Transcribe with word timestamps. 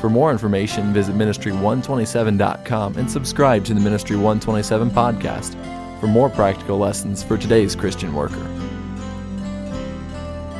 For 0.00 0.08
more 0.08 0.32
information, 0.32 0.94
visit 0.94 1.14
ministry127.com 1.14 2.96
and 2.96 3.10
subscribe 3.10 3.66
to 3.66 3.74
the 3.74 3.80
Ministry 3.80 4.16
127 4.16 4.90
podcast 4.90 5.52
for 6.00 6.06
more 6.06 6.30
practical 6.30 6.78
lessons 6.78 7.22
for 7.22 7.36
today's 7.36 7.76
Christian 7.76 8.14
worker. 8.14 8.42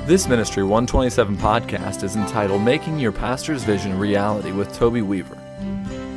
This 0.05 0.29
Ministry 0.29 0.62
127 0.62 1.39
podcast 1.39 2.03
is 2.03 2.17
entitled 2.17 2.61
Making 2.61 2.98
Your 2.98 3.12
Pastor's 3.12 3.65
Vision 3.65 3.98
Reality 3.98 4.53
with 4.53 4.75
Toby 4.75 5.01
Weaver. 5.01 5.39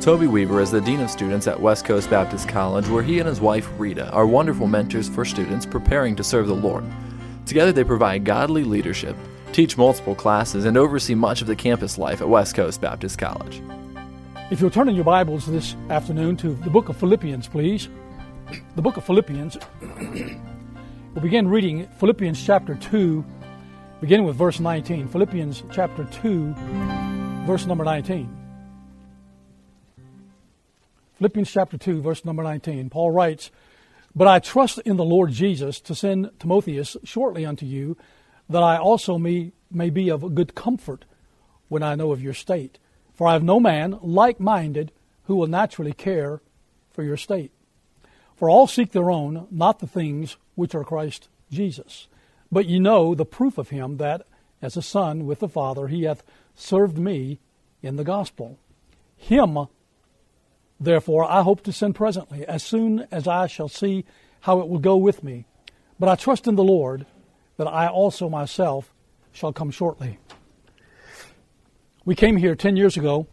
Toby 0.02 0.26
Weaver 0.26 0.60
is 0.60 0.70
the 0.70 0.82
Dean 0.82 1.00
of 1.00 1.08
Students 1.08 1.46
at 1.46 1.58
West 1.58 1.86
Coast 1.86 2.10
Baptist 2.10 2.46
College, 2.46 2.88
where 2.88 3.02
he 3.02 3.20
and 3.20 3.28
his 3.28 3.40
wife 3.40 3.70
Rita 3.78 4.10
are 4.10 4.26
wonderful 4.26 4.66
mentors 4.66 5.08
for 5.08 5.24
students 5.24 5.64
preparing 5.64 6.14
to 6.16 6.22
serve 6.22 6.46
the 6.46 6.54
Lord. 6.54 6.84
Together, 7.46 7.72
they 7.72 7.84
provide 7.84 8.26
godly 8.26 8.64
leadership 8.64 9.16
teach 9.54 9.78
multiple 9.78 10.16
classes, 10.16 10.64
and 10.64 10.76
oversee 10.76 11.14
much 11.14 11.40
of 11.40 11.46
the 11.46 11.54
campus 11.54 11.96
life 11.96 12.20
at 12.20 12.28
West 12.28 12.56
Coast 12.56 12.80
Baptist 12.80 13.18
College. 13.18 13.62
If 14.50 14.60
you'll 14.60 14.68
turn 14.68 14.88
in 14.88 14.96
your 14.96 15.04
Bibles 15.04 15.46
this 15.46 15.76
afternoon 15.90 16.36
to 16.38 16.54
the 16.54 16.70
book 16.70 16.88
of 16.88 16.96
Philippians, 16.96 17.46
please. 17.46 17.88
The 18.74 18.82
book 18.82 18.96
of 18.96 19.04
Philippians. 19.04 19.56
we'll 19.80 21.22
begin 21.22 21.46
reading 21.46 21.86
Philippians 22.00 22.44
chapter 22.44 22.74
2, 22.74 23.24
beginning 24.00 24.26
with 24.26 24.34
verse 24.34 24.58
19. 24.58 25.06
Philippians 25.06 25.62
chapter 25.70 26.02
2, 26.04 26.54
verse 27.46 27.64
number 27.64 27.84
19. 27.84 28.36
Philippians 31.18 31.50
chapter 31.50 31.78
2, 31.78 32.02
verse 32.02 32.24
number 32.24 32.42
19. 32.42 32.90
Paul 32.90 33.12
writes, 33.12 33.52
But 34.16 34.26
I 34.26 34.40
trust 34.40 34.80
in 34.80 34.96
the 34.96 35.04
Lord 35.04 35.30
Jesus 35.30 35.80
to 35.82 35.94
send 35.94 36.30
Timotheus 36.40 36.96
shortly 37.04 37.46
unto 37.46 37.64
you 37.64 37.96
that 38.48 38.62
I 38.62 38.76
also 38.76 39.18
may, 39.18 39.52
may 39.70 39.90
be 39.90 40.10
of 40.10 40.34
good 40.34 40.54
comfort 40.54 41.04
when 41.68 41.82
I 41.82 41.94
know 41.94 42.12
of 42.12 42.22
your 42.22 42.34
state. 42.34 42.78
For 43.14 43.26
I 43.26 43.32
have 43.32 43.42
no 43.42 43.60
man 43.60 43.98
like 44.02 44.40
minded 44.40 44.92
who 45.24 45.36
will 45.36 45.46
naturally 45.46 45.92
care 45.92 46.40
for 46.90 47.02
your 47.02 47.16
state. 47.16 47.52
For 48.36 48.50
all 48.50 48.66
seek 48.66 48.92
their 48.92 49.10
own, 49.10 49.46
not 49.50 49.78
the 49.78 49.86
things 49.86 50.36
which 50.54 50.74
are 50.74 50.84
Christ 50.84 51.28
Jesus. 51.50 52.08
But 52.50 52.66
ye 52.66 52.78
know 52.78 53.14
the 53.14 53.24
proof 53.24 53.58
of 53.58 53.70
him 53.70 53.96
that, 53.98 54.26
as 54.60 54.76
a 54.76 54.82
son 54.82 55.26
with 55.26 55.40
the 55.40 55.48
Father, 55.48 55.88
he 55.88 56.04
hath 56.04 56.22
served 56.54 56.98
me 56.98 57.40
in 57.82 57.96
the 57.96 58.04
gospel. 58.04 58.58
Him, 59.16 59.66
therefore, 60.78 61.24
I 61.24 61.42
hope 61.42 61.62
to 61.62 61.72
send 61.72 61.94
presently, 61.94 62.46
as 62.46 62.62
soon 62.62 63.06
as 63.10 63.26
I 63.26 63.46
shall 63.46 63.68
see 63.68 64.04
how 64.40 64.60
it 64.60 64.68
will 64.68 64.78
go 64.78 64.96
with 64.96 65.24
me. 65.24 65.46
But 65.98 66.08
I 66.08 66.16
trust 66.16 66.46
in 66.46 66.56
the 66.56 66.64
Lord 66.64 67.06
that 67.56 67.66
I 67.66 67.88
also 67.88 68.28
myself 68.28 68.92
shall 69.32 69.52
come 69.52 69.70
shortly. 69.70 70.18
We 72.04 72.14
came 72.14 72.36
here 72.36 72.54
10 72.54 72.76
years 72.76 72.96
ago, 72.96 73.26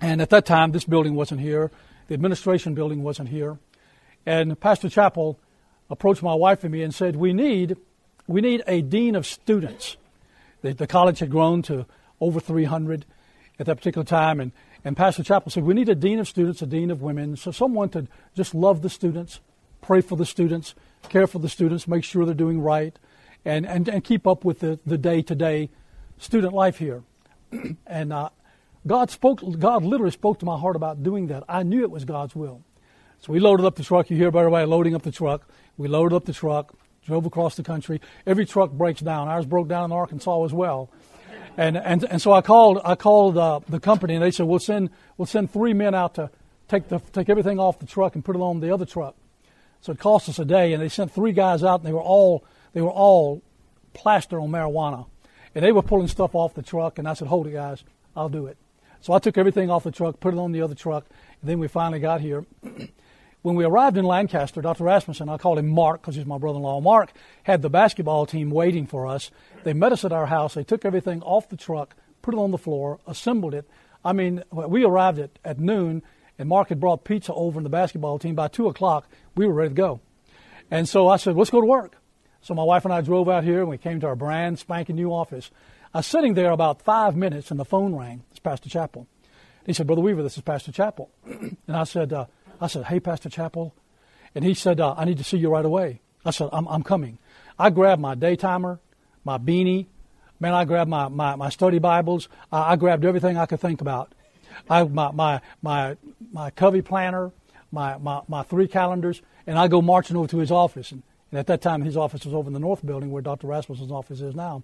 and 0.00 0.22
at 0.22 0.30
that 0.30 0.46
time, 0.46 0.72
this 0.72 0.84
building 0.84 1.14
wasn't 1.14 1.40
here. 1.40 1.70
The 2.06 2.14
administration 2.14 2.74
building 2.74 3.02
wasn't 3.02 3.30
here. 3.30 3.58
And 4.24 4.58
Pastor 4.60 4.88
Chappell 4.88 5.38
approached 5.90 6.22
my 6.22 6.34
wife 6.34 6.62
and 6.62 6.72
me 6.72 6.82
and 6.82 6.94
said, 6.94 7.16
We 7.16 7.32
need, 7.32 7.76
we 8.26 8.40
need 8.40 8.62
a 8.66 8.82
dean 8.82 9.16
of 9.16 9.26
students. 9.26 9.96
The, 10.62 10.72
the 10.72 10.86
college 10.86 11.18
had 11.18 11.30
grown 11.30 11.62
to 11.62 11.86
over 12.20 12.40
300 12.40 13.04
at 13.58 13.66
that 13.66 13.76
particular 13.76 14.04
time, 14.04 14.38
and, 14.40 14.52
and 14.84 14.96
Pastor 14.96 15.22
Chappell 15.22 15.50
said, 15.50 15.64
We 15.64 15.74
need 15.74 15.88
a 15.88 15.94
dean 15.94 16.20
of 16.20 16.28
students, 16.28 16.62
a 16.62 16.66
dean 16.66 16.90
of 16.90 17.02
women, 17.02 17.36
so 17.36 17.50
someone 17.50 17.88
to 17.90 18.06
just 18.36 18.54
love 18.54 18.82
the 18.82 18.90
students, 18.90 19.40
pray 19.80 20.00
for 20.00 20.16
the 20.16 20.26
students, 20.26 20.74
care 21.08 21.26
for 21.26 21.38
the 21.38 21.48
students, 21.48 21.88
make 21.88 22.04
sure 22.04 22.24
they're 22.24 22.34
doing 22.34 22.60
right, 22.60 22.98
and, 23.44 23.66
and, 23.66 23.88
and 23.88 24.04
keep 24.04 24.26
up 24.26 24.44
with 24.44 24.60
the, 24.60 24.78
the 24.84 24.98
day-to-day 24.98 25.70
student 26.18 26.52
life 26.52 26.78
here. 26.78 27.02
and 27.86 28.12
uh, 28.12 28.30
God 28.86 29.10
spoke, 29.10 29.40
God 29.58 29.84
literally 29.84 30.12
spoke 30.12 30.38
to 30.40 30.46
my 30.46 30.58
heart 30.58 30.76
about 30.76 31.02
doing 31.02 31.28
that. 31.28 31.44
I 31.48 31.62
knew 31.62 31.82
it 31.82 31.90
was 31.90 32.04
God's 32.04 32.34
will. 32.34 32.62
So 33.20 33.32
we 33.32 33.40
loaded 33.40 33.66
up 33.66 33.76
the 33.76 33.82
truck. 33.82 34.10
You 34.10 34.16
hear, 34.16 34.30
the 34.30 34.48
way, 34.48 34.64
loading 34.64 34.94
up 34.94 35.02
the 35.02 35.10
truck. 35.10 35.48
We 35.76 35.88
loaded 35.88 36.14
up 36.14 36.24
the 36.24 36.32
truck, 36.32 36.74
drove 37.04 37.26
across 37.26 37.56
the 37.56 37.62
country. 37.62 38.00
Every 38.26 38.46
truck 38.46 38.70
breaks 38.70 39.00
down. 39.00 39.28
Ours 39.28 39.46
broke 39.46 39.68
down 39.68 39.86
in 39.86 39.92
Arkansas 39.92 40.44
as 40.44 40.52
well. 40.52 40.90
And, 41.56 41.76
and, 41.76 42.04
and 42.04 42.22
so 42.22 42.32
I 42.32 42.40
called, 42.40 42.80
I 42.84 42.94
called 42.94 43.36
uh, 43.36 43.60
the 43.68 43.80
company, 43.80 44.14
and 44.14 44.22
they 44.22 44.30
said, 44.30 44.46
we'll 44.46 44.60
send, 44.60 44.90
we'll 45.16 45.26
send 45.26 45.52
three 45.52 45.72
men 45.74 45.92
out 45.92 46.14
to 46.14 46.30
take, 46.68 46.88
the, 46.88 47.00
take 47.12 47.28
everything 47.28 47.58
off 47.58 47.80
the 47.80 47.86
truck 47.86 48.14
and 48.14 48.24
put 48.24 48.36
it 48.36 48.40
on 48.40 48.60
the 48.60 48.72
other 48.72 48.86
truck. 48.86 49.16
So 49.80 49.92
it 49.92 49.98
cost 49.98 50.28
us 50.28 50.38
a 50.38 50.44
day, 50.44 50.72
and 50.72 50.82
they 50.82 50.88
sent 50.88 51.12
three 51.12 51.32
guys 51.32 51.62
out, 51.62 51.80
and 51.80 51.88
they 51.88 51.92
were 51.92 52.00
all 52.00 52.44
they 52.72 52.82
were 52.82 52.90
all 52.90 53.42
plastered 53.94 54.40
on 54.40 54.50
marijuana, 54.50 55.06
and 55.54 55.64
they 55.64 55.72
were 55.72 55.82
pulling 55.82 56.08
stuff 56.08 56.34
off 56.34 56.54
the 56.54 56.62
truck. 56.62 56.98
And 56.98 57.08
I 57.08 57.14
said, 57.14 57.28
"Hold 57.28 57.46
it, 57.46 57.52
guys, 57.52 57.84
I'll 58.16 58.28
do 58.28 58.46
it." 58.46 58.56
So 59.00 59.12
I 59.12 59.18
took 59.18 59.38
everything 59.38 59.70
off 59.70 59.84
the 59.84 59.92
truck, 59.92 60.20
put 60.20 60.34
it 60.34 60.38
on 60.38 60.52
the 60.52 60.62
other 60.62 60.74
truck, 60.74 61.06
and 61.40 61.50
then 61.50 61.58
we 61.58 61.68
finally 61.68 62.00
got 62.00 62.20
here. 62.20 62.44
when 63.42 63.54
we 63.54 63.64
arrived 63.64 63.96
in 63.96 64.04
Lancaster, 64.04 64.60
Dr. 64.60 64.84
Rasmussen, 64.84 65.28
I 65.28 65.38
called 65.38 65.58
him 65.58 65.68
Mark 65.68 66.02
because 66.02 66.16
he's 66.16 66.26
my 66.26 66.38
brother-in-law. 66.38 66.80
Mark 66.80 67.12
had 67.44 67.62
the 67.62 67.70
basketball 67.70 68.26
team 68.26 68.50
waiting 68.50 68.86
for 68.86 69.06
us. 69.06 69.30
They 69.62 69.72
met 69.72 69.92
us 69.92 70.04
at 70.04 70.12
our 70.12 70.26
house. 70.26 70.54
They 70.54 70.64
took 70.64 70.84
everything 70.84 71.22
off 71.22 71.48
the 71.48 71.56
truck, 71.56 71.94
put 72.20 72.34
it 72.34 72.38
on 72.38 72.50
the 72.50 72.58
floor, 72.58 72.98
assembled 73.06 73.54
it. 73.54 73.68
I 74.04 74.12
mean, 74.12 74.42
we 74.50 74.84
arrived 74.84 75.18
at, 75.18 75.38
at 75.44 75.58
noon 75.58 76.02
and 76.38 76.48
Mark 76.48 76.68
had 76.68 76.80
brought 76.80 77.04
pizza 77.04 77.34
over 77.34 77.58
in 77.58 77.64
the 77.64 77.70
basketball 77.70 78.18
team. 78.18 78.34
By 78.34 78.48
2 78.48 78.68
o'clock, 78.68 79.08
we 79.36 79.46
were 79.46 79.52
ready 79.52 79.70
to 79.70 79.74
go. 79.74 80.00
And 80.70 80.88
so 80.88 81.08
I 81.08 81.16
said, 81.16 81.36
let's 81.36 81.50
go 81.50 81.60
to 81.60 81.66
work. 81.66 81.96
So 82.40 82.54
my 82.54 82.62
wife 82.62 82.84
and 82.84 82.94
I 82.94 83.00
drove 83.00 83.28
out 83.28 83.44
here, 83.44 83.60
and 83.60 83.68
we 83.68 83.78
came 83.78 84.00
to 84.00 84.06
our 84.06 84.16
brand 84.16 84.58
spanking 84.58 84.96
new 84.96 85.10
office. 85.10 85.50
I 85.92 85.98
was 85.98 86.06
sitting 86.06 86.34
there 86.34 86.50
about 86.50 86.82
five 86.82 87.16
minutes, 87.16 87.50
and 87.50 87.58
the 87.58 87.64
phone 87.64 87.94
rang. 87.94 88.22
It's 88.30 88.38
Pastor 88.38 88.68
Chappell. 88.68 89.06
He 89.66 89.72
said, 89.72 89.86
Brother 89.86 90.02
Weaver, 90.02 90.22
this 90.22 90.36
is 90.36 90.42
Pastor 90.42 90.72
Chappell. 90.72 91.10
and 91.26 91.56
I 91.68 91.84
said, 91.84 92.12
uh, 92.12 92.26
I 92.60 92.68
said, 92.68 92.84
hey, 92.84 93.00
Pastor 93.00 93.28
Chappell. 93.28 93.74
And 94.34 94.44
he 94.44 94.54
said, 94.54 94.80
uh, 94.80 94.94
I 94.96 95.04
need 95.04 95.18
to 95.18 95.24
see 95.24 95.38
you 95.38 95.50
right 95.50 95.64
away. 95.64 96.00
I 96.24 96.30
said, 96.30 96.48
I'm, 96.52 96.66
I'm 96.68 96.82
coming. 96.82 97.18
I 97.58 97.70
grabbed 97.70 98.00
my 98.00 98.14
daytimer, 98.14 98.78
my 99.24 99.38
beanie. 99.38 99.86
Man, 100.40 100.54
I 100.54 100.64
grabbed 100.64 100.88
my, 100.88 101.08
my, 101.08 101.34
my 101.36 101.48
study 101.48 101.78
Bibles. 101.78 102.28
I, 102.52 102.72
I 102.72 102.76
grabbed 102.76 103.04
everything 103.04 103.36
I 103.36 103.46
could 103.46 103.60
think 103.60 103.80
about. 103.80 104.14
I 104.68 104.84
my 104.84 105.10
my 105.12 105.40
my 105.62 105.96
my 106.32 106.50
Covey 106.50 106.82
planner, 106.82 107.32
my, 107.72 107.98
my 107.98 108.22
my 108.28 108.42
three 108.42 108.68
calendars, 108.68 109.22
and 109.46 109.58
I 109.58 109.68
go 109.68 109.82
marching 109.82 110.16
over 110.16 110.28
to 110.28 110.38
his 110.38 110.50
office. 110.50 110.92
And, 110.92 111.02
and 111.30 111.38
at 111.38 111.46
that 111.48 111.60
time, 111.60 111.82
his 111.82 111.96
office 111.96 112.24
was 112.24 112.34
over 112.34 112.48
in 112.48 112.54
the 112.54 112.60
north 112.60 112.84
building 112.84 113.10
where 113.10 113.22
Dr. 113.22 113.46
Rasmussen's 113.46 113.92
office 113.92 114.20
is 114.20 114.34
now. 114.34 114.62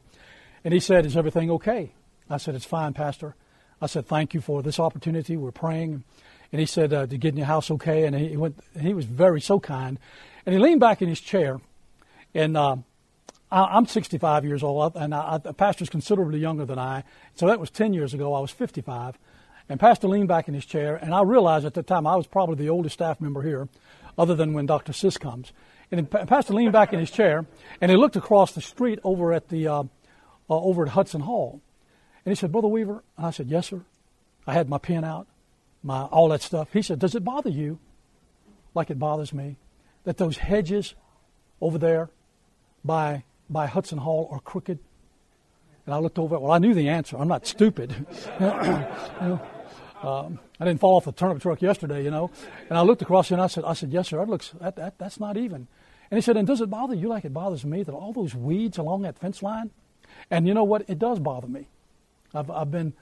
And 0.65 0.73
he 0.73 0.81
said, 0.81 1.07
"Is 1.07 1.17
everything 1.17 1.51
okay?" 1.53 1.93
I 2.29 2.39
said, 2.39 2.55
"It's 2.55 2.65
fine, 2.65 2.95
Pastor." 2.95 3.35
I 3.81 3.87
said, 3.87 4.07
"Thank 4.07 4.35
you 4.35 4.41
for 4.41 4.63
this 4.63 4.79
opportunity. 4.79 5.37
We're 5.37 5.53
praying." 5.53 6.05
And 6.53 6.61
he 6.61 6.67
said, 6.67 6.93
uh, 6.93 7.07
"To 7.07 7.19
get 7.19 7.33
in 7.33 7.39
your 7.39 7.47
house 7.47 7.71
okay?" 7.71 8.05
And 8.05 8.17
he 8.17 8.37
went. 8.37 8.59
He 8.81 8.95
was 8.95 9.05
very 9.05 9.41
so 9.41 9.61
kind, 9.61 9.99
and 10.47 10.55
he 10.55 10.61
leaned 10.61 10.81
back 10.81 11.03
in 11.03 11.09
his 11.09 11.21
chair, 11.21 11.61
and. 12.35 12.57
Uh, 12.57 12.77
I'm 13.55 13.87
65 13.87 14.45
years 14.45 14.65
old, 14.65 14.97
and 14.97 15.15
I, 15.15 15.39
the 15.39 15.55
pastor's 15.55 15.89
considerably 15.89 16.41
younger 16.41 16.65
than 16.65 16.79
I. 16.79 17.05
So 17.37 17.47
that 17.47 17.61
was 17.61 17.71
10 17.71 17.95
years 17.95 18.13
ago. 18.13 18.35
I 18.35 18.41
was 18.41 18.51
55. 18.51 19.17
And 19.69 19.81
Pastor 19.81 20.09
leaned 20.09 20.29
back 20.29 20.47
in 20.47 20.55
his 20.55 20.67
chair, 20.67 20.97
and 20.97 21.15
I 21.15 21.23
realized 21.23 21.65
at 21.65 21.75
the 21.75 21.83
time 21.83 22.07
I 22.07 22.17
was 22.17 22.27
probably 22.27 22.57
the 22.57 22.69
oldest 22.69 22.95
staff 22.95 23.21
member 23.21 23.43
here, 23.43 23.69
other 24.19 24.35
than 24.35 24.53
when 24.53 24.67
Dr. 24.67 24.93
Sis 24.93 25.17
comes. 25.17 25.53
And 25.91 26.11
Pastor 26.11 26.55
leaned 26.55 26.73
back 26.73 26.93
in 26.93 26.99
his 26.99 27.11
chair, 27.11 27.47
and 27.81 27.91
he 27.91 27.97
looked 27.97 28.17
across 28.17 28.53
the 28.53 28.61
street 28.61 28.99
over 29.05 29.33
at 29.33 29.49
the 29.49 29.69
uh, 29.69 29.83
uh, 30.51 30.61
over 30.61 30.85
at 30.85 30.91
Hudson 30.91 31.23
Hall, 31.23 31.61
and 32.25 32.33
he 32.33 32.35
said, 32.35 32.53
"Brother 32.53 32.69
Weaver," 32.69 33.03
and 33.17 33.27
I 33.27 33.31
said, 33.31 33.49
"Yes, 33.49 33.69
sir." 33.69 33.83
I 34.47 34.53
had 34.53 34.69
my 34.69 34.79
pen 34.79 35.05
out, 35.05 35.27
my 35.83 36.03
all 36.03 36.29
that 36.31 36.43
stuff. 36.43 36.73
He 36.73 36.83
said, 36.83 36.99
"Does 36.99 37.15
it 37.15 37.25
bother 37.25 37.51
you, 37.51 37.79
like 38.75 38.91
it 38.91 38.99
bothers 38.99 39.33
me, 39.33 39.57
that 40.05 40.17
those 40.17 40.39
hedges 40.39 40.95
over 41.61 41.79
there 41.79 42.11
by 42.85 43.25
by 43.49 43.67
Hudson 43.67 43.99
Hall 43.99 44.29
are 44.31 44.41
crooked?" 44.41 44.79
And 45.87 45.95
I 45.95 45.99
looked 45.99 46.19
over. 46.19 46.39
Well, 46.39 46.51
I 46.51 46.59
knew 46.59 46.75
the 46.75 46.89
answer. 46.89 47.17
I'm 47.17 47.29
not 47.29 47.47
stupid. 47.47 47.95
you 48.41 48.47
know, 48.47 49.41
um, 50.05 50.39
I 50.61 50.67
didn't 50.67 50.81
fall 50.81 50.97
off 50.97 51.07
the 51.07 51.13
turnip 51.13 51.41
truck 51.41 51.63
yesterday, 51.63 52.05
you 52.05 52.11
know. 52.11 52.31
And 52.69 52.77
I 52.77 52.83
looked 52.83 53.01
across 53.01 53.31
and 53.31 53.41
I 53.41 53.47
said, 53.47 53.65
I 53.65 53.73
said, 53.73 53.91
yes, 53.91 54.09
sir. 54.09 54.19
That 54.19 54.29
looks 54.29 54.53
that, 54.61 54.77
that 54.77 54.99
that's 54.99 55.19
not 55.19 55.37
even. 55.37 55.67
And 56.11 56.19
he 56.19 56.21
said, 56.21 56.37
and 56.37 56.47
does 56.47 56.61
it 56.61 56.69
bother 56.69 56.95
you 56.95 57.09
like 57.09 57.25
it 57.25 57.33
bothers 57.33 57.65
me 57.65 57.83
that 57.83 57.93
all 57.93 58.13
those 58.13 58.35
weeds 58.35 58.77
along 58.77 59.03
that 59.03 59.19
fence 59.19 59.43
line? 59.43 59.71
And 60.31 60.47
you 60.47 60.53
know 60.53 60.65
what? 60.65 60.85
It 60.89 60.99
does 60.99 61.19
bother 61.19 61.49
me. 61.49 61.69
I've, 62.35 62.51
I've 62.51 62.71
been 62.71 62.93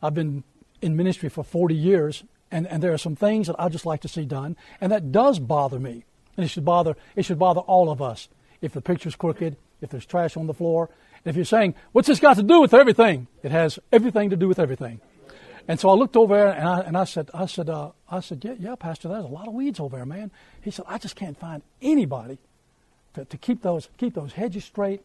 I've 0.00 0.14
been 0.14 0.44
in 0.80 0.96
ministry 0.96 1.28
for 1.28 1.42
40 1.42 1.74
years, 1.74 2.24
and, 2.50 2.66
and 2.66 2.82
there 2.82 2.92
are 2.92 2.98
some 2.98 3.16
things 3.16 3.46
that 3.48 3.56
I 3.58 3.68
just 3.68 3.86
like 3.86 4.00
to 4.02 4.08
see 4.08 4.24
done, 4.24 4.56
and 4.80 4.92
that 4.92 5.10
does 5.12 5.38
bother 5.38 5.80
me. 5.80 6.04
And 6.36 6.44
it 6.44 6.48
should 6.48 6.64
bother 6.64 6.94
it 7.16 7.24
should 7.24 7.38
bother 7.38 7.60
all 7.60 7.90
of 7.90 8.00
us. 8.00 8.28
If 8.60 8.72
the 8.72 8.80
picture's 8.80 9.16
crooked, 9.16 9.56
if 9.80 9.90
there's 9.90 10.06
trash 10.06 10.36
on 10.36 10.46
the 10.46 10.54
floor, 10.54 10.90
if 11.24 11.34
you're 11.34 11.44
saying, 11.44 11.74
What's 11.90 12.06
this 12.06 12.20
got 12.20 12.36
to 12.36 12.42
do 12.44 12.60
with 12.60 12.72
everything? 12.72 13.26
It 13.42 13.50
has 13.50 13.80
everything 13.90 14.30
to 14.30 14.36
do 14.36 14.46
with 14.46 14.60
everything. 14.60 15.00
And 15.68 15.78
so 15.78 15.90
I 15.90 15.94
looked 15.94 16.16
over 16.16 16.34
there 16.34 16.48
and 16.48 16.68
I, 16.68 16.80
and 16.80 16.96
I 16.96 17.04
said, 17.04 17.30
I 17.32 17.46
said, 17.46 17.70
uh, 17.70 17.90
I 18.10 18.20
said, 18.20 18.44
yeah, 18.44 18.54
yeah, 18.58 18.74
Pastor, 18.74 19.08
there's 19.08 19.24
a 19.24 19.28
lot 19.28 19.46
of 19.48 19.54
weeds 19.54 19.78
over 19.80 19.96
there, 19.96 20.06
man. 20.06 20.30
He 20.60 20.70
said, 20.70 20.84
I 20.88 20.98
just 20.98 21.16
can't 21.16 21.38
find 21.38 21.62
anybody 21.80 22.38
to, 23.14 23.24
to 23.24 23.36
keep 23.36 23.62
those 23.62 23.88
keep 23.98 24.14
those 24.14 24.32
hedges 24.32 24.64
straight 24.64 25.02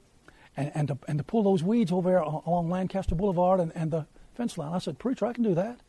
and, 0.55 0.71
and, 0.73 0.87
to, 0.87 0.97
and 1.07 1.17
to 1.19 1.23
pull 1.23 1.43
those 1.43 1.63
weeds 1.63 1.91
over 1.91 2.09
there 2.09 2.19
along 2.19 2.69
Lancaster 2.69 3.15
Boulevard 3.15 3.59
and, 3.59 3.71
and 3.75 3.91
the 3.91 4.05
fence 4.35 4.57
line. 4.57 4.73
I 4.73 4.79
said, 4.79 4.97
Preacher, 4.97 5.25
I 5.25 5.33
can 5.33 5.43
do 5.43 5.55
that. 5.55 5.79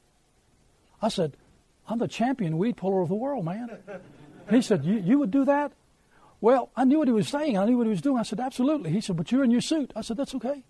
I 1.01 1.09
said, 1.09 1.37
I'm 1.89 1.99
the 1.99 2.09
champion 2.09 2.59
weed 2.59 2.77
puller 2.77 3.01
of 3.01 3.09
the 3.09 3.15
world, 3.15 3.45
man. 3.45 3.71
he 4.51 4.61
said, 4.61 4.85
you, 4.85 4.99
you 4.99 5.19
would 5.19 5.31
do 5.31 5.45
that? 5.47 5.73
Well, 6.41 6.71
I 6.77 6.85
knew 6.85 6.99
what 6.99 7.09
he 7.09 7.15
was 7.15 7.29
saying. 7.29 7.59
I 7.59 7.65
knew 7.65 7.77
what 7.79 7.87
he 7.87 7.91
was 7.91 8.03
doing. 8.03 8.19
I 8.19 8.23
said, 8.23 8.41
Absolutely. 8.41 8.91
He 8.91 9.01
said, 9.01 9.17
But 9.17 9.33
you're 9.33 9.45
in 9.45 9.51
your 9.51 9.61
suit. 9.61 9.93
I 9.97 10.03
said, 10.03 10.17
That's 10.17 10.35
okay. 10.37 10.63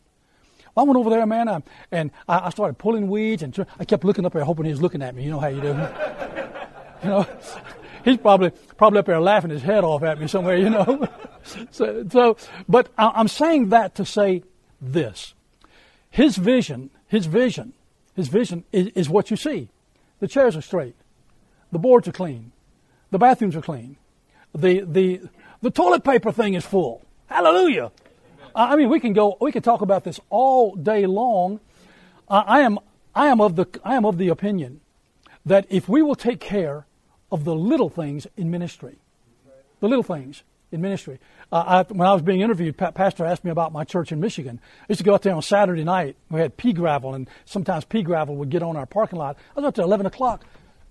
I 0.78 0.82
went 0.82 0.96
over 0.96 1.10
there, 1.10 1.26
man, 1.26 1.48
I, 1.48 1.62
and 1.90 2.10
I, 2.28 2.46
I, 2.46 2.50
started 2.50 2.78
pulling 2.78 3.08
weeds, 3.08 3.42
and 3.42 3.66
I 3.78 3.84
kept 3.84 4.04
looking 4.04 4.24
up 4.24 4.32
there, 4.32 4.44
hoping 4.44 4.66
he 4.66 4.70
was 4.70 4.80
looking 4.80 5.02
at 5.02 5.14
me. 5.14 5.24
You 5.24 5.30
know 5.30 5.40
how 5.40 5.48
you 5.48 5.60
do. 5.60 5.68
you 7.02 7.08
know, 7.08 7.26
he's 8.04 8.16
probably 8.18 8.50
probably 8.76 9.00
up 9.00 9.06
there 9.06 9.20
laughing 9.20 9.50
his 9.50 9.62
head 9.62 9.82
off 9.82 10.02
at 10.04 10.20
me 10.20 10.28
somewhere. 10.28 10.56
You 10.56 10.70
know. 10.70 11.08
so, 11.70 12.06
so, 12.08 12.36
but 12.68 12.90
I, 12.96 13.12
I'm 13.14 13.28
saying 13.28 13.70
that 13.70 13.96
to 13.96 14.04
say 14.04 14.44
this: 14.80 15.34
his 16.10 16.36
vision, 16.36 16.90
his 17.08 17.26
vision, 17.26 17.72
his 18.14 18.28
vision 18.28 18.64
is, 18.70 18.88
is 18.88 19.08
what 19.08 19.30
you 19.30 19.36
see. 19.36 19.70
The 20.20 20.28
chairs 20.28 20.56
are 20.56 20.62
straight, 20.62 20.94
the 21.72 21.78
boards 21.78 22.06
are 22.06 22.12
clean, 22.12 22.52
the 23.10 23.18
bathrooms 23.18 23.56
are 23.56 23.62
clean, 23.62 23.96
the 24.54 24.80
the 24.80 25.22
the 25.60 25.70
toilet 25.70 26.04
paper 26.04 26.30
thing 26.30 26.54
is 26.54 26.64
full. 26.64 27.02
Hallelujah. 27.26 27.90
I 28.54 28.76
mean, 28.76 28.88
we 28.88 29.00
can 29.00 29.12
go, 29.12 29.36
we 29.40 29.52
can 29.52 29.62
talk 29.62 29.80
about 29.80 30.04
this 30.04 30.20
all 30.30 30.74
day 30.74 31.06
long. 31.06 31.60
Uh, 32.28 32.44
I 32.46 32.60
am, 32.60 32.78
I 33.14 33.28
am 33.28 33.40
of 33.40 33.56
the, 33.56 33.66
I 33.84 33.94
am 33.96 34.04
of 34.04 34.18
the 34.18 34.28
opinion 34.28 34.80
that 35.46 35.66
if 35.70 35.88
we 35.88 36.02
will 36.02 36.14
take 36.14 36.40
care 36.40 36.86
of 37.30 37.44
the 37.44 37.54
little 37.54 37.88
things 37.88 38.26
in 38.36 38.50
ministry, 38.50 38.96
the 39.80 39.88
little 39.88 40.02
things 40.02 40.42
in 40.70 40.80
ministry. 40.80 41.18
Uh, 41.50 41.84
I, 41.88 41.92
when 41.92 42.06
I 42.06 42.12
was 42.12 42.22
being 42.22 42.40
interviewed, 42.40 42.76
pa- 42.76 42.90
Pastor 42.90 43.24
asked 43.24 43.44
me 43.44 43.50
about 43.50 43.72
my 43.72 43.84
church 43.84 44.12
in 44.12 44.20
Michigan. 44.20 44.60
I 44.82 44.86
used 44.90 44.98
to 44.98 45.04
go 45.04 45.14
out 45.14 45.22
there 45.22 45.34
on 45.34 45.42
Saturday 45.42 45.84
night. 45.84 46.16
We 46.30 46.40
had 46.40 46.56
pea 46.56 46.72
gravel, 46.72 47.14
and 47.14 47.28
sometimes 47.44 47.84
pea 47.84 48.02
gravel 48.02 48.36
would 48.36 48.50
get 48.50 48.62
on 48.62 48.76
our 48.76 48.86
parking 48.86 49.18
lot. 49.18 49.38
I 49.56 49.60
was 49.60 49.66
out 49.66 49.74
there 49.76 49.84
11 49.84 50.06
o'clock 50.06 50.44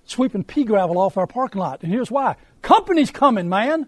sweeping 0.05 0.43
pea 0.43 0.63
gravel 0.63 0.97
off 0.97 1.17
our 1.17 1.27
parking 1.27 1.59
lot. 1.59 1.83
And 1.83 1.91
here's 1.91 2.09
why. 2.09 2.35
Company's 2.61 3.11
coming, 3.11 3.49
man. 3.49 3.87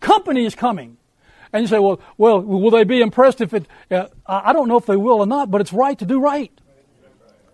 Company 0.00 0.44
is 0.44 0.54
coming. 0.54 0.96
And 1.52 1.62
you 1.62 1.68
say, 1.68 1.78
well, 1.78 2.00
well, 2.16 2.40
will 2.40 2.70
they 2.70 2.84
be 2.84 3.00
impressed 3.00 3.40
if 3.40 3.52
it? 3.52 3.66
Uh, 3.90 4.06
I 4.26 4.52
don't 4.52 4.68
know 4.68 4.78
if 4.78 4.86
they 4.86 4.96
will 4.96 5.20
or 5.20 5.26
not, 5.26 5.50
but 5.50 5.60
it's 5.60 5.72
right 5.72 5.98
to 5.98 6.06
do 6.06 6.20
right. 6.20 6.52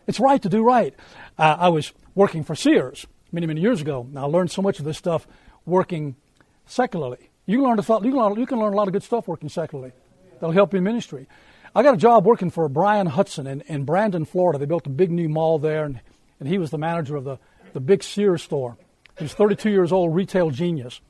It's 0.06 0.20
right 0.20 0.40
to 0.40 0.48
do 0.48 0.62
right. 0.62 0.94
Uh, 1.38 1.56
I 1.58 1.68
was 1.68 1.92
working 2.14 2.44
for 2.44 2.54
Sears 2.54 3.06
many, 3.32 3.46
many 3.46 3.60
years 3.60 3.80
ago. 3.80 4.06
Now, 4.10 4.24
I 4.24 4.26
learned 4.26 4.50
so 4.50 4.62
much 4.62 4.78
of 4.78 4.84
this 4.84 4.96
stuff 4.96 5.26
working 5.66 6.16
secularly. 6.66 7.30
You 7.46 7.58
can 7.58 7.66
learn, 7.66 7.78
a, 7.78 7.82
you 7.82 8.12
can 8.12 8.20
learn, 8.20 8.38
you 8.38 8.46
can 8.46 8.58
learn 8.58 8.72
a 8.72 8.76
lot 8.76 8.88
of 8.88 8.92
good 8.92 9.02
stuff 9.02 9.26
working 9.26 9.48
secularly. 9.48 9.92
That'll 10.34 10.52
help 10.52 10.72
you 10.72 10.78
in 10.78 10.84
ministry. 10.84 11.26
I 11.74 11.82
got 11.82 11.94
a 11.94 11.98
job 11.98 12.24
working 12.24 12.50
for 12.50 12.68
Brian 12.68 13.06
Hudson 13.06 13.46
in, 13.46 13.60
in 13.62 13.84
Brandon, 13.84 14.24
Florida. 14.24 14.58
They 14.58 14.66
built 14.66 14.86
a 14.86 14.90
big 14.90 15.10
new 15.10 15.28
mall 15.28 15.58
there, 15.58 15.84
and, 15.84 16.00
and 16.40 16.48
he 16.48 16.58
was 16.58 16.70
the 16.70 16.78
manager 16.78 17.16
of 17.16 17.24
the, 17.24 17.38
the 17.72 17.80
big 17.80 18.02
Sears 18.02 18.42
store. 18.42 18.76
He 19.18 19.24
was 19.24 19.34
32 19.34 19.70
years 19.70 19.92
old, 19.92 20.14
retail 20.14 20.50
genius. 20.50 21.00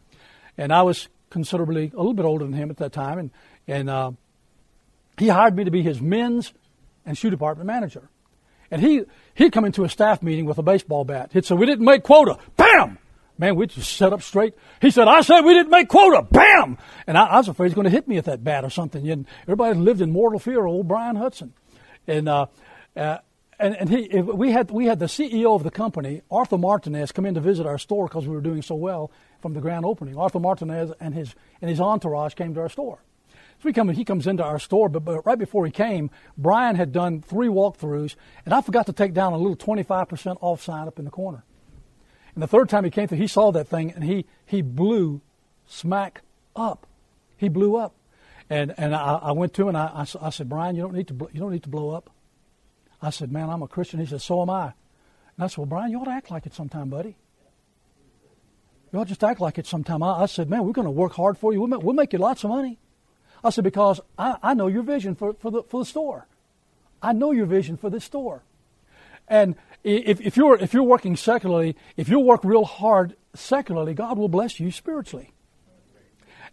And 0.57 0.73
I 0.73 0.83
was 0.83 1.09
considerably 1.31 1.91
a 1.95 1.97
little 1.97 2.15
bit 2.15 2.25
older 2.25 2.45
than 2.45 2.55
him 2.55 2.71
at 2.71 2.77
that 2.79 2.93
time, 2.93 3.19
and 3.19 3.31
and 3.67 3.91
uh, 3.91 4.13
he 5.19 5.29
hired 5.29 5.57
me 5.57 5.65
to 5.65 5.71
be 5.71 5.83
his 5.83 6.01
men's 6.01 6.53
and 7.05 7.17
shoe 7.17 7.31
department 7.31 7.67
manager. 7.67 8.09
And 8.71 8.83
he 8.83 9.03
he'd 9.35 9.53
come 9.53 9.65
into 9.65 9.85
a 9.85 9.89
staff 9.89 10.23
meeting 10.23 10.45
with 10.45 10.59
a 10.59 10.63
baseball 10.63 11.05
bat. 11.05 11.31
He'd 11.33 11.45
say, 11.45 11.55
"We 11.55 11.67
didn't 11.67 11.85
make 11.85 12.03
quota." 12.03 12.39
Bam! 12.57 12.99
Man, 13.41 13.55
we 13.55 13.69
just 13.69 13.97
set 13.97 14.13
up 14.13 14.23
straight. 14.23 14.55
He 14.81 14.91
said, 14.91 15.09
"I 15.09 15.23
said 15.23 15.43
we 15.43 15.55
didn't 15.55 15.71
make 15.71 15.89
quota." 15.89 16.23
Bam! 16.31 16.77
And 17.07 17.17
I, 17.17 17.27
I 17.27 17.37
was 17.39 17.49
afraid 17.49 17.69
he's 17.69 17.75
going 17.75 17.87
to 17.87 17.91
hit 17.91 18.07
me 18.09 18.17
with 18.17 18.27
that 18.27 18.45
bat 18.45 18.65
or 18.65 18.71
something. 18.71 19.09
And 19.09 19.27
everybody 19.43 19.79
lived 19.79 20.01
in 20.01 20.11
mortal 20.11 20.39
fear 20.39 20.61
of 20.61 20.73
old 20.73 20.89
Brian 20.89 21.17
Hudson. 21.17 21.55
And 22.07 22.29
uh, 22.29 22.47
uh, 22.97 23.19
and, 23.59 23.75
and 23.77 23.91
he, 23.91 24.21
we 24.21 24.53
had 24.53 24.71
we 24.71 24.87
had 24.87 24.99
the 24.99 25.07
CEO 25.07 25.55
of 25.55 25.63
the 25.63 25.71
company, 25.71 26.23
Arthur 26.31 26.59
Martinez, 26.59 27.11
come 27.13 27.27
in 27.27 27.35
to 27.35 27.41
visit 27.41 27.67
our 27.67 27.79
store 27.79 28.07
because 28.07 28.27
we 28.27 28.35
were 28.35 28.41
doing 28.41 28.63
so 28.63 28.75
well 28.75 29.11
from 29.41 29.55
the 29.55 29.61
grand 29.61 29.85
opening. 29.85 30.17
Arthur 30.17 30.41
Martinez 30.41 30.93
and 31.01 31.15
his 31.15 31.35
and 31.61 31.71
his 31.71 31.81
entourage 31.81 32.35
came 32.35 32.55
to 32.55 32.61
our 32.61 32.69
store. 32.69 33.01
So 33.61 33.63
we 33.65 33.73
come, 33.73 33.89
he 33.89 34.05
comes 34.05 34.29
into 34.29 34.45
our 34.45 34.61
store, 34.61 34.89
but, 34.89 35.05
but 35.05 35.27
right 35.27 35.39
before 35.39 35.67
he 35.67 35.73
came, 35.73 36.11
Brian 36.37 36.77
had 36.77 36.93
done 36.93 37.21
three 37.21 37.49
walkthroughs, 37.49 38.15
and 38.45 38.55
I 38.55 38.61
forgot 38.61 38.87
to 38.87 38.93
take 38.93 39.15
down 39.15 39.33
a 39.33 39.37
little 39.37 39.57
25% 39.57 40.39
off 40.41 40.63
sign 40.63 40.87
up 40.87 41.01
in 41.01 41.05
the 41.05 41.11
corner. 41.11 41.43
And 42.35 42.43
the 42.43 42.47
third 42.47 42.69
time 42.69 42.85
he 42.85 42.91
came 42.91 43.09
through, 43.09 43.19
he 43.19 43.27
saw 43.27 43.51
that 43.51 43.67
thing, 43.67 43.91
and 43.91 44.05
he 44.05 44.27
he 44.47 44.63
blew 44.63 45.23
smack 45.67 46.23
up. 46.55 46.87
He 47.37 47.49
blew 47.49 47.77
up, 47.77 47.95
and 48.49 48.75
and 48.79 48.95
I, 48.95 49.19
I 49.23 49.33
went 49.33 49.55
to 49.55 49.63
him 49.63 49.69
and 49.69 49.77
I, 49.77 49.87
I, 49.87 50.27
I 50.27 50.31
said, 50.31 50.49
Brian, 50.49 50.77
you 50.77 50.83
don't 50.83 50.95
need 50.95 51.09
to 51.09 51.15
you 51.33 51.41
don't 51.41 51.51
need 51.51 51.65
to 51.65 51.69
blow 51.69 51.91
up. 51.91 52.11
I 53.01 53.11
said, 53.11 53.31
Man, 53.31 53.49
I'm 53.51 53.63
a 53.63 53.69
Christian. 53.69 54.01
He 54.01 54.07
said, 54.07 54.23
So 54.23 54.43
am 54.43 54.51
I. 54.51 54.73
And 55.37 55.45
I 55.45 55.47
said, 55.47 55.59
Well, 55.59 55.67
Brian, 55.67 55.91
you 55.91 56.01
ought 56.01 56.07
to 56.07 56.11
act 56.11 56.31
like 56.31 56.47
it 56.47 56.55
sometime, 56.55 56.89
buddy. 56.89 57.17
To 58.93 59.05
just 59.05 59.23
act 59.23 59.41
like 59.41 59.59
it 59.59 59.67
sometime. 59.67 60.03
I, 60.03 60.23
I 60.23 60.27
said, 60.27 60.49
Man, 60.49 60.65
we're 60.65 60.73
going 60.73 60.87
to 60.87 60.91
work 60.91 61.13
hard 61.13 61.37
for 61.37 61.53
you. 61.53 61.61
We'll 61.61 61.69
make, 61.69 61.83
we'll 61.83 61.95
make 61.95 62.13
you 62.13 62.19
lots 62.19 62.45
of 62.45 62.51
money. 62.51 62.79
I 63.45 63.51
said, 63.51 63.65
Because 63.65 64.01
I, 64.19 64.37
I 64.43 64.55
know 64.55 64.67
your 64.67 64.83
vision 64.83 65.15
for, 65.15 65.35
for, 65.35 65.51
the, 65.51 65.63
for 65.63 65.81
the 65.81 65.85
store. 65.85 66.27
I 67.03 67.13
know 67.13 67.33
your 67.33 67.47
vision 67.47 67.77
for 67.77 67.91
this 67.91 68.05
store. 68.05 68.43
And 69.29 69.57
if, 69.85 70.21
if, 70.21 70.37
you're, 70.37 70.57
if 70.57 70.73
you're 70.73 70.83
working 70.83 71.17
secularly, 71.17 71.77
if 71.97 72.09
you 72.09 72.19
work 72.19 72.43
real 72.45 72.65
hard 72.65 73.15
secularly, 73.35 73.95
God 73.95 74.19
will 74.19 74.29
bless 74.29 74.59
you 74.59 74.71
spiritually. 74.71 75.33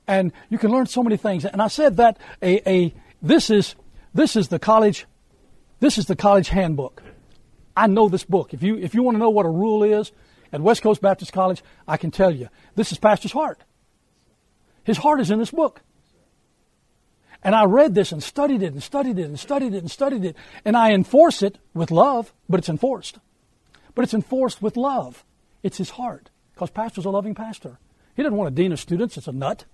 And 0.08 0.34
you 0.50 0.58
can 0.58 0.72
learn 0.72 0.86
so 0.86 1.02
many 1.02 1.18
things. 1.18 1.46
And 1.46 1.62
I 1.62 1.68
said 1.68 1.98
that 1.98 2.18
a, 2.42 2.70
a 2.70 2.94
this 3.22 3.50
is 3.50 3.76
this 4.14 4.36
is 4.36 4.50
the 4.50 4.60
college 4.60 5.08
this 5.80 5.98
is 5.98 6.06
the 6.06 6.16
college 6.16 6.50
handbook. 6.50 7.02
I 7.76 7.88
know 7.88 8.08
this 8.08 8.24
book. 8.24 8.54
If 8.54 8.64
you, 8.64 8.78
if 8.78 8.94
you 8.94 9.04
want 9.04 9.16
to 9.16 9.20
know 9.20 9.30
what 9.30 9.46
a 9.46 9.50
rule 9.50 9.84
is 9.84 10.12
at 10.56 10.62
West 10.62 10.82
Coast 10.82 11.02
Baptist 11.02 11.34
College, 11.34 11.62
I 11.86 11.98
can 11.98 12.12
tell 12.12 12.32
you. 12.34 12.48
This 12.76 12.94
is 12.94 12.98
Pastor's 12.98 13.34
heart. 13.34 13.62
His 14.86 14.98
heart 14.98 15.20
is 15.20 15.30
in 15.30 15.38
this 15.38 15.52
book. 15.52 15.82
And 17.44 17.54
I 17.54 17.66
read 17.66 17.94
this 17.94 18.14
and 18.14 18.24
studied 18.24 18.64
it 18.64 18.72
and 18.72 18.82
studied 18.82 19.20
it 19.20 19.26
and 19.26 19.38
studied 19.38 19.74
it 19.74 19.80
and 19.80 19.92
studied 19.92 20.24
it. 20.24 20.38
And 20.64 20.78
I 20.78 20.94
enforce 20.94 21.44
it 21.44 21.60
with 21.74 21.92
love, 21.92 22.34
but 22.48 22.58
it's 22.58 22.70
enforced. 22.70 23.20
But 23.96 24.04
it's 24.04 24.14
enforced 24.14 24.62
with 24.62 24.78
love. 24.78 25.26
It's 25.62 25.78
his 25.78 25.90
heart. 25.92 26.30
Because 26.54 26.70
pastor's 26.70 27.06
a 27.06 27.10
loving 27.10 27.36
pastor. 27.36 27.78
He 28.16 28.24
doesn't 28.24 28.38
want 28.38 28.48
a 28.48 28.56
dean 28.56 28.72
of 28.72 28.80
students 28.80 29.16
that's 29.16 29.28
a 29.28 29.34
nut 29.34 29.66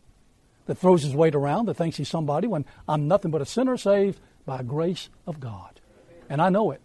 that 0.66 0.80
throws 0.80 1.04
his 1.04 1.16
weight 1.16 1.36
around, 1.36 1.68
that 1.68 1.76
thinks 1.76 1.98
he's 1.98 2.10
somebody 2.10 2.48
when 2.48 2.66
I'm 2.88 3.08
nothing 3.08 3.30
but 3.30 3.42
a 3.42 3.46
sinner 3.46 3.78
saved 3.78 4.20
by 4.48 4.64
grace 4.64 5.10
of 5.28 5.40
God 5.40 5.80
and 6.32 6.42
I 6.42 6.50
know 6.50 6.72
it. 6.72 6.82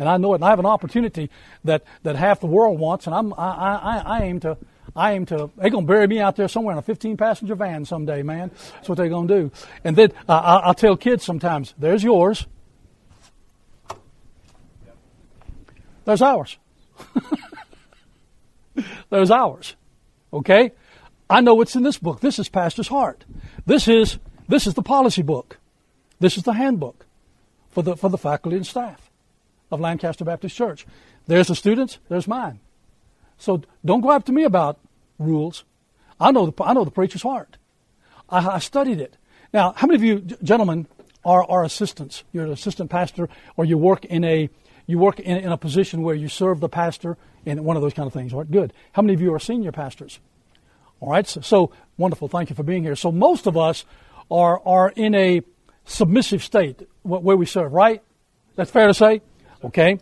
And 0.00 0.08
I 0.08 0.16
know 0.16 0.32
it. 0.32 0.36
And 0.36 0.44
I 0.44 0.50
have 0.50 0.58
an 0.58 0.66
opportunity 0.66 1.30
that, 1.64 1.84
that 2.04 2.16
half 2.16 2.40
the 2.40 2.46
world 2.46 2.80
wants, 2.80 3.06
and 3.06 3.14
I'm, 3.14 3.34
I, 3.34 3.36
I, 3.36 4.02
I 4.06 4.22
aim 4.22 4.40
to, 4.40 4.56
I 4.96 5.12
aim 5.12 5.26
to, 5.26 5.50
they're 5.58 5.68
going 5.68 5.86
to 5.86 5.92
bury 5.92 6.06
me 6.06 6.18
out 6.20 6.36
there 6.36 6.48
somewhere 6.48 6.72
in 6.72 6.78
a 6.78 6.82
15 6.82 7.18
passenger 7.18 7.54
van 7.54 7.84
someday, 7.84 8.22
man. 8.22 8.50
That's 8.72 8.88
what 8.88 8.96
they're 8.96 9.10
going 9.10 9.28
to 9.28 9.42
do. 9.42 9.52
And 9.84 9.94
then 9.94 10.12
uh, 10.26 10.60
I'll 10.64 10.74
tell 10.74 10.96
kids 10.96 11.22
sometimes, 11.22 11.74
there's 11.78 12.02
yours. 12.02 12.46
There's 16.06 16.22
ours. 16.22 16.56
there's 19.10 19.30
ours. 19.30 19.76
Okay? 20.32 20.72
I 21.28 21.42
know 21.42 21.54
what's 21.54 21.76
in 21.76 21.82
this 21.82 21.98
book. 21.98 22.20
This 22.20 22.38
is 22.38 22.48
Pastor's 22.48 22.88
Heart. 22.88 23.26
This 23.66 23.86
is, 23.86 24.18
this 24.48 24.66
is 24.66 24.72
the 24.72 24.82
policy 24.82 25.20
book. 25.20 25.58
This 26.20 26.38
is 26.38 26.42
the 26.44 26.54
handbook 26.54 27.04
for 27.68 27.82
the, 27.82 27.98
for 27.98 28.08
the 28.08 28.18
faculty 28.18 28.56
and 28.56 28.66
staff 28.66 29.09
of 29.70 29.80
Lancaster 29.80 30.24
Baptist 30.24 30.56
Church. 30.56 30.86
There's 31.26 31.48
the 31.48 31.54
students, 31.54 31.98
there's 32.08 32.26
mine. 32.26 32.60
So 33.38 33.62
don't 33.84 34.00
go 34.00 34.12
after 34.12 34.32
me 34.32 34.44
about 34.44 34.78
rules. 35.18 35.64
I 36.18 36.32
know 36.32 36.46
the, 36.46 36.64
I 36.64 36.74
know 36.74 36.84
the 36.84 36.90
preacher's 36.90 37.22
heart. 37.22 37.56
I, 38.28 38.46
I 38.46 38.58
studied 38.58 39.00
it. 39.00 39.16
Now, 39.52 39.72
how 39.76 39.86
many 39.86 39.96
of 39.96 40.04
you 40.04 40.36
gentlemen 40.42 40.86
are, 41.24 41.44
are 41.44 41.64
assistants? 41.64 42.24
You're 42.32 42.44
an 42.44 42.52
assistant 42.52 42.90
pastor, 42.90 43.28
or 43.56 43.64
you 43.64 43.78
work 43.78 44.04
in 44.04 44.24
a 44.24 44.50
you 44.86 44.98
work 44.98 45.20
in, 45.20 45.36
in 45.36 45.52
a 45.52 45.56
position 45.56 46.02
where 46.02 46.16
you 46.16 46.28
serve 46.28 46.58
the 46.58 46.68
pastor 46.68 47.16
in 47.44 47.62
one 47.62 47.76
of 47.76 47.82
those 47.82 47.94
kind 47.94 48.06
of 48.06 48.12
things. 48.12 48.32
Right? 48.32 48.50
Good. 48.50 48.72
How 48.92 49.02
many 49.02 49.14
of 49.14 49.20
you 49.20 49.32
are 49.32 49.38
senior 49.38 49.72
pastors? 49.72 50.18
All 51.00 51.10
right. 51.10 51.26
So, 51.26 51.40
so 51.40 51.72
wonderful. 51.96 52.28
Thank 52.28 52.50
you 52.50 52.56
for 52.56 52.62
being 52.62 52.82
here. 52.82 52.96
So 52.96 53.12
most 53.12 53.46
of 53.46 53.56
us 53.56 53.84
are 54.30 54.60
are 54.66 54.92
in 54.94 55.14
a 55.14 55.42
submissive 55.84 56.42
state 56.42 56.86
where 57.02 57.36
we 57.36 57.46
serve, 57.46 57.72
right? 57.72 58.02
That's 58.56 58.70
fair 58.70 58.86
to 58.86 58.94
say? 58.94 59.22
Okay. 59.64 59.98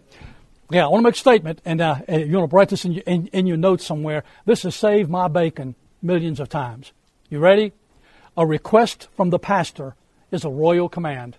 Yeah, 0.70 0.84
I 0.84 0.88
want 0.88 1.02
to 1.02 1.04
make 1.04 1.14
a 1.14 1.18
statement, 1.18 1.62
and 1.64 1.80
uh, 1.80 1.96
you 2.08 2.36
want 2.36 2.50
to 2.50 2.56
write 2.56 2.68
this 2.68 2.84
in 2.84 2.92
your, 2.92 3.02
in, 3.06 3.26
in 3.28 3.46
your 3.46 3.56
notes 3.56 3.86
somewhere. 3.86 4.22
This 4.44 4.62
has 4.62 4.76
saved 4.76 5.08
My 5.08 5.26
Bacon 5.28 5.74
millions 6.02 6.40
of 6.40 6.48
times. 6.48 6.92
You 7.30 7.38
ready? 7.38 7.72
A 8.36 8.46
request 8.46 9.08
from 9.16 9.30
the 9.30 9.38
pastor 9.38 9.94
is 10.30 10.44
a 10.44 10.48
royal 10.48 10.88
command. 10.88 11.36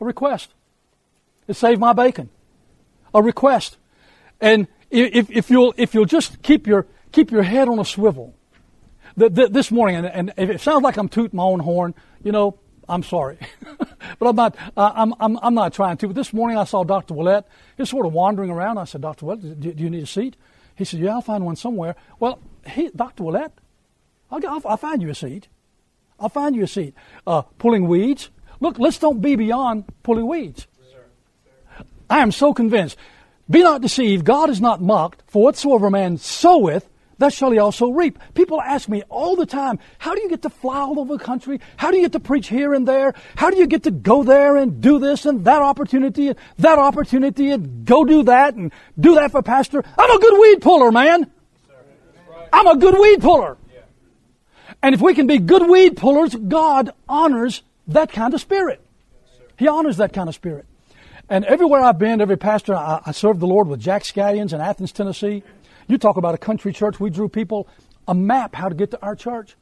A 0.00 0.04
request. 0.04 0.54
It 1.48 1.54
saved 1.54 1.80
my 1.80 1.92
bacon. 1.92 2.30
A 3.14 3.22
request. 3.22 3.76
And 4.40 4.68
if, 4.90 5.30
if 5.30 5.50
you'll, 5.50 5.74
if 5.76 5.94
you'll 5.94 6.04
just 6.04 6.42
keep 6.42 6.66
your, 6.66 6.86
keep 7.12 7.30
your 7.30 7.42
head 7.42 7.68
on 7.68 7.78
a 7.78 7.84
swivel, 7.84 8.34
the, 9.16 9.28
the, 9.28 9.48
this 9.48 9.70
morning, 9.70 9.96
and, 9.96 10.06
and 10.06 10.32
if 10.36 10.50
it 10.50 10.60
sounds 10.60 10.82
like 10.82 10.96
I'm 10.96 11.08
tooting 11.08 11.36
my 11.36 11.44
own 11.44 11.60
horn, 11.60 11.94
you 12.22 12.32
know, 12.32 12.58
I'm 12.88 13.02
sorry. 13.02 13.38
but 14.18 14.28
I'm 14.28 14.36
not, 14.36 14.56
uh, 14.76 14.92
I'm, 14.94 15.14
I'm, 15.20 15.38
I'm 15.42 15.54
not 15.54 15.72
trying 15.72 15.96
to. 15.98 16.08
But 16.08 16.16
this 16.16 16.32
morning 16.32 16.56
I 16.56 16.64
saw 16.64 16.84
Dr. 16.84 17.14
Willett. 17.14 17.44
He's 17.76 17.90
sort 17.90 18.06
of 18.06 18.12
wandering 18.12 18.50
around. 18.50 18.78
I 18.78 18.84
said, 18.84 19.00
Dr. 19.00 19.26
Willett, 19.26 19.60
do, 19.60 19.72
do 19.72 19.82
you 19.82 19.90
need 19.90 20.02
a 20.02 20.06
seat? 20.06 20.36
He 20.76 20.84
said, 20.84 21.00
yeah, 21.00 21.12
I'll 21.12 21.22
find 21.22 21.44
one 21.44 21.56
somewhere. 21.56 21.96
Well, 22.20 22.38
Dr. 22.94 23.24
Willett, 23.24 23.52
I'll, 24.30 24.46
I'll, 24.46 24.62
I'll, 24.64 24.76
find 24.76 25.02
you 25.02 25.10
a 25.10 25.14
seat. 25.14 25.48
I'll 26.20 26.28
find 26.28 26.54
you 26.54 26.62
a 26.62 26.68
seat. 26.68 26.94
Uh, 27.26 27.42
pulling 27.58 27.88
weeds. 27.88 28.30
Look, 28.60 28.78
let's 28.78 28.98
don't 28.98 29.20
be 29.20 29.36
beyond 29.36 29.84
pulling 30.02 30.26
weeds. 30.26 30.66
I 32.08 32.20
am 32.20 32.30
so 32.30 32.54
convinced. 32.54 32.96
Be 33.48 33.62
not 33.62 33.80
deceived. 33.80 34.24
God 34.24 34.50
is 34.50 34.60
not 34.60 34.80
mocked. 34.80 35.22
For 35.26 35.42
whatsoever 35.42 35.90
man 35.90 36.18
soweth, 36.18 36.88
that 37.18 37.32
shall 37.32 37.50
he 37.50 37.58
also 37.58 37.90
reap. 37.90 38.18
People 38.34 38.60
ask 38.60 38.88
me 38.88 39.02
all 39.08 39.36
the 39.36 39.46
time, 39.46 39.78
how 39.98 40.14
do 40.14 40.20
you 40.20 40.28
get 40.28 40.42
to 40.42 40.50
fly 40.50 40.80
all 40.80 41.00
over 41.00 41.16
the 41.16 41.24
country? 41.24 41.60
How 41.76 41.90
do 41.90 41.96
you 41.96 42.02
get 42.02 42.12
to 42.12 42.20
preach 42.20 42.48
here 42.48 42.74
and 42.74 42.86
there? 42.86 43.14
How 43.36 43.50
do 43.50 43.56
you 43.56 43.66
get 43.66 43.84
to 43.84 43.90
go 43.90 44.22
there 44.22 44.56
and 44.56 44.80
do 44.80 44.98
this 44.98 45.24
and 45.24 45.44
that 45.44 45.62
opportunity 45.62 46.28
and 46.28 46.38
that 46.58 46.78
opportunity 46.78 47.50
and 47.50 47.84
go 47.84 48.04
do 48.04 48.24
that 48.24 48.54
and 48.54 48.72
do 48.98 49.14
that 49.14 49.32
for 49.32 49.42
pastor? 49.42 49.82
I'm 49.98 50.10
a 50.10 50.18
good 50.18 50.40
weed 50.40 50.60
puller, 50.60 50.92
man. 50.92 51.30
I'm 52.52 52.66
a 52.66 52.76
good 52.76 52.98
weed 52.98 53.20
puller. 53.20 53.56
And 54.82 54.94
if 54.94 55.00
we 55.00 55.14
can 55.14 55.26
be 55.26 55.38
good 55.38 55.68
weed 55.68 55.96
pullers, 55.96 56.34
God 56.34 56.90
honors 57.08 57.62
that 57.88 58.12
kind 58.12 58.34
of 58.34 58.40
spirit. 58.40 58.80
He 59.58 59.68
honors 59.68 59.96
that 59.96 60.12
kind 60.12 60.28
of 60.28 60.34
spirit. 60.34 60.66
And 61.28 61.44
everywhere 61.44 61.80
I've 61.80 61.98
been, 61.98 62.20
every 62.20 62.36
pastor, 62.36 62.74
I, 62.74 63.00
I 63.04 63.12
served 63.12 63.40
the 63.40 63.46
Lord 63.46 63.68
with 63.68 63.80
Jack 63.80 64.04
Scallions 64.04 64.52
in 64.52 64.60
Athens, 64.60 64.92
Tennessee. 64.92 65.42
You 65.88 65.98
talk 65.98 66.16
about 66.16 66.34
a 66.34 66.38
country 66.38 66.72
church. 66.72 66.98
We 66.98 67.10
drew 67.10 67.28
people 67.28 67.68
a 68.08 68.14
map 68.14 68.54
how 68.54 68.68
to 68.68 68.74
get 68.74 68.90
to 68.92 69.02
our 69.02 69.14
church. 69.14 69.56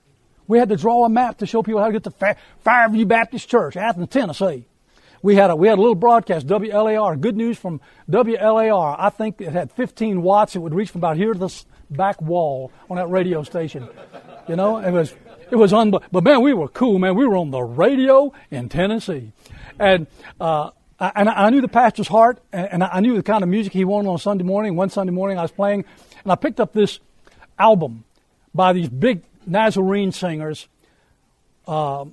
We 0.46 0.58
had 0.58 0.68
to 0.68 0.76
draw 0.76 1.04
a 1.04 1.08
map 1.08 1.38
to 1.38 1.46
show 1.46 1.62
people 1.62 1.80
how 1.80 1.86
to 1.86 1.92
get 1.92 2.04
to 2.04 2.36
Fairview 2.60 3.06
Baptist 3.06 3.48
Church, 3.48 3.76
Athens, 3.76 4.08
Tennessee. 4.08 4.66
We 5.22 5.36
had 5.36 5.50
a 5.50 5.56
we 5.56 5.68
had 5.68 5.78
a 5.78 5.80
little 5.80 5.94
broadcast, 5.94 6.46
WLAR. 6.46 7.18
Good 7.18 7.36
news 7.36 7.56
from 7.56 7.80
WLAR. 8.10 8.96
I 8.98 9.08
think 9.08 9.40
it 9.40 9.52
had 9.52 9.72
15 9.72 10.20
watts. 10.20 10.54
It 10.54 10.58
would 10.58 10.74
reach 10.74 10.90
from 10.90 11.00
about 11.00 11.16
here 11.16 11.32
to 11.32 11.38
the 11.38 11.64
back 11.90 12.20
wall 12.20 12.70
on 12.90 12.96
that 12.96 13.08
radio 13.08 13.42
station. 13.42 13.88
You 14.48 14.56
know, 14.56 14.78
it 14.78 14.90
was 14.90 15.14
it 15.50 15.56
was 15.56 15.72
unbelievable. 15.72 16.08
But 16.12 16.24
man, 16.24 16.42
we 16.42 16.52
were 16.52 16.68
cool, 16.68 16.98
man. 16.98 17.14
We 17.14 17.26
were 17.26 17.36
on 17.36 17.50
the 17.50 17.62
radio 17.62 18.34
in 18.50 18.68
Tennessee, 18.68 19.32
and 19.78 20.06
uh, 20.38 20.72
and 21.00 21.30
I 21.30 21.48
knew 21.48 21.62
the 21.62 21.68
pastor's 21.68 22.08
heart, 22.08 22.40
and 22.52 22.84
I 22.84 23.00
knew 23.00 23.16
the 23.16 23.22
kind 23.22 23.42
of 23.42 23.48
music 23.48 23.72
he 23.72 23.86
wanted 23.86 24.08
on 24.10 24.18
Sunday 24.18 24.44
morning. 24.44 24.76
One 24.76 24.90
Sunday 24.90 25.12
morning, 25.12 25.38
I 25.38 25.42
was 25.42 25.52
playing 25.52 25.86
and 26.24 26.32
I 26.32 26.34
picked 26.34 26.58
up 26.58 26.72
this 26.72 26.98
album 27.58 28.04
by 28.54 28.72
these 28.72 28.88
big 28.88 29.22
Nazarene 29.46 30.12
singers, 30.12 30.68
uh, 31.66 32.06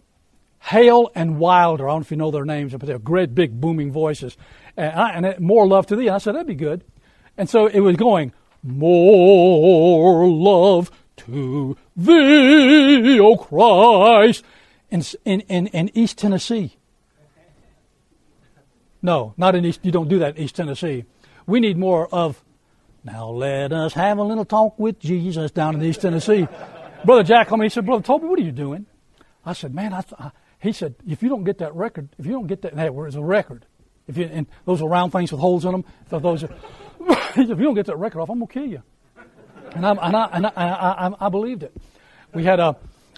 Hale 0.59 1.11
and 1.15 1.39
Wilder. 1.39 1.87
I 1.87 1.93
don't 1.93 1.99
know 1.99 2.03
if 2.03 2.11
you 2.11 2.17
know 2.17 2.31
their 2.31 2.45
names, 2.45 2.73
but 2.73 2.81
they're 2.81 2.99
great, 2.99 3.33
big, 3.33 3.59
booming 3.59 3.91
voices. 3.91 4.37
And, 4.77 4.93
I, 4.93 5.11
and 5.11 5.25
it, 5.25 5.39
more 5.39 5.67
love 5.67 5.87
to 5.87 5.95
thee. 5.95 6.09
I 6.09 6.17
said, 6.17 6.35
that'd 6.35 6.47
be 6.47 6.55
good. 6.55 6.83
And 7.37 7.49
so 7.49 7.67
it 7.67 7.79
was 7.79 7.95
going, 7.95 8.33
more 8.61 10.27
love 10.27 10.91
to 11.17 11.77
thee, 11.95 13.19
O 13.19 13.37
Christ, 13.37 14.43
in, 14.89 15.03
in, 15.25 15.41
in, 15.41 15.67
in 15.67 15.97
East 15.97 16.17
Tennessee. 16.17 16.75
No, 19.01 19.33
not 19.37 19.55
in 19.55 19.65
East, 19.65 19.79
you 19.83 19.91
don't 19.91 20.09
do 20.09 20.19
that 20.19 20.37
in 20.37 20.43
East 20.43 20.55
Tennessee. 20.55 21.05
We 21.47 21.59
need 21.59 21.77
more 21.77 22.07
of 22.13 22.43
now 23.03 23.29
let 23.29 23.73
us 23.73 23.93
have 23.93 24.17
a 24.17 24.23
little 24.23 24.45
talk 24.45 24.77
with 24.77 24.99
Jesus 24.99 25.51
down 25.51 25.75
in 25.75 25.83
East 25.83 26.01
Tennessee. 26.01 26.47
Brother 27.03 27.23
Jack 27.23 27.47
called 27.47 27.59
me. 27.59 27.65
He 27.65 27.69
said, 27.69 27.85
Brother 27.85 28.03
Toby, 28.03 28.27
what 28.27 28.39
are 28.39 28.43
you 28.43 28.51
doing? 28.51 28.85
I 29.45 29.53
said, 29.53 29.73
Man, 29.73 29.93
I, 29.93 30.03
I, 30.19 30.31
he 30.61 30.71
said, 30.71 30.95
if 31.07 31.23
you 31.23 31.29
don't 31.29 31.43
get 31.43 31.57
that 31.57 31.75
record, 31.75 32.09
if 32.19 32.25
you 32.25 32.33
don't 32.33 32.47
get 32.47 32.61
that, 32.61 32.75
that 32.75 32.93
was 32.93 33.15
a 33.15 33.23
record. 33.23 33.65
If 34.07 34.17
you, 34.17 34.25
and 34.25 34.45
those 34.65 34.81
are 34.81 34.87
round 34.87 35.11
things 35.11 35.31
with 35.31 35.41
holes 35.41 35.65
in 35.65 35.71
them. 35.71 35.85
Those 36.09 36.43
are, 36.43 36.49
if 37.35 37.37
you 37.37 37.55
don't 37.55 37.73
get 37.73 37.87
that 37.87 37.97
record 37.97 38.21
off, 38.21 38.29
I'm 38.29 38.39
gonna 38.39 38.51
kill 38.51 38.67
you. 38.67 38.83
And, 39.73 39.85
I'm, 39.85 39.97
and, 39.99 40.15
I, 40.15 40.29
and 40.33 40.45
I, 40.45 40.51
I, 40.55 41.11
I, 41.19 41.29
believed 41.29 41.63
it. 41.63 41.73
We 42.33 42.43
had 42.43 42.59
a, 42.59 42.75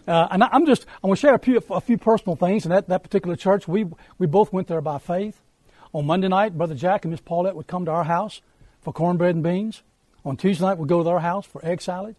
uh, 0.08 0.28
and 0.32 0.44
I'm 0.44 0.66
just, 0.66 0.86
I'm 1.04 1.08
going 1.08 1.16
to 1.16 1.20
share 1.20 1.34
a 1.34 1.40
few, 1.40 1.62
a 1.72 1.82
few 1.82 1.98
personal 1.98 2.36
things. 2.36 2.66
In 2.66 2.70
that, 2.70 2.88
that 2.90 3.02
particular 3.02 3.36
church, 3.36 3.68
we, 3.68 3.88
we 4.20 4.28
both 4.28 4.54
went 4.54 4.68
there 4.68 4.82
by 4.82 5.00
faith. 5.00 5.42
On 5.94 6.06
Monday 6.06 6.28
night, 6.28 6.56
Brother 6.56 6.76
Jack 6.76 7.06
and 7.06 7.12
Miss 7.12 7.22
Paulette 7.22 7.56
would 7.56 7.66
come 7.66 7.86
to 7.86 7.92
our 7.92 8.04
house 8.04 8.42
for 8.84 8.94
cornbread 8.94 9.36
and 9.36 9.44
beans. 9.44 9.82
On 10.26 10.38
Tuesday 10.38 10.66
night, 10.66 10.78
we'd 10.78 10.90
go 10.90 11.00
to 11.00 11.04
their 11.04 11.20
house 11.20 11.46
for 11.46 11.64
egg 11.66 11.82
salad. 11.82 12.16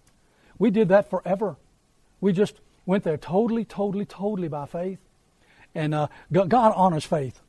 We 0.58 0.70
did 0.70 0.88
that 0.88 1.08
forever. 1.08 1.56
We 2.20 2.32
just 2.32 2.60
went 2.86 3.04
there 3.04 3.16
totally, 3.16 3.64
totally, 3.64 4.04
totally 4.04 4.48
by 4.48 4.66
faith. 4.66 4.98
And 5.74 5.94
uh, 5.94 6.08
God 6.32 6.72
honors 6.76 7.04
faith. 7.04 7.40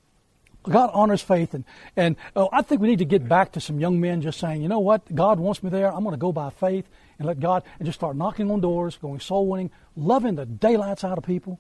God 0.64 0.90
honors 0.94 1.22
faith. 1.22 1.54
And, 1.54 1.64
and 1.96 2.16
oh, 2.36 2.50
I 2.52 2.62
think 2.62 2.82
we 2.82 2.88
need 2.88 3.00
to 3.00 3.06
get 3.06 3.28
back 3.28 3.52
to 3.54 3.62
some 3.62 3.80
young 3.80 4.00
men 4.00 4.22
just 4.22 4.40
saying, 4.40 4.62
you 4.62 4.68
know 4.68 4.80
what? 4.80 5.14
God 5.14 5.40
wants 5.40 5.62
me 5.62 5.70
there. 5.70 5.94
I'm 5.94 6.04
going 6.04 6.14
to 6.14 6.18
go 6.18 6.32
by 6.32 6.50
faith 6.50 6.88
and 7.20 7.28
let 7.28 7.40
God, 7.40 7.64
and 7.80 7.86
just 7.86 8.00
start 8.00 8.16
knocking 8.16 8.50
on 8.50 8.62
doors, 8.62 8.98
going 8.98 9.20
soul 9.20 9.48
winning, 9.48 9.72
loving 9.96 10.36
the 10.36 10.46
daylights 10.46 11.04
out 11.04 11.18
of 11.18 11.24
people. 11.24 11.60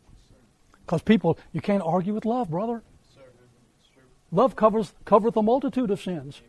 Because 0.85 1.01
people, 1.01 1.37
you 1.53 1.61
can't 1.61 1.83
argue 1.83 2.13
with 2.13 2.25
love, 2.25 2.49
brother. 2.49 2.81
Love 4.31 4.55
covers 4.55 4.93
covereth 5.05 5.37
a 5.37 5.41
multitude 5.41 5.91
of 5.91 6.01
sins 6.01 6.41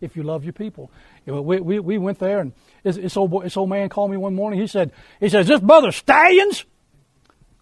if 0.00 0.16
you 0.16 0.22
love 0.22 0.44
your 0.44 0.52
people. 0.52 0.90
We, 1.26 1.60
we, 1.60 1.78
we 1.78 1.98
went 1.98 2.18
there, 2.18 2.40
and 2.40 2.52
this, 2.82 2.96
this, 2.96 3.16
old 3.16 3.30
boy, 3.30 3.42
this 3.42 3.56
old 3.56 3.68
man 3.68 3.88
called 3.88 4.10
me 4.10 4.16
one 4.16 4.34
morning. 4.34 4.60
He 4.60 4.66
said, 4.66 4.92
he 5.18 5.28
says, 5.28 5.46
this 5.46 5.60
brother 5.60 5.92
Stallions? 5.92 6.64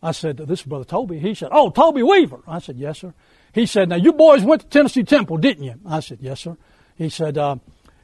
I 0.03 0.13
said, 0.13 0.37
this 0.37 0.61
is 0.61 0.67
brother 0.67 0.85
Toby. 0.85 1.19
He 1.19 1.35
said, 1.35 1.49
oh, 1.51 1.71
Toby 1.71 2.03
Weaver. 2.03 2.41
I 2.47 2.61
said, 2.61 2.77
yes, 2.77 3.01
sir. 3.01 3.15
He 3.53 3.67
said, 3.67 3.89
now 3.89 3.97
you 3.97 4.13
boys 4.13 4.45
went 4.45 4.63
to 4.63 4.69
Tennessee 4.69 5.03
Temple, 5.03 5.39
didn't 5.39 5.65
you? 5.65 5.75
I 5.85 6.01
said, 6.01 6.19
yes, 6.21 6.41
sir. 6.41 6.57
He 6.97 7.09
said, 7.09 7.37
uh, 7.37 7.57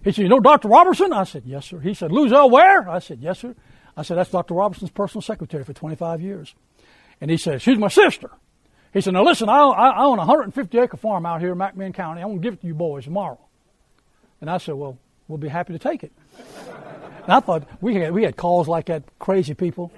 he 0.02 0.12
said, 0.12 0.22
you 0.22 0.28
know 0.28 0.40
Dr. 0.40 0.68
Roberson? 0.68 1.12
I 1.12 1.24
said, 1.24 1.44
yes, 1.46 1.66
sir. 1.66 1.78
He 1.78 1.94
said, 1.94 2.10
Luzelle 2.10 2.50
Ware? 2.50 2.88
I 2.88 2.98
said, 2.98 3.20
yes, 3.20 3.38
sir. 3.38 3.54
I 3.96 4.02
said, 4.02 4.18
that's 4.18 4.30
Dr. 4.30 4.54
Roberson's 4.54 4.90
personal 4.90 5.22
secretary 5.22 5.62
for 5.62 5.72
25 5.72 6.20
years. 6.20 6.54
And 7.20 7.30
he 7.30 7.36
said, 7.36 7.62
she's 7.62 7.78
my 7.78 7.88
sister. 7.88 8.30
He 8.92 9.00
said, 9.00 9.12
now 9.12 9.24
listen, 9.24 9.48
I, 9.48 9.60
I 9.60 10.04
own 10.04 10.18
a 10.18 10.26
150 10.26 10.78
acre 10.78 10.96
farm 10.96 11.26
out 11.26 11.40
here 11.40 11.52
in 11.52 11.58
McMinn 11.58 11.94
County. 11.94 12.20
I'm 12.20 12.28
going 12.28 12.40
to 12.40 12.42
give 12.42 12.54
it 12.54 12.60
to 12.60 12.66
you 12.66 12.74
boys 12.74 13.04
tomorrow. 13.04 13.38
And 14.44 14.50
I 14.50 14.58
said, 14.58 14.74
well, 14.74 14.98
we'll 15.26 15.38
be 15.38 15.48
happy 15.48 15.72
to 15.72 15.78
take 15.78 16.04
it. 16.04 16.12
and 17.22 17.32
I 17.32 17.40
thought 17.40 17.66
we 17.80 17.94
had, 17.94 18.12
we 18.12 18.24
had 18.24 18.36
calls 18.36 18.68
like 18.68 18.84
that, 18.86 19.02
crazy 19.18 19.54
people. 19.54 19.90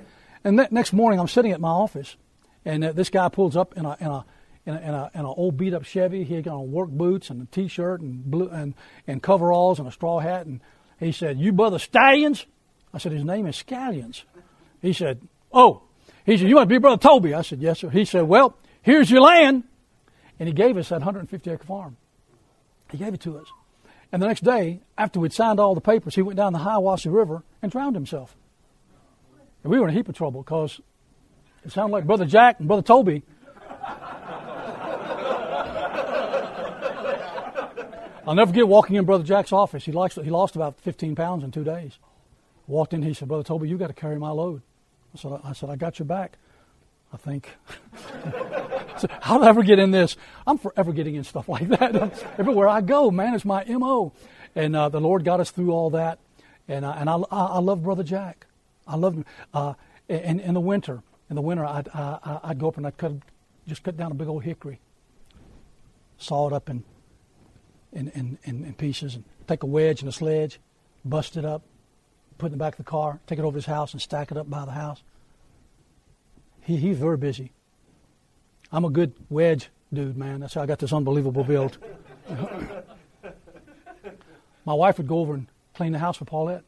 And 0.45 0.69
next 0.71 0.93
morning, 0.93 1.19
I'm 1.19 1.27
sitting 1.27 1.51
at 1.51 1.61
my 1.61 1.71
office, 1.71 2.15
and 2.65 2.85
uh, 2.85 2.93
this 2.93 3.11
guy 3.11 3.29
pulls 3.29 3.57
up 3.57 3.77
in 3.77 3.85
a 3.85 3.97
in 3.99 4.07
a 4.07 4.25
in 4.65 4.75
a, 4.75 4.81
in 4.81 4.95
a, 4.95 5.11
in 5.15 5.21
a 5.23 5.33
old 5.33 5.57
beat 5.57 5.75
up 5.75 5.83
Chevy. 5.83 6.23
He 6.23 6.37
had 6.37 6.45
got 6.45 6.55
on 6.55 6.71
work 6.71 6.91
boots 6.91 7.29
and 7.29 7.43
a 7.43 7.47
t-shirt 7.47 8.01
and 8.03 8.25
blue 8.25 8.49
and 8.49 8.75
and 9.09 9.21
coveralls 9.21 9.81
and 9.81 9.89
a 9.89 9.91
straw 9.91 10.21
hat. 10.21 10.47
And 10.47 10.61
he 11.01 11.11
said, 11.11 11.41
"You 11.41 11.53
brother 11.53 11.81
Stallions?" 11.81 12.47
I 12.95 12.99
said, 12.99 13.11
"His 13.11 13.25
name 13.25 13.49
is 13.49 13.57
Scallions." 13.57 14.23
He 14.81 14.93
said, 14.93 15.23
"Oh." 15.53 15.83
He 16.25 16.39
said, 16.39 16.49
"You 16.49 16.55
want 16.55 16.69
to 16.69 16.73
be 16.73 16.79
brother 16.79 17.03
Toby?" 17.03 17.35
I 17.35 17.43
said, 17.43 17.61
"Yes, 17.61 17.81
sir." 17.81 17.91
He 17.91 18.05
said, 18.05 18.29
"Well, 18.29 18.57
here's 18.81 19.11
your 19.11 19.23
land," 19.23 19.65
and 20.39 20.47
he 20.47 20.53
gave 20.53 20.77
us 20.77 20.91
that 20.91 21.01
150 21.01 21.51
acre 21.51 21.65
farm. 21.65 21.97
He 22.93 22.99
gave 22.99 23.13
it 23.13 23.21
to 23.23 23.39
us. 23.39 23.49
And 24.13 24.23
the 24.23 24.27
next 24.27 24.45
day, 24.45 24.81
after 24.97 25.21
we'd 25.21 25.33
signed 25.33 25.59
all 25.59 25.75
the 25.75 25.81
papers, 25.81 26.15
he 26.15 26.23
went 26.23 26.37
down 26.37 26.53
the 26.53 26.61
Hiwassee 26.61 27.13
River 27.13 27.43
and 27.61 27.73
drowned 27.73 27.97
himself. 27.97 28.37
And 29.63 29.73
we 29.73 29.79
were 29.81 29.89
in 29.89 29.95
a 29.95 29.97
heap 29.97 30.09
of 30.09 30.15
trouble 30.15 30.43
because 30.43 30.81
it 31.65 31.73
sounded 31.73 31.93
like 31.93 32.07
Brother 32.07 32.25
Jack 32.25 32.61
and 32.61 32.69
Brother 32.69 32.83
Toby. 32.83 33.25
I'll 38.27 38.35
never 38.35 38.51
forget 38.51 38.67
walking 38.67 38.97
in 38.97 39.05
Brother 39.05 39.23
Jack's 39.23 39.53
office. 39.53 39.85
He 39.85 39.93
lost, 39.93 40.21
he 40.21 40.31
lost 40.31 40.57
about 40.57 40.81
15 40.81 41.15
pounds 41.15 41.45
in 41.45 41.53
two 41.53 41.63
days. 41.63 41.99
Walked 42.67 42.93
in, 42.93 43.03
he 43.03 43.15
said, 43.15 43.29
Brother 43.29 43.45
Toby, 43.45 43.69
you 43.69 43.79
got 43.79 43.87
to 43.87 43.93
carry 43.93 44.19
my 44.19 44.31
load. 44.31 44.63
I 45.15 45.19
said, 45.19 45.41
I 45.45 45.53
said, 45.53 45.71
I 45.71 45.77
got 45.77 45.99
your 46.01 46.07
back. 46.07 46.39
I 47.13 47.17
think. 47.17 47.51
so 49.01 49.09
I 49.23 49.49
ever 49.49 49.63
get 49.63 49.79
in 49.79 49.91
this? 49.91 50.17
I'm 50.47 50.59
forever 50.59 50.93
getting 50.93 51.15
in 51.15 51.25
stuff 51.25 51.49
like 51.49 51.69
that. 51.69 52.25
Everywhere 52.39 52.69
I 52.69 52.81
go, 52.81 53.11
man, 53.11 53.35
it's 53.35 53.45
my 53.45 53.65
MO. 53.65 54.13
And 54.55 54.75
uh, 54.75 54.89
the 54.89 55.01
Lord 55.01 55.25
got 55.25 55.41
us 55.41 55.51
through 55.51 55.71
all 55.71 55.91
that. 55.91 56.19
And, 56.69 56.85
uh, 56.85 56.95
and 56.97 57.09
I, 57.09 57.17
I, 57.31 57.59
love 57.59 57.83
Brother 57.83 58.03
Jack. 58.03 58.47
I 58.87 58.97
love 58.97 59.15
him. 59.15 59.25
Uh, 59.55 59.75
in, 60.09 60.41
in 60.41 60.55
the 60.55 60.61
winter, 60.61 61.03
in 61.31 61.37
the 61.37 61.43
winter, 61.43 61.65
I'd, 61.65 61.89
I, 61.89 62.41
I'd 62.45 62.59
go 62.59 62.69
up 62.69 62.77
and 62.77 62.87
I'd 62.87 62.97
cut, 62.97 63.13
just 63.69 63.85
cut 63.85 63.97
down 63.97 64.11
a 64.11 64.15
big 64.15 64.29
old 64.29 64.45
hickory, 64.45 64.81
saw 66.19 66.49
it 66.49 66.53
up 66.53 66.69
in, 66.69 66.83
in, 67.93 68.09
in, 68.09 68.39
in, 68.45 68.65
in 68.65 68.75
pieces, 68.75 69.15
and 69.15 69.25
take 69.47 69.63
a 69.63 69.67
wedge 69.67 70.01
and 70.01 70.09
a 70.09 70.13
sledge, 70.13 70.59
bust 71.05 71.37
it 71.37 71.45
up, 71.45 71.63
put 72.39 72.47
it 72.47 72.49
in 72.49 72.53
the 72.53 72.59
back 72.59 72.75
of 72.75 72.79
the 72.79 72.91
car, 72.91 73.21
take 73.27 73.39
it 73.39 73.43
over 73.43 73.53
to 73.53 73.59
his 73.59 73.67
house, 73.67 73.93
and 73.93 74.03
stack 74.03 74.31
it 74.31 74.37
up 74.37 74.49
by 74.49 74.65
the 74.65 74.73
house. 74.73 75.03
He, 76.63 76.77
he's 76.77 76.99
very 76.99 77.17
busy. 77.17 77.53
I'm 78.77 78.85
a 78.85 78.91
good 78.91 79.15
wedge 79.31 79.71
dude, 79.91 80.19
man. 80.19 80.41
That's 80.41 80.53
how 80.53 80.61
I 80.61 80.67
got 80.67 80.79
this 80.81 80.93
unbelievable 80.93 81.45
build. 81.45 81.79
My 84.67 84.75
wife 84.75 84.99
would 84.99 85.09
go 85.09 85.21
over 85.21 85.33
and 85.33 85.47
clean 85.73 85.93
the 85.93 85.99
house 85.99 86.19
for 86.19 86.27
Paulette. 86.27 86.63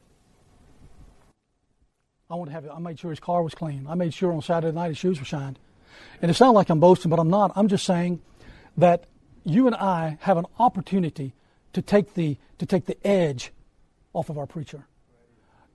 I 2.30 2.34
want 2.34 2.48
to 2.48 2.54
have. 2.54 2.66
I 2.66 2.78
made 2.78 2.98
sure 2.98 3.10
his 3.10 3.20
car 3.20 3.42
was 3.42 3.54
clean. 3.54 3.86
I 3.86 3.94
made 3.94 4.14
sure 4.14 4.32
on 4.32 4.40
Saturday 4.40 4.74
night 4.74 4.88
his 4.88 4.96
shoes 4.96 5.18
were 5.18 5.26
shined. 5.26 5.58
And 6.22 6.30
it 6.30 6.34
sounds 6.34 6.54
like 6.54 6.70
I'm 6.70 6.80
boasting, 6.80 7.10
but 7.10 7.18
I'm 7.18 7.28
not. 7.28 7.52
I'm 7.54 7.68
just 7.68 7.84
saying 7.84 8.22
that 8.78 9.04
you 9.44 9.66
and 9.66 9.76
I 9.76 10.16
have 10.22 10.38
an 10.38 10.46
opportunity 10.58 11.34
to 11.74 11.82
take 11.82 12.14
the 12.14 12.38
to 12.56 12.64
take 12.64 12.86
the 12.86 12.96
edge 13.06 13.52
off 14.14 14.30
of 14.30 14.38
our 14.38 14.46
preacher. 14.46 14.86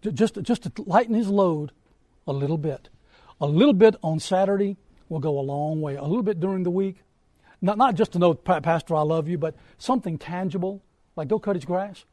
Just 0.01 0.41
just 0.41 0.63
to 0.63 0.71
lighten 0.81 1.13
his 1.13 1.27
load 1.27 1.73
a 2.25 2.33
little 2.33 2.57
bit. 2.57 2.89
A 3.39 3.45
little 3.45 3.73
bit 3.73 3.95
on 4.01 4.19
Saturday 4.19 4.77
will 5.13 5.20
go 5.20 5.39
a 5.39 5.41
long 5.41 5.79
way. 5.79 5.96
A 5.96 6.03
little 6.03 6.24
bit 6.24 6.39
during 6.39 6.63
the 6.63 6.72
week. 6.72 6.98
Not 7.62 7.77
not 7.77 7.96
just 7.96 8.12
to 8.13 8.20
know, 8.20 8.34
Pastor, 8.34 8.96
I 8.96 9.03
love 9.03 9.29
you, 9.29 9.38
but 9.38 9.55
something 9.77 10.17
tangible, 10.17 10.84
like 11.15 11.29
go 11.29 11.39
cut 11.39 11.55
his 11.55 11.63
grass. 11.63 12.03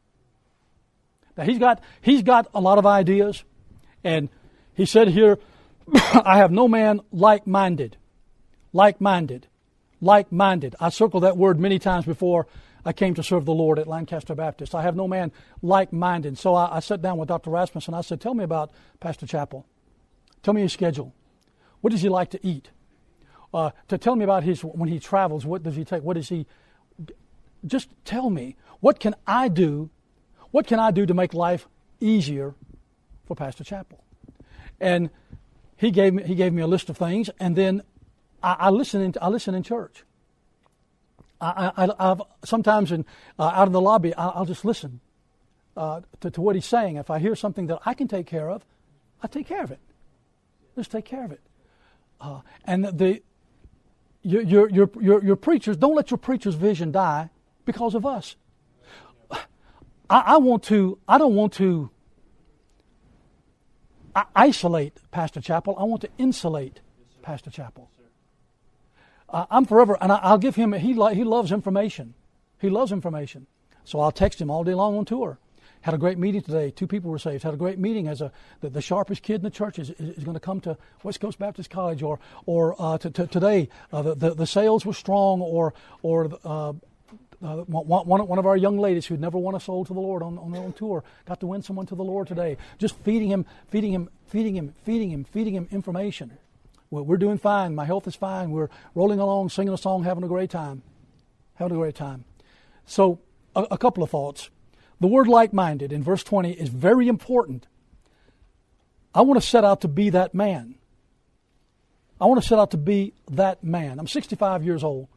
Now 1.35 1.43
he's 1.43 1.59
got 1.59 1.81
he's 1.99 2.23
got 2.23 2.47
a 2.53 2.61
lot 2.61 2.77
of 2.77 2.85
ideas, 2.85 3.43
and 4.03 4.29
he 4.73 4.85
said 4.85 5.09
here, 5.09 5.39
I 5.93 6.37
have 6.37 6.51
no 6.51 6.67
man 6.67 7.01
like 7.11 7.45
minded. 7.45 7.97
Like 8.71 9.01
minded. 9.01 9.47
Like 9.99 10.31
minded. 10.31 10.75
I 10.79 10.89
circled 10.89 11.23
that 11.23 11.35
word 11.35 11.59
many 11.59 11.79
times 11.79 12.05
before 12.05 12.47
I 12.85 12.93
came 12.93 13.13
to 13.15 13.23
serve 13.23 13.45
the 13.45 13.53
Lord 13.53 13.77
at 13.77 13.87
Lancaster 13.87 14.33
Baptist. 14.33 14.73
I 14.73 14.81
have 14.81 14.95
no 14.95 15.07
man 15.07 15.31
like 15.61 15.93
minded. 15.93 16.37
So 16.37 16.55
I, 16.55 16.77
I 16.77 16.79
sat 16.79 17.01
down 17.01 17.17
with 17.17 17.27
Dr. 17.27 17.49
Rasmussen. 17.49 17.93
I 17.93 18.01
said, 18.01 18.21
Tell 18.21 18.33
me 18.33 18.43
about 18.43 18.71
Pastor 18.99 19.27
Chappell. 19.27 19.65
Tell 20.43 20.53
me 20.53 20.61
his 20.61 20.73
schedule. 20.73 21.13
What 21.81 21.91
does 21.91 22.01
he 22.01 22.09
like 22.09 22.31
to 22.31 22.45
eat? 22.45 22.69
Uh, 23.53 23.71
to 23.89 23.97
tell 23.97 24.15
me 24.15 24.23
about 24.23 24.43
his 24.43 24.63
when 24.63 24.87
he 24.87 24.99
travels. 24.99 25.45
What 25.45 25.63
does 25.63 25.75
he 25.75 25.83
take? 25.83 26.03
What 26.03 26.15
does 26.15 26.29
he? 26.29 26.45
Just 27.65 27.89
tell 28.05 28.29
me. 28.29 28.55
What 28.79 28.99
can 28.99 29.15
I 29.27 29.49
do? 29.49 29.89
What 30.51 30.67
can 30.67 30.79
I 30.79 30.91
do 30.91 31.05
to 31.05 31.13
make 31.13 31.33
life 31.33 31.67
easier 31.99 32.55
for 33.25 33.35
Pastor 33.35 33.63
Chappell? 33.63 34.03
And 34.79 35.09
he 35.75 35.91
gave 35.91 36.13
me 36.13 36.23
he 36.23 36.35
gave 36.35 36.53
me 36.53 36.61
a 36.61 36.67
list 36.67 36.89
of 36.89 36.97
things, 36.97 37.29
and 37.39 37.55
then 37.55 37.81
I, 38.41 38.55
I 38.59 38.69
listen 38.69 39.01
in 39.01 39.13
I 39.21 39.27
listen 39.27 39.53
in 39.53 39.63
church. 39.63 40.03
I, 41.41 41.71
I, 41.75 42.11
I've, 42.11 42.21
sometimes 42.45 42.91
in, 42.91 43.03
uh, 43.39 43.51
out 43.55 43.67
in 43.67 43.73
the 43.73 43.81
lobby, 43.81 44.13
I'll, 44.13 44.31
I'll 44.35 44.45
just 44.45 44.63
listen 44.63 44.99
uh, 45.75 46.01
to, 46.19 46.29
to, 46.29 46.41
what 46.41 46.55
he's 46.55 46.67
saying. 46.67 46.97
If 46.97 47.09
I 47.09 47.17
hear 47.17 47.35
something 47.35 47.65
that 47.67 47.79
I 47.83 47.95
can 47.95 48.07
take 48.07 48.27
care 48.27 48.49
of, 48.49 48.63
I 49.23 49.27
take 49.27 49.47
care 49.47 49.63
of 49.63 49.71
it. 49.71 49.79
Just 50.75 50.91
take 50.91 51.05
care 51.05 51.25
of 51.25 51.31
it. 51.31 51.41
Uh, 52.19 52.41
and 52.65 52.85
the 52.85 53.23
your, 54.23 54.41
your, 54.41 54.69
your, 54.69 54.89
your, 54.99 55.23
your 55.23 55.35
preachers, 55.35 55.77
don't 55.77 55.95
let 55.95 56.11
your 56.11 56.17
preacher's 56.17 56.55
vision 56.55 56.91
die 56.91 57.29
because 57.65 57.95
of 57.95 58.05
us. 58.05 58.35
I, 59.31 59.39
I 60.09 60.37
want 60.37 60.63
to, 60.63 60.99
I 61.07 61.17
don't 61.17 61.35
want 61.35 61.53
to 61.53 61.89
isolate 64.35 64.97
Pastor 65.11 65.41
Chappell. 65.41 65.75
I 65.77 65.83
want 65.83 66.01
to 66.01 66.09
insulate 66.17 66.81
Pastor 67.21 67.49
Chappell. 67.49 67.89
Uh, 69.29 69.45
I'm 69.49 69.65
forever, 69.65 69.97
and 70.01 70.11
I, 70.11 70.31
will 70.31 70.37
give 70.37 70.55
him, 70.55 70.73
he, 70.73 70.93
he 70.93 71.23
loves 71.23 71.51
information. 71.51 72.13
He 72.59 72.69
loves 72.69 72.91
information. 72.91 73.47
So 73.85 74.01
I'll 74.01 74.11
text 74.11 74.41
him 74.41 74.51
all 74.51 74.63
day 74.63 74.73
long 74.73 74.97
on 74.97 75.05
tour. 75.05 75.39
Had 75.81 75.95
a 75.95 75.97
great 75.97 76.19
meeting 76.19 76.41
today. 76.41 76.69
Two 76.69 76.85
people 76.85 77.09
were 77.09 77.17
saved. 77.17 77.43
Had 77.43 77.55
a 77.55 77.57
great 77.57 77.79
meeting 77.79 78.07
as 78.07 78.21
a 78.21 78.31
the, 78.59 78.69
the 78.69 78.81
sharpest 78.81 79.23
kid 79.23 79.35
in 79.35 79.41
the 79.41 79.49
church 79.49 79.79
is, 79.79 79.89
is, 79.91 80.17
is, 80.17 80.23
going 80.23 80.35
to 80.35 80.39
come 80.39 80.61
to 80.61 80.77
West 81.03 81.19
Coast 81.19 81.39
Baptist 81.39 81.69
College, 81.71 82.03
or 82.03 82.19
or 82.45 82.75
uh, 82.79 82.97
to, 82.99 83.09
to, 83.09 83.27
today 83.27 83.67
uh, 83.91 84.01
the, 84.03 84.15
the, 84.15 84.33
the 84.35 84.47
sales 84.47 84.85
were 84.85 84.93
strong, 84.93 85.41
or 85.41 85.73
or 86.03 86.29
uh, 86.45 86.69
uh 86.69 86.73
one, 87.65 88.27
one, 88.27 88.37
of 88.37 88.45
our 88.45 88.55
young 88.57 88.77
ladies 88.77 89.07
who'd 89.07 89.19
never 89.19 89.39
won 89.39 89.55
a 89.55 89.59
soul 89.59 89.83
to 89.83 89.93
the 89.93 89.99
Lord 89.99 90.21
on, 90.21 90.37
on 90.37 90.51
their 90.51 90.61
own 90.61 90.73
tour 90.73 91.03
got 91.25 91.39
to 91.39 91.47
win 91.47 91.63
someone 91.63 91.87
to 91.87 91.95
the 91.95 92.03
Lord 92.03 92.27
today. 92.27 92.57
Just 92.77 92.95
feeding 92.97 93.29
him, 93.29 93.47
feeding 93.69 93.91
him, 93.91 94.09
feeding 94.27 94.55
him, 94.55 94.75
feeding 94.83 95.09
him, 95.09 95.23
feeding 95.23 95.55
him 95.55 95.67
information. 95.71 96.37
We're 96.91 97.17
doing 97.17 97.37
fine. 97.37 97.73
My 97.73 97.85
health 97.85 98.05
is 98.05 98.15
fine. 98.15 98.51
We're 98.51 98.69
rolling 98.95 99.19
along, 99.19 99.49
singing 99.49 99.73
a 99.73 99.77
song, 99.77 100.03
having 100.03 100.25
a 100.25 100.27
great 100.27 100.49
time. 100.49 100.83
Having 101.55 101.77
a 101.77 101.79
great 101.79 101.95
time. 101.95 102.25
So, 102.85 103.19
a, 103.55 103.65
a 103.71 103.77
couple 103.77 104.03
of 104.03 104.09
thoughts. 104.09 104.49
The 105.01 105.07
word 105.07 105.27
like 105.27 105.51
minded 105.51 105.91
in 105.91 106.03
verse 106.03 106.23
20 106.23 106.51
is 106.51 106.69
very 106.69 107.07
important. 107.07 107.67
I 109.15 109.21
want 109.21 109.41
to 109.41 109.45
set 109.45 109.65
out 109.65 109.81
to 109.81 109.87
be 109.87 110.11
that 110.11 110.35
man. 110.35 110.75
I 112.21 112.25
want 112.25 112.39
to 112.39 112.47
set 112.47 112.59
out 112.59 112.69
to 112.71 112.77
be 112.77 113.13
that 113.31 113.63
man. 113.63 113.99
I'm 113.99 114.07
65 114.07 114.63
years 114.63 114.83
old. 114.83 115.07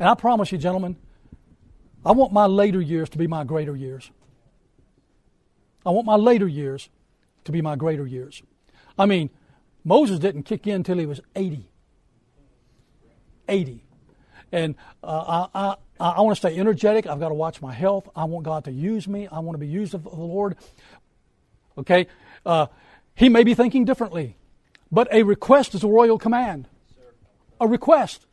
And 0.00 0.08
I 0.08 0.14
promise 0.14 0.50
you, 0.50 0.58
gentlemen, 0.58 0.96
I 2.04 2.10
want 2.10 2.32
my 2.32 2.46
later 2.46 2.80
years 2.80 3.08
to 3.10 3.18
be 3.18 3.28
my 3.28 3.44
greater 3.44 3.76
years. 3.76 4.10
I 5.86 5.90
want 5.90 6.04
my 6.04 6.16
later 6.16 6.48
years 6.48 6.90
to 7.44 7.52
be 7.52 7.62
my 7.62 7.76
greater 7.76 8.06
years. 8.06 8.42
I 8.98 9.06
mean, 9.06 9.30
Moses 9.84 10.18
didn't 10.18 10.42
kick 10.42 10.66
in 10.66 10.74
until 10.74 10.98
he 10.98 11.06
was 11.06 11.20
80. 11.36 11.70
80. 13.48 13.84
And 14.50 14.74
uh, 15.04 15.46
I, 15.54 15.76
I, 16.02 16.20
want 16.20 16.36
to 16.36 16.40
stay 16.40 16.58
energetic. 16.58 17.06
I've 17.06 17.20
got 17.20 17.28
to 17.28 17.34
watch 17.34 17.62
my 17.62 17.72
health. 17.72 18.08
I 18.16 18.24
want 18.24 18.44
God 18.44 18.64
to 18.64 18.72
use 18.72 19.06
me. 19.06 19.28
I 19.28 19.38
want 19.38 19.54
to 19.54 19.58
be 19.58 19.68
used 19.68 19.94
of 19.94 20.02
the 20.02 20.10
Lord. 20.10 20.56
Okay? 21.78 22.08
Uh, 22.44 22.66
he 23.14 23.28
may 23.28 23.44
be 23.44 23.54
thinking 23.54 23.84
differently, 23.84 24.36
but 24.90 25.06
a 25.12 25.22
request 25.22 25.74
is 25.74 25.84
a 25.84 25.88
royal 25.88 26.18
command. 26.18 26.66
A 27.60 27.68
request. 27.68 28.26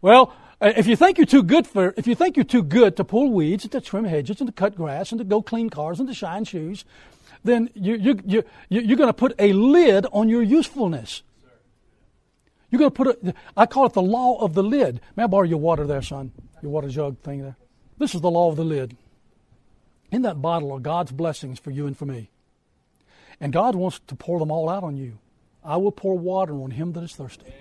Well, 0.00 0.32
uh, 0.60 0.72
if 0.76 0.86
you 0.86 0.94
think 0.94 1.18
you're 1.18 1.26
too 1.26 1.42
good 1.42 1.66
for, 1.66 1.94
if 1.96 2.06
you 2.06 2.14
think 2.14 2.36
you're 2.36 2.44
too 2.44 2.62
good 2.62 2.96
to 2.98 3.04
pull 3.04 3.32
weeds 3.32 3.64
and 3.64 3.72
to 3.72 3.80
trim 3.80 4.04
hedges 4.04 4.40
and 4.40 4.46
to 4.46 4.52
cut 4.52 4.76
grass 4.76 5.10
and 5.10 5.18
to 5.18 5.24
go 5.24 5.42
clean 5.42 5.70
cars 5.70 5.98
and 5.98 6.08
to 6.08 6.14
shine 6.14 6.44
shoes, 6.44 6.84
then 7.42 7.70
you, 7.74 7.94
you, 7.96 8.20
you, 8.24 8.44
you're 8.68 8.96
going 8.96 9.08
to 9.08 9.12
put 9.12 9.34
a 9.38 9.52
lid 9.52 10.06
on 10.12 10.28
your 10.28 10.42
usefulness. 10.42 11.22
You're 12.70 12.78
going 12.78 12.90
to 12.90 12.94
put 12.94 13.06
a, 13.08 13.34
I 13.56 13.66
call 13.66 13.86
it 13.86 13.94
the 13.94 14.02
law 14.02 14.40
of 14.40 14.54
the 14.54 14.62
lid. 14.62 15.00
May 15.16 15.24
I 15.24 15.26
borrow 15.26 15.44
your 15.44 15.58
water 15.58 15.86
there, 15.86 16.02
son? 16.02 16.32
Your 16.64 16.72
water 16.72 16.88
jug 16.88 17.18
thing 17.18 17.42
there. 17.42 17.58
This 17.98 18.14
is 18.14 18.22
the 18.22 18.30
law 18.30 18.48
of 18.48 18.56
the 18.56 18.64
lid. 18.64 18.96
In 20.10 20.22
that 20.22 20.40
bottle 20.40 20.72
are 20.72 20.78
God's 20.80 21.12
blessings 21.12 21.58
for 21.58 21.70
you 21.70 21.86
and 21.86 21.94
for 21.94 22.06
me. 22.06 22.30
And 23.38 23.52
God 23.52 23.74
wants 23.74 24.00
to 24.06 24.14
pour 24.14 24.38
them 24.38 24.50
all 24.50 24.70
out 24.70 24.82
on 24.82 24.96
you. 24.96 25.18
I 25.62 25.76
will 25.76 25.92
pour 25.92 26.16
water 26.16 26.54
on 26.54 26.70
him 26.70 26.94
that 26.94 27.04
is 27.04 27.14
thirsty. 27.14 27.52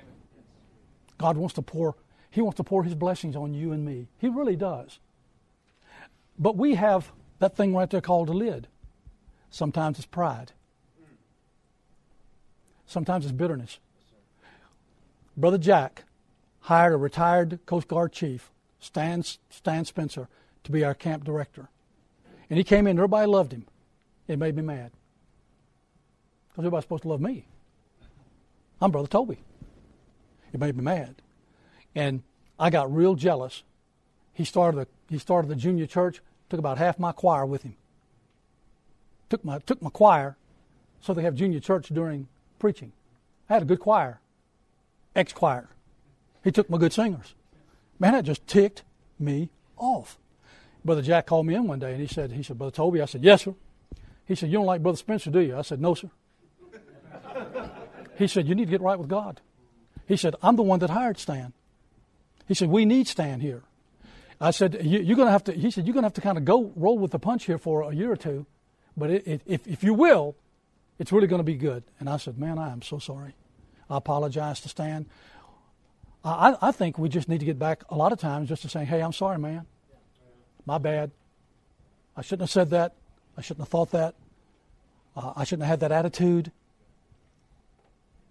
God 1.18 1.36
wants 1.36 1.54
to 1.56 1.62
pour, 1.62 1.98
He 2.32 2.40
wants 2.40 2.56
to 2.56 2.64
pour 2.64 2.86
His 2.86 2.96
blessings 2.96 3.36
on 3.36 3.54
you 3.54 3.74
and 3.74 3.84
me. 3.84 4.08
He 4.20 4.30
really 4.30 4.56
does. 4.56 5.00
But 6.40 6.56
we 6.56 6.76
have 6.76 7.12
that 7.40 7.58
thing 7.58 7.76
right 7.76 7.90
there 7.90 8.00
called 8.00 8.30
a 8.30 8.34
lid. 8.34 8.70
Sometimes 9.50 9.98
it's 9.98 10.06
pride. 10.06 10.54
Sometimes 12.86 13.26
it's 13.26 13.34
bitterness. 13.34 13.80
Brother 15.36 15.58
Jack 15.58 16.06
hired 16.62 16.94
a 16.94 16.98
retired 16.98 17.60
Coast 17.66 17.90
Guard 17.90 18.14
chief, 18.14 18.50
Stan, 18.84 19.24
Stan 19.50 19.86
Spencer, 19.86 20.28
to 20.64 20.72
be 20.72 20.84
our 20.84 20.94
camp 20.94 21.24
director. 21.24 21.70
And 22.50 22.58
he 22.58 22.64
came 22.64 22.88
in, 22.88 22.98
everybody 22.98 23.28
loved 23.28 23.52
him. 23.52 23.66
It 24.28 24.40
made 24.40 24.56
me 24.56 24.62
mad. 24.62 24.92
Because 26.50 26.64
everybody's 26.64 26.86
supposed 26.86 27.04
to 27.04 27.10
love 27.10 27.22
me. 27.22 27.46
I'm 28.82 28.92
Brother 28.92 29.08
Toby. 29.08 29.40
It 30.54 30.60
made 30.60 30.76
me 30.76 30.84
mad. 30.84 31.16
And 31.96 32.24
I 32.60 32.70
got 32.70 32.94
real 32.94 33.16
jealous. 33.16 33.64
He 34.34 34.46
started 34.46 34.78
the, 34.82 34.88
he 35.10 35.18
started 35.18 35.50
the 35.50 35.56
junior 35.56 35.88
church, 35.88 36.22
took 36.50 36.60
about 36.60 36.78
half 36.78 37.00
my 37.00 37.12
choir 37.12 37.46
with 37.46 37.64
him 37.64 37.76
took 39.34 39.44
my 39.44 39.58
took 39.58 39.82
my 39.82 39.90
choir, 39.90 40.38
so 41.02 41.12
they 41.12 41.24
have 41.24 41.34
junior 41.34 41.60
church 41.60 41.90
during 41.90 42.28
preaching. 42.60 42.92
I 43.50 43.54
had 43.54 43.64
a 43.64 43.66
good 43.66 43.80
choir, 43.80 44.22
ex 45.16 45.34
choir. 45.34 45.70
He 46.44 46.52
took 46.52 46.70
my 46.70 46.78
good 46.78 46.94
singers. 46.94 47.34
Man, 48.00 48.14
that 48.14 48.26
just 48.26 48.46
ticked 48.48 48.84
me 49.20 49.50
off. 49.78 50.18
Brother 50.84 51.02
Jack 51.02 51.28
called 51.28 51.46
me 51.46 51.56
in 51.56 51.68
one 51.68 51.80
day 51.80 51.92
and 51.92 52.02
he 52.02 52.08
said, 52.08 52.32
he 52.32 52.44
said, 52.44 52.58
Brother 52.58 52.72
Toby, 52.72 53.02
I 53.02 53.06
said, 53.06 53.24
Yes, 53.24 53.44
sir. 53.44 53.54
He 54.26 54.36
said, 54.36 54.50
You 54.50 54.58
don't 54.58 54.66
like 54.66 54.82
Brother 54.82 54.98
Spencer, 54.98 55.30
do 55.30 55.40
you? 55.40 55.58
I 55.58 55.62
said, 55.62 55.80
No, 55.80 55.94
sir. 55.94 56.10
he 58.18 58.28
said, 58.28 58.48
You 58.48 58.56
need 58.56 58.66
to 58.66 58.72
get 58.72 58.82
right 58.82 59.00
with 59.00 59.08
God. 59.08 59.42
He 60.08 60.18
said, 60.18 60.36
I'm 60.42 60.56
the 60.56 60.64
one 60.64 60.80
that 60.80 60.90
hired 60.90 61.18
Stan. 61.18 61.54
He 62.48 62.54
said, 62.54 62.70
We 62.70 62.86
need 62.86 63.08
Stan 63.08 63.40
here. 63.40 63.64
I 64.42 64.52
said, 64.52 64.80
you, 64.84 65.00
are 65.00 65.16
going 65.16 65.28
to 65.28 65.32
have 65.32 65.46
to, 65.46 65.54
he 65.54 65.72
said, 65.72 65.86
you're 65.86 65.94
going 65.94 66.04
to 66.04 66.08
have 66.08 66.16
to 66.16 66.22
kind 66.22 66.38
of 66.38 66.44
go 66.44 66.74
roll 66.76 66.98
with 66.98 67.12
the 67.12 67.20
punch 67.20 67.46
here 67.46 67.58
for 67.58 67.84
a 67.84 67.96
year 67.96 68.12
or 68.12 68.18
two 68.18 68.46
but 68.96 69.10
it, 69.10 69.28
it, 69.28 69.42
if, 69.46 69.68
if 69.68 69.84
you 69.84 69.94
will, 69.94 70.36
it's 71.00 71.12
really 71.12 71.28
going 71.28 71.40
to 71.40 71.46
be 71.46 71.56
good. 71.56 71.84
And 72.00 72.10
I 72.10 72.18
said, 72.18 72.38
Man, 72.38 72.58
I 72.58 72.72
am 72.72 72.82
so 72.82 73.00
sorry. 73.00 73.36
I 73.90 73.98
apologize 73.98 74.62
to 74.62 74.70
Stan. 74.70 75.08
I, 76.26 76.56
I 76.62 76.72
think 76.72 76.98
we 76.98 77.10
just 77.10 77.28
need 77.28 77.40
to 77.40 77.46
get 77.46 77.60
back 77.60 77.84
a 77.90 77.96
lot 77.96 78.12
of 78.14 78.20
times 78.20 78.48
just 78.50 78.62
to 78.62 78.70
say, 78.70 78.86
Hey, 78.86 79.02
I'm 79.02 79.14
sorry, 79.14 79.38
man. 79.38 79.66
My 80.66 80.78
bad. 80.78 81.12
I 82.16 82.22
shouldn't 82.22 82.42
have 82.44 82.50
said 82.52 82.70
that. 82.70 82.94
I 83.38 83.42
shouldn't 83.42 83.62
have 83.62 83.70
thought 83.70 83.92
that. 83.92 84.16
uh, 85.18 85.34
I 85.36 85.44
shouldn't 85.44 85.64
have 85.64 85.72
had 85.72 85.80
that 85.82 85.92
attitude. 85.92 86.52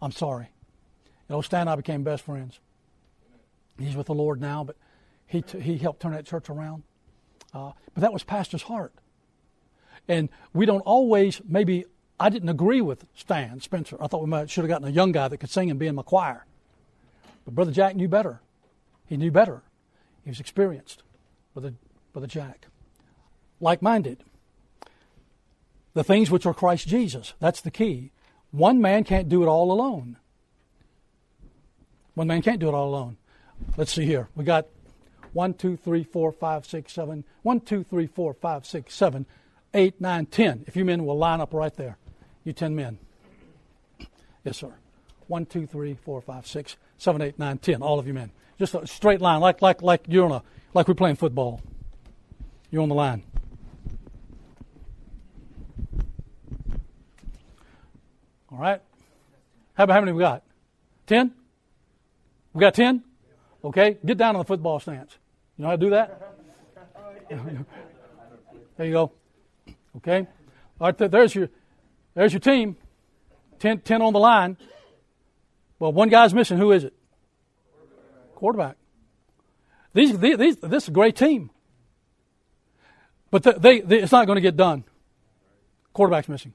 I'm 0.01 0.13
sorry. 0.13 0.49
You 1.29 1.37
know, 1.37 1.43
Stan 1.43 1.63
and 1.63 1.71
I 1.71 1.77
became 1.77 2.03
best 2.03 2.25
friends. 2.25 2.59
He's 3.79 3.97
with 3.97 4.07
the 4.07 4.15
Lord 4.15 4.41
now, 4.41 4.65
but 4.65 4.77
he, 5.27 5.43
t- 5.43 5.61
he 5.61 5.77
helped 5.79 6.01
turn 6.01 6.13
that 6.13 6.27
church 6.27 6.49
around. 6.49 6.83
Uh, 7.53 7.73
but 7.95 8.01
that 8.01 8.13
was 8.13 8.23
Pastor's 8.23 8.63
heart. 8.63 8.93
And 10.09 10.29
we 10.53 10.67
don't 10.67 10.81
always, 10.81 11.41
maybe, 11.47 11.85
I 12.19 12.29
didn't 12.31 12.49
agree 12.49 12.81
with 12.81 13.05
Stan 13.15 13.61
Spencer. 13.61 13.97
I 14.01 14.07
thought 14.07 14.21
we 14.23 14.29
might, 14.29 14.51
should 14.51 14.63
have 14.65 14.69
gotten 14.69 14.89
a 14.89 14.91
young 14.91 15.13
guy 15.13 15.29
that 15.29 15.39
could 15.39 15.51
sing 15.51 15.71
and 15.71 15.79
be 15.79 15.87
in 15.87 15.95
my 15.95 16.03
choir. 16.03 16.47
But 17.45 17.55
Brother 17.55 17.73
Jack 17.73 17.97
knew 17.97 18.09
better. 18.09 18.41
He 19.07 19.17
knew 19.17 19.31
better. 19.31 19.63
He 20.25 20.31
was 20.31 20.41
experienced, 20.41 21.03
Brother, 21.55 21.75
Brother 22.13 22.29
Jack. 22.29 22.67
Like 23.61 23.83
minded. 23.83 24.25
The 25.95 26.05
things 26.05 26.31
which 26.31 26.47
are 26.47 26.55
Christ 26.55 26.89
Jesus. 26.89 27.35
That's 27.39 27.61
the 27.61 27.71
key. 27.71 28.13
One 28.51 28.81
man 28.81 29.05
can't 29.05 29.29
do 29.29 29.43
it 29.43 29.47
all 29.47 29.73
alone. 29.73 30.17
One 32.15 32.27
man 32.27 32.43
can't 32.43 32.61
do 32.61 32.69
it 32.69 32.75
all 32.75 32.89
alone. 32.89 33.17
Let's 33.77 33.93
see 33.93 34.05
here. 34.05 34.29
We 34.35 34.45
got 34.45 34.67
one, 35.33 35.55
two, 35.55 35.77
three, 35.77 36.05
four, 36.05 36.33
five, 36.33 36.67
six, 36.67 36.93
seven. 36.93 37.25
One, 37.43 37.61
two, 37.61 37.85
three, 37.85 38.07
four, 38.07 38.35
five, 38.35 38.67
six, 38.67 38.95
seven, 38.95 39.27
eight, 39.73 40.01
nine, 40.01 40.27
ten. 40.27 40.65
If 40.67 40.77
you 40.77 40.85
men 40.85 41.07
will 41.07 41.17
line 41.17 41.41
up 41.41 41.55
right 41.55 41.75
there. 41.75 41.97
You 42.45 42.53
ten 42.53 42.75
men. 42.75 42.99
Yes, 44.45 44.59
sir. 44.59 44.75
One, 45.29 45.47
two, 45.47 45.67
three, 45.67 45.95
four, 45.95 46.21
five, 46.21 46.47
six, 46.47 46.77
seven, 47.03 47.21
eight, 47.21 47.38
nine, 47.38 47.59
ten. 47.59 47.83
All 47.83 47.99
of 47.99 48.07
you 48.07 48.15
men. 48.15 48.31
Just 48.59 48.75
a 48.75 48.87
straight 48.87 49.21
line, 49.21 49.41
like 49.41 49.61
like 49.61 49.83
like 49.83 50.05
you're 50.07 50.25
on 50.25 50.33
a 50.33 50.43
like 50.73 50.87
we're 50.87 50.95
playing 50.95 51.17
football. 51.17 51.61
You're 52.71 52.83
on 52.83 52.88
the 52.88 52.95
line. 52.95 53.25
All 58.51 58.59
right. 58.59 58.81
How, 59.75 59.85
about 59.85 59.95
how 59.95 60.01
many 60.01 60.12
we 60.12 60.21
got? 60.21 60.43
Ten? 61.07 61.33
We 62.53 62.61
got 62.61 62.75
ten? 62.75 63.03
Okay. 63.65 63.97
Get 64.05 64.19
down 64.19 64.37
on 64.37 64.41
the 64.41 64.45
football 64.45 64.79
stance. 64.79 65.17
You 65.57 65.62
know 65.62 65.71
how 65.71 65.77
to 65.77 65.81
do 65.81 65.91
that? 65.91 66.35
there 68.77 68.87
you 68.87 68.93
go. 68.93 69.12
Okay. 69.97 70.27
All 70.81 70.93
right. 70.93 71.11
There's 71.11 71.35
your 71.35 71.49
there's 72.15 72.33
your 72.33 72.41
team. 72.41 72.77
Ten, 73.59 73.81
ten 73.81 74.03
on 74.03 74.12
the 74.12 74.21
line. 74.21 74.57
Well, 75.83 75.92
one 75.92 76.11
guy's 76.11 76.33
missing. 76.33 76.59
Who 76.59 76.71
is 76.71 76.85
it? 76.85 76.95
Quarterback. 78.37 78.77
These, 79.92 80.16
these, 80.16 80.57
this 80.59 80.85
is 80.85 80.88
a 80.88 80.92
great 80.92 81.16
team. 81.16 81.51
But 83.33 83.42
they, 83.61 83.81
they, 83.81 84.01
it's 84.01 84.12
not 84.12 84.27
going 84.27 84.37
to 84.37 84.40
get 84.40 84.57
done. 84.57 84.85
Quarterback's 85.92 86.29
missing. 86.29 86.53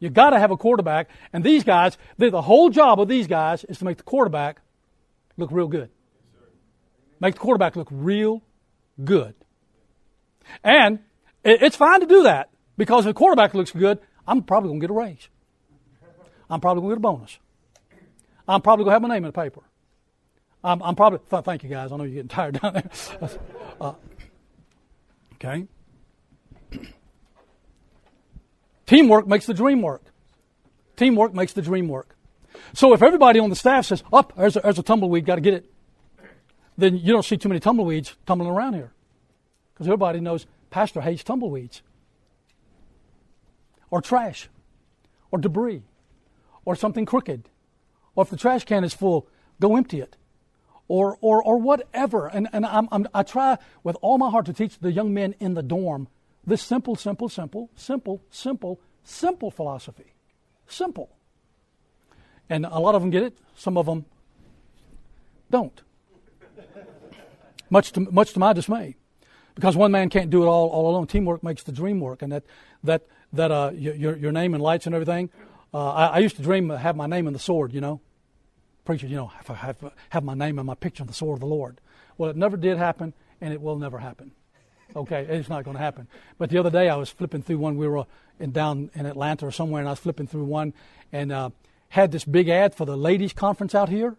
You 0.00 0.10
got 0.10 0.30
to 0.30 0.40
have 0.40 0.50
a 0.50 0.56
quarterback, 0.56 1.10
and 1.32 1.44
these 1.44 1.62
guys, 1.62 1.96
the 2.18 2.42
whole 2.42 2.70
job 2.70 3.00
of 3.00 3.06
these 3.06 3.28
guys 3.28 3.62
is 3.62 3.78
to 3.78 3.84
make 3.84 3.98
the 3.98 4.02
quarterback 4.02 4.60
look 5.36 5.52
real 5.52 5.68
good. 5.68 5.90
Make 7.20 7.34
the 7.34 7.40
quarterback 7.40 7.76
look 7.76 7.86
real 7.92 8.42
good. 9.04 9.36
And 10.64 10.98
it's 11.44 11.76
fine 11.76 12.00
to 12.00 12.06
do 12.06 12.24
that 12.24 12.50
because 12.76 13.06
if 13.06 13.10
the 13.10 13.14
quarterback 13.14 13.54
looks 13.54 13.70
good, 13.70 14.00
I'm 14.26 14.42
probably 14.42 14.70
going 14.70 14.80
to 14.80 14.88
get 14.88 14.90
a 14.90 14.98
raise. 14.98 15.28
I'm 16.50 16.60
probably 16.60 16.80
going 16.80 16.96
to 16.96 16.96
get 16.96 16.98
a 16.98 17.14
bonus. 17.14 17.38
I'm 18.46 18.60
probably 18.60 18.84
going 18.84 18.92
to 18.92 18.94
have 18.94 19.02
my 19.02 19.08
name 19.08 19.24
in 19.24 19.28
the 19.28 19.32
paper. 19.32 19.62
I'm, 20.62 20.82
I'm 20.82 20.94
probably, 20.94 21.20
th- 21.30 21.44
thank 21.44 21.62
you 21.62 21.68
guys. 21.68 21.92
I 21.92 21.96
know 21.96 22.04
you're 22.04 22.14
getting 22.14 22.28
tired 22.28 22.60
down 22.60 22.74
there. 22.74 22.90
uh, 23.80 23.94
okay. 25.34 25.66
Teamwork 28.86 29.26
makes 29.26 29.46
the 29.46 29.54
dream 29.54 29.82
work. 29.82 30.02
Teamwork 30.96 31.34
makes 31.34 31.52
the 31.52 31.62
dream 31.62 31.88
work. 31.88 32.16
So 32.72 32.92
if 32.92 33.02
everybody 33.02 33.40
on 33.40 33.50
the 33.50 33.56
staff 33.56 33.86
says, 33.86 34.02
up, 34.12 34.32
oh, 34.36 34.40
there's, 34.40 34.56
a, 34.56 34.60
there's 34.60 34.78
a 34.78 34.82
tumbleweed, 34.82 35.26
got 35.26 35.36
to 35.36 35.40
get 35.40 35.54
it, 35.54 35.70
then 36.76 36.96
you 36.96 37.12
don't 37.12 37.24
see 37.24 37.36
too 37.36 37.48
many 37.48 37.60
tumbleweeds 37.60 38.16
tumbling 38.26 38.50
around 38.50 38.74
here. 38.74 38.92
Because 39.72 39.86
everybody 39.86 40.20
knows 40.20 40.46
Pastor 40.70 41.00
hates 41.00 41.22
tumbleweeds 41.22 41.82
or 43.90 44.00
trash 44.00 44.48
or 45.30 45.38
debris 45.38 45.82
or 46.64 46.74
something 46.74 47.04
crooked. 47.04 47.48
Or 48.16 48.22
if 48.22 48.30
the 48.30 48.36
trash 48.36 48.64
can 48.64 48.84
is 48.84 48.94
full, 48.94 49.28
go 49.60 49.76
empty 49.76 50.00
it. 50.00 50.16
Or, 50.86 51.16
or, 51.20 51.42
or 51.42 51.58
whatever. 51.58 52.26
And, 52.26 52.48
and 52.52 52.66
I'm, 52.66 52.88
I'm, 52.92 53.06
I 53.14 53.22
try 53.22 53.58
with 53.82 53.96
all 54.02 54.18
my 54.18 54.30
heart 54.30 54.46
to 54.46 54.52
teach 54.52 54.78
the 54.78 54.92
young 54.92 55.14
men 55.14 55.34
in 55.40 55.54
the 55.54 55.62
dorm 55.62 56.08
this 56.46 56.62
simple, 56.62 56.94
simple, 56.94 57.28
simple, 57.28 57.70
simple, 57.74 58.22
simple, 58.30 58.80
simple 59.02 59.50
philosophy. 59.50 60.14
Simple. 60.66 61.10
And 62.50 62.66
a 62.66 62.78
lot 62.78 62.94
of 62.94 63.02
them 63.02 63.10
get 63.10 63.22
it, 63.22 63.38
some 63.56 63.78
of 63.78 63.86
them 63.86 64.04
don't. 65.50 65.80
much, 67.70 67.92
to, 67.92 68.00
much 68.00 68.32
to 68.34 68.38
my 68.38 68.52
dismay. 68.52 68.96
Because 69.54 69.76
one 69.76 69.92
man 69.92 70.10
can't 70.10 70.30
do 70.30 70.42
it 70.42 70.46
all, 70.46 70.68
all 70.68 70.90
alone. 70.90 71.06
Teamwork 71.06 71.42
makes 71.42 71.62
the 71.62 71.72
dream 71.72 72.00
work. 72.00 72.22
And 72.22 72.32
that, 72.32 72.42
that, 72.82 73.06
that 73.32 73.50
uh, 73.50 73.70
your, 73.74 74.16
your 74.16 74.32
name 74.32 74.52
and 74.52 74.62
lights 74.62 74.86
and 74.86 74.94
everything, 74.94 75.30
uh, 75.74 75.90
I, 75.90 76.06
I, 76.06 76.18
used 76.20 76.36
to 76.36 76.42
dream 76.42 76.70
of 76.70 76.78
have 76.78 76.94
my 76.94 77.06
name 77.06 77.26
in 77.26 77.32
the 77.32 77.40
sword, 77.40 77.72
you 77.72 77.80
know. 77.80 78.00
Preacher, 78.84 79.08
you 79.08 79.16
know, 79.16 79.26
have, 79.26 79.48
have, 79.56 79.92
have 80.10 80.22
my 80.22 80.34
name 80.34 80.60
and 80.60 80.66
my 80.66 80.74
picture 80.74 81.02
on 81.02 81.08
the 81.08 81.14
sword 81.14 81.38
of 81.38 81.40
the 81.40 81.46
Lord. 81.46 81.80
Well, 82.16 82.30
it 82.30 82.36
never 82.36 82.56
did 82.56 82.78
happen, 82.78 83.12
and 83.40 83.52
it 83.52 83.60
will 83.60 83.76
never 83.76 83.98
happen. 83.98 84.30
Okay, 84.94 85.22
it's 85.28 85.48
not 85.48 85.64
going 85.64 85.76
to 85.76 85.82
happen. 85.82 86.06
But 86.38 86.50
the 86.50 86.58
other 86.58 86.70
day 86.70 86.88
I 86.88 86.94
was 86.94 87.10
flipping 87.10 87.42
through 87.42 87.58
one. 87.58 87.76
We 87.76 87.88
were 87.88 88.06
in, 88.38 88.52
down 88.52 88.92
in 88.94 89.04
Atlanta 89.04 89.46
or 89.46 89.50
somewhere, 89.50 89.80
and 89.80 89.88
I 89.88 89.92
was 89.92 89.98
flipping 89.98 90.28
through 90.28 90.44
one, 90.44 90.74
and 91.12 91.32
uh, 91.32 91.50
had 91.88 92.12
this 92.12 92.24
big 92.24 92.48
ad 92.48 92.76
for 92.76 92.86
the 92.86 92.96
ladies' 92.96 93.32
conference 93.32 93.74
out 93.74 93.88
here. 93.88 94.14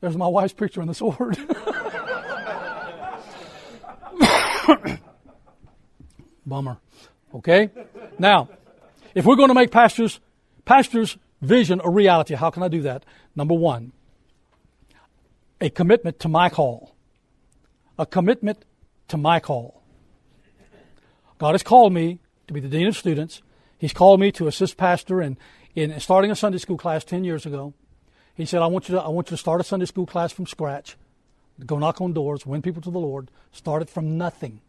There's 0.00 0.16
my 0.16 0.28
wife's 0.28 0.54
picture 0.54 0.80
on 0.80 0.86
the 0.86 0.94
sword. 0.94 1.36
Bummer. 6.46 6.78
Okay? 7.34 7.70
Now, 8.18 8.48
if 9.14 9.24
we're 9.24 9.36
going 9.36 9.48
to 9.48 9.54
make 9.54 9.70
pastors, 9.70 10.20
pastors' 10.64 11.16
vision 11.40 11.80
a 11.84 11.90
reality, 11.90 12.34
how 12.34 12.50
can 12.50 12.62
I 12.62 12.68
do 12.68 12.82
that? 12.82 13.04
Number 13.34 13.54
one, 13.54 13.92
a 15.60 15.70
commitment 15.70 16.18
to 16.20 16.28
my 16.28 16.48
call. 16.48 16.94
A 17.98 18.06
commitment 18.06 18.64
to 19.08 19.16
my 19.16 19.40
call. 19.40 19.82
God 21.38 21.52
has 21.52 21.62
called 21.62 21.92
me 21.92 22.20
to 22.46 22.54
be 22.54 22.60
the 22.60 22.68
dean 22.68 22.86
of 22.86 22.96
students. 22.96 23.42
He's 23.78 23.92
called 23.92 24.20
me 24.20 24.32
to 24.32 24.46
assist 24.46 24.76
pastor 24.76 25.22
in, 25.22 25.38
in 25.74 25.98
starting 26.00 26.30
a 26.30 26.36
Sunday 26.36 26.58
school 26.58 26.76
class 26.76 27.04
10 27.04 27.24
years 27.24 27.46
ago. 27.46 27.74
He 28.34 28.46
said, 28.46 28.62
I 28.62 28.66
want, 28.66 28.88
you 28.88 28.94
to, 28.94 29.02
I 29.02 29.08
want 29.08 29.28
you 29.28 29.36
to 29.36 29.40
start 29.40 29.60
a 29.60 29.64
Sunday 29.64 29.86
school 29.86 30.06
class 30.06 30.32
from 30.32 30.46
scratch, 30.46 30.96
go 31.64 31.78
knock 31.78 32.00
on 32.00 32.12
doors, 32.12 32.46
win 32.46 32.62
people 32.62 32.82
to 32.82 32.90
the 32.90 32.98
Lord, 32.98 33.30
start 33.52 33.82
it 33.82 33.90
from 33.90 34.16
nothing. 34.16 34.60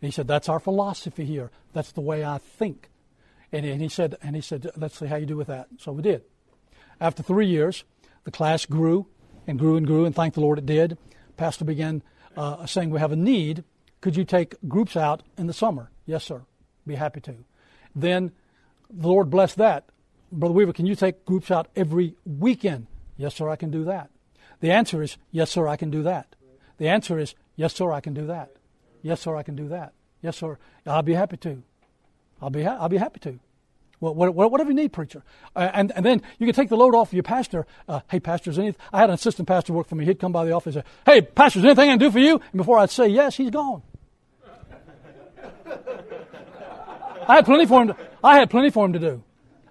And 0.00 0.08
he 0.08 0.10
said, 0.10 0.28
That's 0.28 0.48
our 0.48 0.60
philosophy 0.60 1.24
here. 1.24 1.50
That's 1.72 1.92
the 1.92 2.00
way 2.00 2.24
I 2.24 2.38
think. 2.38 2.88
And, 3.54 3.64
and 3.64 3.80
he 3.80 3.88
said, 3.88 4.16
and 4.22 4.34
he 4.34 4.42
said, 4.42 4.70
Let's 4.76 4.98
see 4.98 5.06
how 5.06 5.16
you 5.16 5.26
do 5.26 5.36
with 5.36 5.46
that. 5.46 5.68
So 5.78 5.92
we 5.92 6.02
did. 6.02 6.22
After 7.00 7.22
three 7.22 7.46
years, 7.46 7.84
the 8.24 8.30
class 8.30 8.66
grew 8.66 9.06
and 9.46 9.58
grew 9.58 9.76
and 9.76 9.86
grew, 9.86 10.04
and 10.04 10.14
thank 10.14 10.34
the 10.34 10.40
Lord 10.40 10.58
it 10.58 10.66
did. 10.66 10.98
Pastor 11.36 11.64
began 11.64 12.02
uh, 12.36 12.66
saying, 12.66 12.90
We 12.90 13.00
have 13.00 13.12
a 13.12 13.16
need 13.16 13.64
could 14.04 14.16
you 14.16 14.24
take 14.26 14.56
groups 14.68 14.98
out 14.98 15.22
in 15.38 15.46
the 15.46 15.54
summer? 15.54 15.90
Yes, 16.04 16.24
sir. 16.24 16.42
Be 16.86 16.96
happy 16.96 17.22
to. 17.22 17.36
Then 17.96 18.32
the 18.90 19.08
Lord 19.08 19.30
blessed 19.30 19.56
that. 19.56 19.86
Brother 20.30 20.52
Weaver, 20.52 20.74
can 20.74 20.84
you 20.84 20.94
take 20.94 21.24
groups 21.24 21.50
out 21.50 21.68
every 21.74 22.14
weekend? 22.26 22.86
Yes, 23.16 23.34
sir, 23.34 23.48
I 23.48 23.56
can 23.56 23.70
do 23.70 23.82
that. 23.84 24.10
The 24.60 24.70
answer 24.72 25.02
is, 25.02 25.16
yes, 25.30 25.50
sir, 25.50 25.66
I 25.68 25.78
can 25.78 25.88
do 25.88 26.02
that. 26.02 26.36
The 26.76 26.86
answer 26.86 27.18
is, 27.18 27.34
yes, 27.56 27.72
sir, 27.72 27.92
I 27.92 28.02
can 28.02 28.12
do 28.12 28.26
that. 28.26 28.50
Yes, 29.00 29.22
sir, 29.22 29.36
I 29.36 29.42
can 29.42 29.56
do 29.56 29.68
that. 29.68 29.94
Yes, 30.20 30.36
sir, 30.36 30.58
I'll 30.86 31.00
be 31.00 31.14
happy 31.14 31.38
to. 31.38 31.62
I'll 32.42 32.50
be, 32.50 32.64
ha- 32.64 32.76
I'll 32.78 32.90
be 32.90 32.98
happy 32.98 33.20
to. 33.20 33.40
Whatever 34.12 34.70
you 34.70 34.76
need, 34.76 34.92
preacher. 34.92 35.22
Uh, 35.54 35.70
and, 35.72 35.92
and 35.96 36.04
then 36.04 36.22
you 36.38 36.46
can 36.46 36.54
take 36.54 36.68
the 36.68 36.76
load 36.76 36.94
off 36.94 37.08
of 37.08 37.14
your 37.14 37.22
pastor. 37.22 37.66
Uh, 37.88 38.00
hey, 38.10 38.20
pastor, 38.20 38.50
is 38.50 38.58
anything? 38.58 38.80
I 38.92 39.00
had 39.00 39.10
an 39.10 39.14
assistant 39.14 39.48
pastor 39.48 39.72
work 39.72 39.88
for 39.88 39.94
me. 39.94 40.04
He'd 40.04 40.18
come 40.18 40.32
by 40.32 40.44
the 40.44 40.52
office 40.52 40.76
and 40.76 40.84
say, 40.84 40.90
hey, 41.06 41.22
pastor, 41.22 41.60
is 41.60 41.64
anything 41.64 41.88
I 41.88 41.92
can 41.92 41.98
do 41.98 42.10
for 42.10 42.18
you? 42.18 42.40
And 42.52 42.58
before 42.58 42.78
I'd 42.78 42.90
say 42.90 43.08
yes, 43.08 43.36
he's 43.36 43.50
gone. 43.50 43.82
I 47.26 47.36
had 47.36 47.44
plenty 47.44 47.66
for 47.66 47.82
him. 47.82 47.88
To, 47.88 47.96
I 48.22 48.38
had 48.38 48.50
plenty 48.50 48.70
for 48.70 48.84
him 48.84 48.92
to 48.92 48.98
do. 48.98 49.22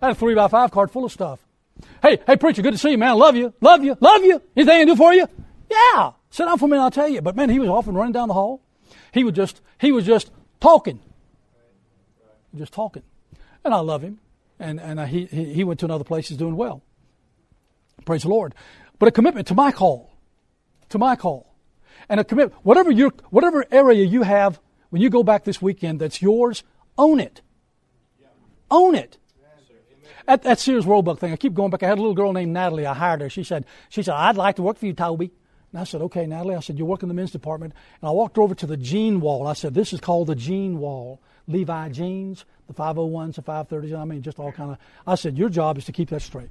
I 0.02 0.08
had 0.08 0.16
a 0.16 0.20
three 0.20 0.36
by 0.36 0.48
five 0.48 0.72
card 0.72 0.92
full 0.92 1.06
of 1.06 1.12
stuff. 1.12 1.40
Hey, 2.02 2.20
hey, 2.26 2.36
preacher, 2.36 2.62
good 2.62 2.74
to 2.74 2.78
see 2.78 2.92
you, 2.92 2.98
man. 2.98 3.18
Love 3.18 3.36
you, 3.36 3.54
love 3.62 3.84
you, 3.84 3.98
love 4.00 4.24
you. 4.24 4.42
Anything 4.56 4.76
I 4.76 4.80
can 4.80 4.88
do 4.88 4.96
for 4.96 5.14
you? 5.14 5.28
Yeah. 5.70 6.12
Sit 6.30 6.46
down 6.46 6.58
for 6.58 6.66
a 6.66 6.68
minute, 6.68 6.84
I'll 6.84 6.92
tell 6.92 7.08
you. 7.08 7.22
But 7.22 7.36
man, 7.36 7.50
he 7.50 7.60
was 7.60 7.70
often 7.70 7.94
running 7.94 8.14
down 8.14 8.28
the 8.28 8.34
hall. 8.34 8.62
He 9.14 9.24
was 9.24 9.34
just, 9.34 9.62
he 9.80 9.92
was 9.92 10.06
just 10.06 10.32
talking, 10.60 11.00
just 12.56 12.74
talking, 12.74 13.04
and 13.64 13.74
I 13.74 13.80
love 13.80 14.02
him. 14.02 14.20
And 14.64 14.80
and 14.80 15.00
uh, 15.00 15.06
he 15.06 15.26
he 15.26 15.64
went 15.64 15.80
to 15.82 15.86
another 15.86 16.06
place. 16.06 16.30
He's 16.30 16.38
doing 16.38 16.56
well. 16.56 16.82
Praise 18.06 18.24
the 18.24 18.30
Lord. 18.30 18.56
But 18.98 19.10
a 19.10 19.12
commitment 19.12 19.48
to 19.48 19.54
my 19.54 19.72
call, 19.72 20.12
to 20.90 20.98
my 20.98 21.16
call, 21.18 21.54
and 22.08 22.20
a 22.20 22.24
commitment. 22.24 22.66
Whatever 22.66 22.90
your 22.90 23.12
whatever 23.30 23.66
area 23.72 24.06
you 24.06 24.24
have 24.24 24.62
when 24.90 25.02
you 25.02 25.10
go 25.10 25.24
back 25.24 25.44
this 25.44 25.62
weekend 25.62 26.00
that's 26.00 26.22
yours, 26.22 26.64
own 26.98 27.20
it. 27.20 27.42
Own 28.72 28.96
it. 28.96 29.18
At 30.26 30.44
that 30.44 30.60
Sears 30.60 30.86
Roebuck 30.86 31.20
thing, 31.20 31.34
I 31.34 31.36
keep 31.36 31.54
going 31.54 31.70
back. 31.70 31.84
I 31.84 31.88
had 31.88 31.98
a 31.98 32.02
little 32.02 32.16
girl 32.16 32.32
named 32.32 32.54
Natalie. 32.54 32.86
I 32.86 32.94
hired 32.94 33.20
her. 33.20 33.30
She 33.30 33.44
said, 33.44 33.66
she 33.90 34.02
said, 34.02 34.14
I'd 34.14 34.38
like 34.38 34.56
to 34.56 34.62
work 34.62 34.78
for 34.78 34.86
you, 34.86 34.94
Toby. 34.94 35.32
And 35.74 35.82
I 35.82 35.84
said, 35.84 36.02
okay, 36.04 36.26
Natalie. 36.26 36.56
I 36.56 36.62
said, 36.62 36.78
you 36.78 36.86
work 36.86 37.04
in 37.04 37.10
the 37.10 37.14
men's 37.14 37.32
department. 37.32 37.74
And 38.02 38.08
I 38.08 38.12
walked 38.12 38.38
over 38.38 38.56
to 38.56 38.66
the 38.66 38.78
jean 38.78 39.20
wall. 39.20 39.46
I 39.46 39.54
said, 39.54 39.74
this 39.74 39.92
is 39.92 40.00
called 40.00 40.28
the 40.28 40.36
jean 40.36 40.80
wall. 40.80 41.22
Levi 41.48 41.90
jeans, 41.90 42.46
the 42.68 42.74
501s, 42.74 43.36
the 43.36 43.44
530s. 43.44 44.00
I 44.00 44.06
mean, 44.06 44.22
just 44.22 44.40
all 44.40 44.52
kind 44.52 44.72
of. 44.72 44.78
I 45.06 45.16
said, 45.16 45.38
your 45.38 45.50
job 45.50 45.78
is 45.78 45.86
to 45.86 45.92
keep 45.92 46.10
that 46.10 46.22
straight. 46.22 46.50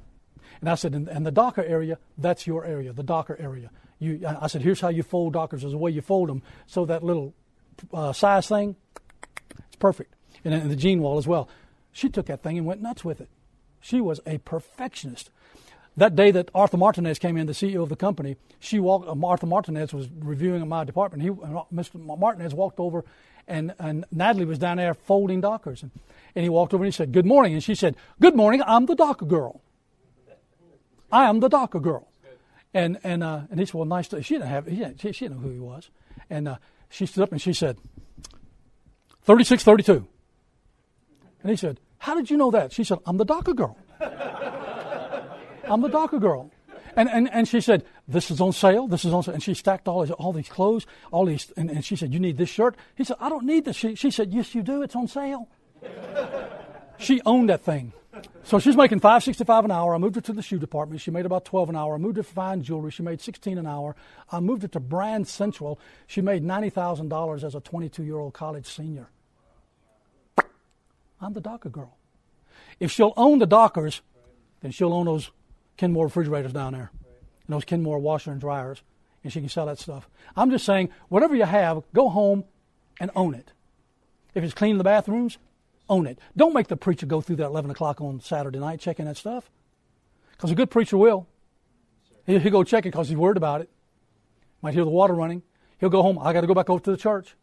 And 0.61 0.69
I 0.69 0.75
said, 0.75 0.95
and, 0.95 1.27
the 1.27 1.31
Docker 1.31 1.65
area, 1.65 1.99
that's 2.19 2.47
your 2.47 2.65
area, 2.65 2.93
the 2.93 3.03
Docker 3.03 3.37
area. 3.41 3.71
You, 3.99 4.21
I 4.27 4.49
said, 4.49 4.63
here's 4.63 4.81
how 4.81 4.89
you 4.89 5.03
fold 5.03 5.33
Dockers. 5.33 5.65
is 5.65 5.73
the 5.73 5.79
way 5.79 5.91
you 5.91 6.03
fold 6.03 6.29
them. 6.29 6.43
So 6.67 6.85
that 6.87 7.03
little 7.03 7.35
uh, 7.93 8.13
size 8.13 8.49
thing, 8.49 8.77
it's 9.67 9.77
perfect. 9.79 10.15
And, 10.45 10.53
and 10.53 10.71
the 10.71 10.77
jean 10.77 11.01
wall 11.01 11.19
as 11.19 11.27
well. 11.27 11.49
She 11.93 12.09
took 12.09 12.27
that 12.27 12.43
thing 12.43 12.59
and 12.59 12.67
went 12.67 12.83
nuts 12.83 13.05
with 13.05 13.21
it. 13.21 13.29
She 13.81 14.01
was 14.01 14.21
a 14.27 14.39
perfectionist. 14.39 15.31
That 15.97 16.17
day 16.17 16.31
that 16.31 16.51
Arthur 16.55 16.79
Martinez 16.79 17.19
came 17.19 17.37
in, 17.37 17.47
the 17.47 17.53
CEO 17.53 17.83
of 17.83 17.91
the 17.91 17.97
company, 17.97 18.37
she 18.59 18.79
walked. 18.79 19.07
Uh, 19.07 19.27
Arthur 19.27 19.47
Martinez 19.47 19.93
was 19.93 20.09
reviewing 20.11 20.67
my 20.67 20.85
department. 20.85 21.23
He, 21.23 21.29
uh, 21.29 21.65
Mr. 21.73 21.95
Martinez 22.19 22.55
walked 22.55 22.81
over, 22.81 23.05
and, 23.47 23.75
and 23.79 24.05
Natalie 24.11 24.45
was 24.45 24.59
down 24.59 24.77
there 24.77 24.95
folding 24.95 25.41
Dockers, 25.41 25.83
and, 25.83 25.91
and 26.35 26.43
he 26.43 26.49
walked 26.49 26.73
over 26.75 26.85
and 26.85 26.93
he 26.93 26.97
said, 26.97 27.13
"Good 27.13 27.27
morning," 27.27 27.53
and 27.53 27.63
she 27.63 27.75
said, 27.75 27.97
"Good 28.21 28.35
morning. 28.35 28.63
I'm 28.67 28.87
the 28.87 28.95
Docker 28.95 29.27
girl. 29.27 29.61
I 31.11 31.29
am 31.29 31.41
the 31.41 31.49
Docker 31.49 31.81
girl." 31.81 32.09
And 32.75 32.99
and 33.05 33.23
uh, 33.23 33.43
and 33.51 33.61
he 33.61 33.67
said, 33.67 33.75
"Well, 33.75 33.85
nice 33.85 34.09
to." 34.09 34.23
She 34.23 34.35
didn't 34.35 34.49
have. 34.49 34.69
She, 35.01 35.13
she 35.13 35.25
didn't 35.27 35.39
know 35.39 35.49
who 35.49 35.53
he 35.53 35.61
was, 35.61 35.91
and 36.31 36.49
uh, 36.49 36.57
she 36.93 37.07
stood 37.07 37.23
up 37.23 37.33
and 37.33 37.41
she 37.41 37.55
said, 37.55 37.79
3632. 39.25 40.07
And 41.43 41.51
he 41.51 41.57
said, 41.57 41.81
How 41.99 42.15
did 42.15 42.31
you 42.31 42.37
know 42.37 42.51
that? 42.51 42.73
She 42.73 42.85
said, 42.85 42.99
I'm 43.07 43.17
the 43.17 43.25
Docker 43.25 43.55
girl. 43.55 43.79
I'm 45.65 45.81
the 45.81 45.89
Docker 45.89 46.19
girl. 46.19 46.51
And, 46.97 47.09
and, 47.09 47.33
and 47.33 47.49
she 47.49 47.61
said, 47.61 47.85
This 48.07 48.31
is 48.31 48.41
on 48.41 48.53
sale. 48.53 48.87
This 48.87 49.05
is 49.05 49.13
on 49.13 49.23
sale. 49.23 49.35
And 49.35 49.43
she 49.43 49.55
stacked 49.55 49.89
all, 49.89 50.11
all 50.13 50.33
these 50.33 50.49
clothes, 50.49 50.87
all 51.11 51.25
these, 51.25 51.53
and, 51.57 51.71
and 51.71 51.85
she 51.85 51.97
said, 51.97 52.13
You 52.13 52.21
need 52.21 52.37
this 52.37 52.49
shirt? 52.49 52.77
He 52.95 53.05
said, 53.05 53.17
I 53.21 53.29
don't 53.29 53.45
need 53.45 53.65
this. 53.65 53.77
She, 53.77 53.95
she 53.95 54.11
said, 54.11 54.33
Yes, 54.33 54.55
you 54.55 54.63
do. 54.63 54.83
It's 54.83 54.97
on 54.97 55.09
sale. 55.09 55.49
she 56.99 57.21
owned 57.25 57.49
that 57.49 57.63
thing. 57.63 57.93
So 58.45 58.59
she's 58.59 58.77
making 58.77 59.01
five 59.01 59.23
sixty 59.23 59.45
five 59.45 59.65
an 59.65 59.71
hour. 59.71 59.95
I 59.95 59.99
moved 59.99 60.17
her 60.17 60.21
to 60.21 60.33
the 60.33 60.43
shoe 60.43 60.59
department. 60.59 61.01
She 61.01 61.11
made 61.11 61.25
about 61.25 61.47
twelve 61.47 61.71
an 61.71 61.77
hour. 61.77 61.95
I 61.95 61.99
moved 61.99 62.19
her 62.19 62.23
to 62.23 62.29
fine 62.29 62.63
jewelry. 62.63 62.91
She 62.91 63.03
made 63.03 63.21
sixteen 63.21 63.57
an 63.57 63.67
hour. 63.67 63.97
I 64.31 64.41
moved 64.41 64.63
her 64.63 64.69
to 64.69 64.81
Brand 64.81 65.27
Central. 65.27 65.79
She 66.07 66.21
made 66.21 66.43
ninety 66.43 66.69
thousand 66.69 67.09
dollars 67.09 67.43
as 67.43 67.55
a 67.55 67.61
twenty 67.61 67.89
two 67.89 68.05
year 68.05 68.19
old 68.19 68.35
college 68.35 68.67
senior. 68.67 69.09
I'm 71.21 71.33
the 71.33 71.41
Docker 71.41 71.71
girl. 71.71 71.97
If 72.81 72.91
she'll 72.91 73.15
own 73.17 73.39
the 73.39 73.47
Dockers, 73.47 74.03
then 74.61 74.73
she'll 74.73 74.93
own 74.93 75.07
those 75.07 75.31
Kenmore 75.77 76.05
refrigerators 76.05 76.53
down 76.53 76.73
there, 76.73 76.91
and 77.47 77.55
those 77.55 77.65
Kenmore 77.65 77.99
washer 77.99 78.31
and 78.31 78.41
dryers, 78.41 78.83
and 79.25 79.33
she 79.33 79.41
can 79.41 79.49
sell 79.49 79.67
that 79.67 79.79
stuff. 79.79 80.09
I'm 80.37 80.51
just 80.51 80.65
saying, 80.65 80.91
whatever 81.09 81.35
you 81.35 81.45
have, 81.45 81.83
go 81.95 82.09
home 82.09 82.45
and 83.01 83.11
own 83.15 83.35
it. 83.35 83.53
If 84.35 84.45
it's 84.45 84.55
cleaning 84.55 84.79
the 84.79 84.85
bathrooms, 84.85 85.39
own 85.89 86.07
it. 86.07 86.19
Don't 86.37 86.55
make 86.55 86.69
the 86.69 86.77
preacher 86.77 87.07
go 87.07 87.21
through 87.21 87.37
that 87.37 87.47
11 87.47 87.71
o'clock 87.71 88.01
on 88.01 88.21
Saturday 88.21 88.59
night 88.59 88.81
checking 88.81 89.05
that 89.07 89.17
stuff. 89.17 89.51
Because 90.33 90.51
a 90.51 90.55
good 90.55 90.71
preacher 90.71 90.97
will. 90.97 91.27
He'll, 92.27 92.41
go 92.51 92.65
check 92.65 92.85
it 92.85 92.93
because 92.93 93.09
he's 93.09 93.17
worried 93.17 93.37
about 93.37 93.61
it. 93.61 93.71
Might 94.63 94.75
hear 94.75 94.85
the 94.85 94.91
water 94.91 95.15
running. 95.15 95.43
He'll 95.79 95.91
go 95.91 96.03
home. 96.03 96.19
I 96.19 96.33
got 96.33 96.43
to 96.43 96.47
go 96.47 96.55
back 96.55 96.71
over 96.71 96.83
to 96.83 96.91
the 96.93 96.97
church. 96.97 97.35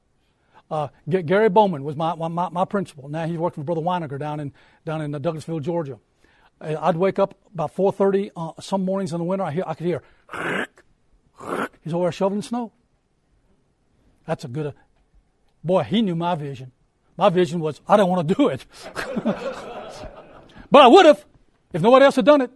Uh, 0.72 0.88
Gary 1.08 1.50
Bowman 1.50 1.84
was 1.84 1.96
my, 1.96 2.16
my, 2.16 2.50
my, 2.50 2.66
principal. 2.66 3.10
Now 3.10 3.26
he's 3.26 3.38
working 3.38 3.62
with 3.62 3.66
Brother 3.66 3.82
Weiniger 3.82 4.20
down 4.20 4.40
in, 4.40 4.54
down 4.86 5.02
in 5.02 5.14
uh, 5.14 5.20
Douglasville, 5.20 5.62
Georgia. 5.62 6.00
I'd 6.62 6.98
wake 6.98 7.20
up 7.20 7.36
about 7.54 7.76
4.30 7.76 8.32
uh, 8.36 8.62
some 8.62 8.84
mornings 8.84 9.14
in 9.14 9.20
the 9.20 9.24
winter. 9.24 9.46
I, 9.46 9.52
hear, 9.52 9.64
I 9.66 9.74
could 9.74 9.86
hear, 9.86 10.04
he's 11.82 11.94
over 11.94 12.06
there 12.06 12.12
shoveling 12.12 12.42
snow. 12.42 12.72
That's 14.26 14.44
a 14.44 14.48
good, 14.48 14.68
uh, 14.68 14.72
boy, 15.64 15.84
he 15.84 16.02
knew 16.02 16.16
my 16.16 16.36
vision. 16.36 16.72
My 17.18 17.30
vision 17.30 17.60
was, 17.60 17.82
I 17.88 17.98
don't 17.98 18.10
want 18.10 18.28
to 18.28 18.36
do 18.36 18.48
it. 18.50 18.66
but 20.72 20.82
I 20.84 20.88
would 20.88 21.06
have. 21.06 21.26
If 21.72 21.82
nobody 21.82 22.06
else 22.06 22.16
had 22.16 22.26
done 22.26 22.42
it, 22.42 22.52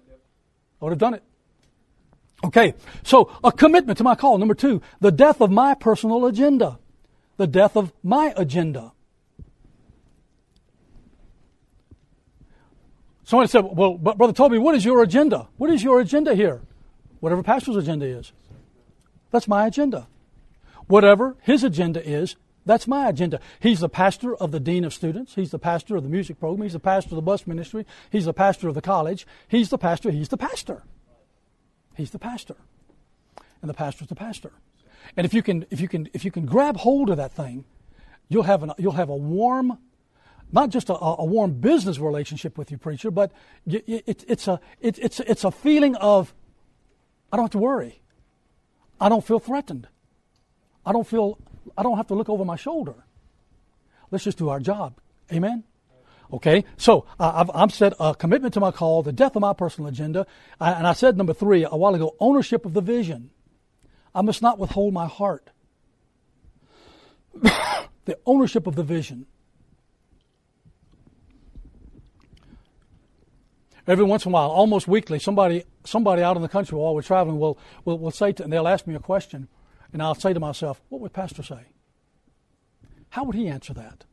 I 0.82 0.86
would 0.86 0.92
have 0.92 1.00
done 1.00 1.14
it. 1.14 1.24
Okay, 2.44 2.74
so 3.04 3.32
a 3.44 3.52
commitment 3.52 3.98
to 4.00 4.04
my 4.04 4.16
call. 4.16 4.38
Number 4.38 4.56
two, 4.56 4.82
the 5.00 5.12
death 5.12 5.40
of 5.40 5.50
my 5.50 5.76
personal 5.76 6.26
agenda. 6.26 6.80
The 7.38 7.48
death 7.48 7.78
of 7.78 7.94
my 8.04 8.34
agenda. 8.36 8.92
Somebody 13.34 13.50
said, 13.50 13.66
Well, 13.76 13.96
Brother 13.96 14.32
Toby, 14.32 14.60
what 14.60 14.76
is 14.76 14.86
your 14.86 15.02
agenda? 15.02 15.48
What 15.58 15.72
is 15.72 15.84
your 15.84 16.00
agenda 16.00 16.36
here? 16.36 16.62
Whatever 17.20 17.42
pastor's 17.42 17.76
agenda 17.76 18.06
is. 18.06 18.32
That's 19.32 19.48
my 19.48 19.66
agenda. 19.66 20.06
Whatever 20.86 21.36
his 21.42 21.64
agenda 21.64 22.08
is, 22.08 22.36
that's 22.64 22.88
my 22.88 23.10
agenda. 23.10 23.40
He's 23.60 23.80
the 23.80 23.90
pastor 23.90 24.36
of 24.36 24.52
the 24.52 24.60
dean 24.60 24.84
of 24.86 24.94
students. 24.94 25.34
He's 25.34 25.50
the 25.50 25.58
pastor 25.58 25.96
of 25.96 26.04
the 26.04 26.10
music 26.10 26.40
program. 26.40 26.62
He's 26.62 26.74
the 26.74 26.80
pastor 26.80 27.10
of 27.10 27.16
the 27.16 27.24
bus 27.24 27.48
ministry. 27.48 27.88
He's 28.12 28.26
the 28.26 28.34
pastor 28.34 28.68
of 28.68 28.76
the 28.76 28.84
college. 28.84 29.26
He's 29.48 29.72
the 29.72 29.80
pastor. 29.80 30.12
He's 30.12 30.30
the 30.30 30.38
pastor. 30.38 30.84
He's 31.96 32.12
the 32.12 32.20
pastor. 32.20 32.58
And 33.64 33.68
the 33.68 33.74
pastor's 33.74 34.10
the 34.10 34.16
pastor. 34.16 34.52
And 35.18 35.26
if 35.26 35.34
you 35.34 35.42
can, 35.42 35.66
if 35.72 35.82
you 35.82 35.88
can, 35.88 36.08
if 36.14 36.24
you 36.24 36.30
can 36.30 36.46
grab 36.46 36.78
hold 36.78 37.10
of 37.10 37.18
that 37.18 37.34
thing, 37.34 37.66
you'll 38.30 38.44
have 38.44 38.62
an, 38.62 38.74
you'll 38.78 38.92
have 38.92 39.10
a 39.10 39.16
warm, 39.16 39.80
not 40.54 40.70
just 40.70 40.90
a, 40.90 40.94
a 40.98 41.26
warm 41.26 41.54
business 41.54 42.00
relationship 42.00 42.58
with 42.58 42.72
you, 42.72 42.78
preacher, 42.78 43.12
but 43.12 43.32
it, 43.66 43.84
it, 43.88 44.24
it's 44.28 44.48
a, 44.48 44.62
it, 44.80 45.00
it's, 45.00 45.20
it's 45.20 45.44
a 45.44 45.52
feeling 45.52 45.96
of, 45.96 46.34
I 47.32 47.38
don't 47.38 47.46
have 47.46 47.52
to 47.52 47.58
worry. 47.58 48.02
I 49.02 49.10
don't 49.10 49.26
feel 49.26 49.40
threatened. 49.40 49.88
I 50.86 50.94
don't 50.94 51.08
feel 51.08 51.40
I 51.78 51.84
don't 51.84 51.98
have 51.98 52.08
to 52.08 52.14
look 52.14 52.30
over 52.30 52.46
my 52.46 52.56
shoulder. 52.56 52.94
Let's 54.12 54.24
just 54.24 54.38
do 54.38 54.50
our 54.50 54.60
job. 54.60 55.00
Amen? 55.32 55.64
Okay, 56.32 56.66
so 56.78 57.06
I've, 57.20 57.50
I've 57.54 57.74
said 57.74 57.94
a 58.00 58.16
commitment 58.16 58.54
to 58.56 58.60
my 58.60 58.72
call, 58.72 59.04
the 59.04 59.12
death 59.12 59.36
of 59.36 59.42
my 59.42 59.54
personal 59.54 59.88
agenda, 59.88 60.26
and 60.60 60.88
I 60.88 60.94
said 60.94 61.18
number 61.18 61.34
three 61.34 61.64
a 61.64 61.76
while 61.76 61.96
ago 61.96 62.16
ownership 62.20 62.66
of 62.66 62.74
the 62.74 62.82
vision. 62.82 63.30
I 64.16 64.22
must 64.22 64.42
not 64.42 64.60
withhold 64.60 64.94
my 64.94 65.08
heart. 65.08 65.50
the 67.42 68.18
ownership 68.26 68.68
of 68.68 68.76
the 68.76 68.84
vision. 68.84 69.26
Every 73.86 74.06
once 74.06 74.26
in 74.26 74.32
a 74.32 74.34
while, 74.34 74.50
almost 74.50 74.88
weekly, 74.88 75.20
somebody 75.20 75.66
somebody 75.84 76.22
out 76.22 76.36
in 76.36 76.42
the 76.42 76.50
country 76.50 76.78
while 76.78 76.96
we're 76.96 77.02
traveling 77.02 77.40
will 77.40 77.58
will, 77.84 78.00
will 78.00 78.12
say 78.12 78.32
to, 78.34 78.44
and 78.44 78.52
they'll 78.52 78.68
ask 78.68 78.88
me 78.88 78.96
a 78.96 79.00
question. 79.00 79.48
And 79.92 80.02
I'll 80.02 80.16
say 80.16 80.34
to 80.34 80.40
myself, 80.40 80.82
what 80.90 81.02
would 81.02 81.14
Pastor 81.14 81.44
say? 81.44 81.66
How 83.10 83.24
would 83.26 83.36
he 83.36 83.48
answer 83.48 83.76
that? 83.76 84.06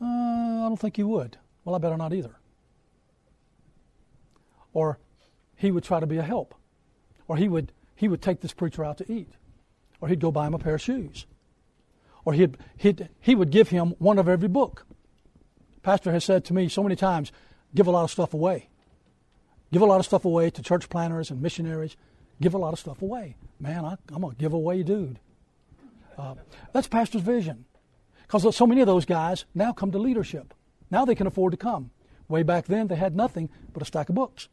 Uh, 0.00 0.06
I 0.06 0.66
don't 0.66 0.78
think 0.80 0.96
he 0.96 1.02
would. 1.02 1.36
Well, 1.62 1.74
I 1.74 1.78
better 1.78 1.98
not 1.98 2.14
either. 2.14 2.36
Or 4.72 4.98
he 5.56 5.70
would 5.70 5.84
try 5.84 6.00
to 6.00 6.06
be 6.06 6.16
a 6.16 6.22
help. 6.22 6.54
Or 7.28 7.36
he 7.36 7.48
would, 7.48 7.70
he 7.94 8.08
would 8.08 8.22
take 8.22 8.40
this 8.40 8.54
preacher 8.54 8.82
out 8.82 8.96
to 8.98 9.12
eat. 9.12 9.28
Or 10.00 10.08
he'd 10.08 10.20
go 10.20 10.30
buy 10.30 10.46
him 10.46 10.54
a 10.54 10.58
pair 10.58 10.76
of 10.76 10.80
shoes. 10.80 11.26
Or 12.24 12.32
he'd, 12.32 12.56
he'd, 12.78 13.10
he 13.20 13.34
would 13.34 13.50
give 13.50 13.68
him 13.68 13.94
one 13.98 14.18
of 14.18 14.26
every 14.26 14.48
book. 14.48 14.86
Pastor 15.82 16.12
has 16.12 16.24
said 16.24 16.46
to 16.46 16.54
me 16.54 16.70
so 16.70 16.82
many 16.82 16.96
times, 16.96 17.32
give 17.74 17.86
a 17.86 17.90
lot 17.90 18.04
of 18.04 18.10
stuff 18.10 18.32
away. 18.32 18.68
Give 19.72 19.82
a 19.82 19.86
lot 19.86 20.00
of 20.00 20.06
stuff 20.06 20.24
away 20.24 20.50
to 20.50 20.62
church 20.62 20.88
planners 20.88 21.30
and 21.30 21.40
missionaries. 21.40 21.96
Give 22.40 22.54
a 22.54 22.58
lot 22.58 22.72
of 22.72 22.78
stuff 22.78 23.02
away 23.02 23.36
man, 23.60 23.84
I, 23.84 23.96
am 24.14 24.24
a 24.24 24.34
giveaway 24.34 24.82
dude. 24.82 25.20
Uh, 26.18 26.34
that's 26.72 26.88
pastor's 26.88 27.22
vision. 27.22 27.66
Because 28.22 28.56
so 28.56 28.66
many 28.66 28.80
of 28.80 28.86
those 28.86 29.04
guys 29.04 29.44
now 29.54 29.72
come 29.72 29.90
to 29.92 29.98
leadership. 29.98 30.54
Now 30.90 31.04
they 31.04 31.14
can 31.14 31.26
afford 31.26 31.52
to 31.52 31.56
come. 31.56 31.90
Way 32.28 32.42
back 32.42 32.66
then, 32.66 32.86
they 32.86 32.96
had 32.96 33.16
nothing 33.16 33.50
but 33.72 33.82
a 33.82 33.86
stack 33.86 34.08
of 34.08 34.14
books 34.14 34.48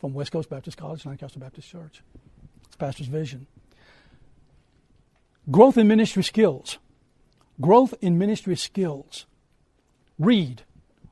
from 0.00 0.14
West 0.14 0.32
Coast 0.32 0.48
Baptist 0.48 0.76
College, 0.76 1.04
and 1.04 1.12
Lancaster 1.12 1.38
Baptist 1.38 1.68
Church. 1.68 2.02
It's 2.66 2.76
pastor's 2.76 3.08
vision. 3.08 3.46
Growth 5.50 5.76
in 5.76 5.88
ministry 5.88 6.22
skills. 6.22 6.78
Growth 7.60 7.94
in 8.00 8.18
ministry 8.18 8.56
skills. 8.56 9.26
Read. 10.18 10.62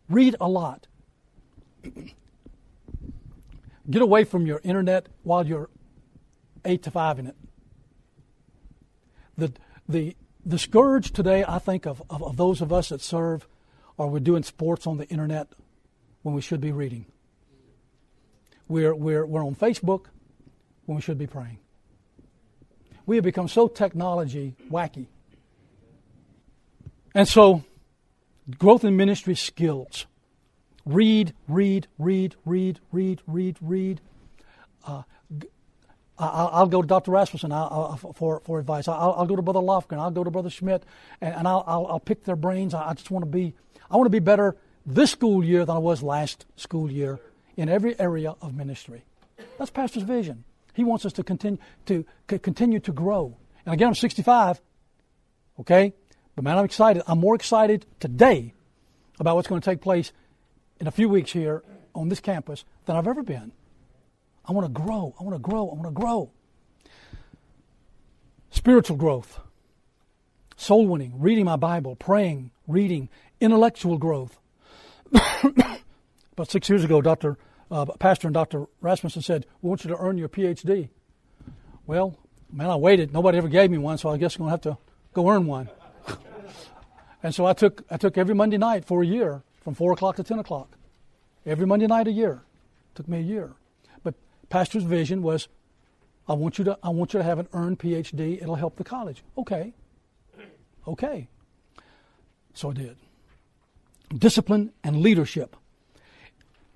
Read 0.08 0.36
a 0.40 0.48
lot. 0.48 0.86
Get 3.88 4.03
away 4.03 4.25
from 4.25 4.47
your 4.47 4.61
internet 4.64 5.09
while 5.23 5.47
you're 5.47 5.68
eight 6.64 6.83
to 6.85 6.90
five 6.90 7.18
in 7.18 7.27
it. 7.27 7.37
The, 9.37 9.53
the, 9.88 10.16
the 10.44 10.59
scourge 10.59 11.12
today, 11.12 11.44
I 11.47 11.59
think, 11.59 11.87
of, 11.87 12.03
of, 12.09 12.23
of 12.23 12.37
those 12.37 12.61
of 12.61 12.73
us 12.73 12.88
that 12.88 13.03
serve 13.03 13.47
are 13.99 14.09
we're 14.09 14.20
doing 14.20 14.42
sports 14.42 14.87
on 14.87 14.97
the 14.97 15.07
internet 15.09 15.49
when 16.23 16.35
we 16.35 16.40
should 16.40 16.61
be 16.61 16.73
reading. 16.73 17.07
We're, 18.68 18.94
we're, 18.94 19.27
we're 19.27 19.44
on 19.44 19.55
Facebook 19.55 20.07
when 20.87 20.97
we 20.97 21.03
should 21.03 21.18
be 21.18 21.27
praying. 21.27 21.59
We 23.07 23.16
have 23.16 23.25
become 23.25 23.49
so 23.49 23.68
technology 23.68 24.55
wacky. 24.70 25.07
And 27.14 27.29
so, 27.29 27.62
growth 28.59 28.83
in 28.85 28.97
ministry 28.97 29.35
skills. 29.35 30.07
Read, 30.87 31.33
read, 31.49 31.87
read, 31.99 32.37
read, 32.44 32.81
read, 32.92 33.20
read, 33.27 33.57
read. 33.61 34.01
Uh, 34.87 35.03
I'll, 36.18 36.66
go 36.66 36.83
to 36.83 36.87
Dr. 36.87 37.11
Rasmussen 37.11 37.51
for, 38.14 38.40
for 38.40 38.59
advice. 38.61 38.87
I'll, 38.87 39.27
go 39.27 39.35
to 39.35 39.42
Brother 39.42 39.61
Lofgren. 39.61 39.99
I'll 39.99 40.11
go 40.11 40.23
to 40.23 40.31
Brother 40.31 40.51
Schmidt, 40.51 40.85
and, 41.20 41.35
and 41.35 41.49
I'll, 41.49 41.64
I'll, 41.66 42.01
pick 42.01 42.25
their 42.25 42.37
brains. 42.37 42.75
I 42.75 42.92
just 42.94 43.11
want 43.11 43.25
to 43.25 43.31
be, 43.31 43.55
I 43.90 43.97
want 43.97 44.07
to 44.07 44.11
be 44.11 44.20
better 44.20 44.57
this 44.87 45.11
school 45.11 45.42
year 45.42 45.64
than 45.64 45.75
I 45.75 45.81
was 45.81 46.03
last 46.03 46.44
school 46.57 46.90
year 46.90 47.18
in 47.57 47.68
every 47.68 47.99
area 47.99 48.35
of 48.40 48.55
ministry. 48.55 49.05
That's 49.59 49.70
Pastor's 49.70 50.03
vision. 50.03 50.44
He 50.75 50.85
wants 50.85 51.07
us 51.07 51.12
to 51.14 51.23
continue 51.23 51.59
to 51.87 52.05
continue 52.27 52.81
to 52.81 52.92
grow. 52.92 53.37
And 53.64 53.73
again, 53.75 53.88
I'm 53.88 53.94
65. 53.94 54.61
Okay, 55.61 55.94
but 56.35 56.44
man, 56.44 56.59
I'm 56.59 56.64
excited. 56.64 57.03
I'm 57.07 57.20
more 57.20 57.35
excited 57.35 57.87
today 58.01 58.55
about 59.18 59.37
what's 59.37 59.49
going 59.49 59.61
to 59.61 59.64
take 59.64 59.81
place 59.81 60.12
in 60.80 60.87
a 60.87 60.90
few 60.90 61.08
weeks 61.08 61.32
here 61.32 61.62
on 61.94 62.08
this 62.08 62.20
campus 62.20 62.64
than 62.87 62.96
I've 62.96 63.06
ever 63.06 63.22
been. 63.22 63.52
I 64.46 64.52
want 64.52 64.66
to 64.66 64.82
grow. 64.82 65.14
I 65.18 65.22
want 65.22 65.34
to 65.34 65.40
grow. 65.40 65.70
I 65.70 65.74
want 65.74 65.84
to 65.84 65.90
grow. 65.90 66.30
Spiritual 68.50 68.96
growth, 68.96 69.40
soul 70.56 70.87
winning, 70.87 71.18
reading 71.18 71.44
my 71.44 71.56
Bible, 71.56 71.96
praying, 71.96 72.50
reading, 72.68 73.08
intellectual 73.40 73.98
growth. 73.98 74.38
About 75.12 76.50
six 76.50 76.68
years 76.68 76.84
ago, 76.84 77.00
Dr. 77.00 77.37
Uh, 77.70 77.87
Pastor 77.98 78.28
and 78.28 78.34
Dr. 78.34 78.66
Rasmussen 78.80 79.22
said, 79.22 79.46
We 79.62 79.68
want 79.68 79.84
you 79.84 79.90
to 79.90 79.96
earn 79.96 80.18
your 80.18 80.28
PhD. 80.28 80.88
Well, 81.87 82.16
man, 82.52 82.70
I 82.70 82.76
waited. 82.76 83.12
Nobody 83.12 83.38
ever 83.38 83.48
gave 83.48 83.70
me 83.70 83.78
one, 83.78 83.98
so 83.98 84.08
I 84.08 84.16
guess 84.16 84.37
I'm 84.37 84.40
going 84.40 84.48
to 84.48 84.52
have 84.52 84.76
to 84.76 84.78
go 85.12 85.28
earn 85.28 85.46
one. 85.46 85.68
and 87.22 87.34
so 87.34 87.46
I 87.46 87.52
took, 87.52 87.82
I 87.90 87.96
took 87.96 88.16
every 88.16 88.34
Monday 88.34 88.58
night 88.58 88.84
for 88.84 89.02
a 89.02 89.06
year 89.06 89.42
from 89.64 89.74
4 89.74 89.92
o'clock 89.92 90.16
to 90.16 90.22
10 90.22 90.38
o'clock. 90.38 90.77
Every 91.46 91.66
Monday 91.66 91.87
night 91.87 92.07
a 92.07 92.12
year. 92.12 92.42
Took 92.94 93.09
me 93.09 93.18
a 93.18 93.22
year. 93.22 93.55
But 94.05 94.14
pastor's 94.50 94.85
vision 94.85 95.22
was, 95.22 95.48
I 96.29 96.35
want 96.35 96.59
you 96.59 96.64
to, 96.66 96.79
I 96.83 96.90
want 96.90 97.14
you 97.14 97.18
to 97.18 97.24
have 97.24 97.38
an 97.38 97.48
earned 97.53 97.79
PhD. 97.79 98.40
It'll 98.40 98.55
help 98.55 98.77
the 98.77 98.85
college. 98.85 99.24
Okay. 99.37 99.72
Okay. 100.87 101.29
So 102.53 102.70
I 102.70 102.74
did. 102.74 102.96
Discipline 104.16 104.72
and 104.85 105.00
leadership. 105.00 105.57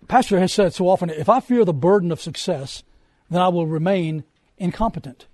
Pastor 0.08 0.40
has 0.40 0.52
said 0.52 0.72
so 0.72 0.88
often, 0.88 1.10
if 1.10 1.28
I 1.28 1.40
fear 1.40 1.64
the 1.64 1.74
burden 1.74 2.10
of 2.10 2.20
success, 2.20 2.82
then 3.30 3.42
I 3.42 3.48
will 3.48 3.66
remain 3.66 4.24
incompetent. 4.56 5.26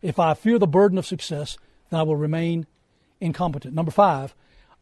If 0.00 0.18
I 0.18 0.32
fear 0.34 0.58
the 0.58 0.66
burden 0.66 0.96
of 0.96 1.06
success, 1.06 1.58
then 1.90 2.00
I 2.00 2.02
will 2.02 2.16
remain 2.16 2.66
incompetent. 3.20 3.74
Number 3.74 3.90
five, 3.90 4.34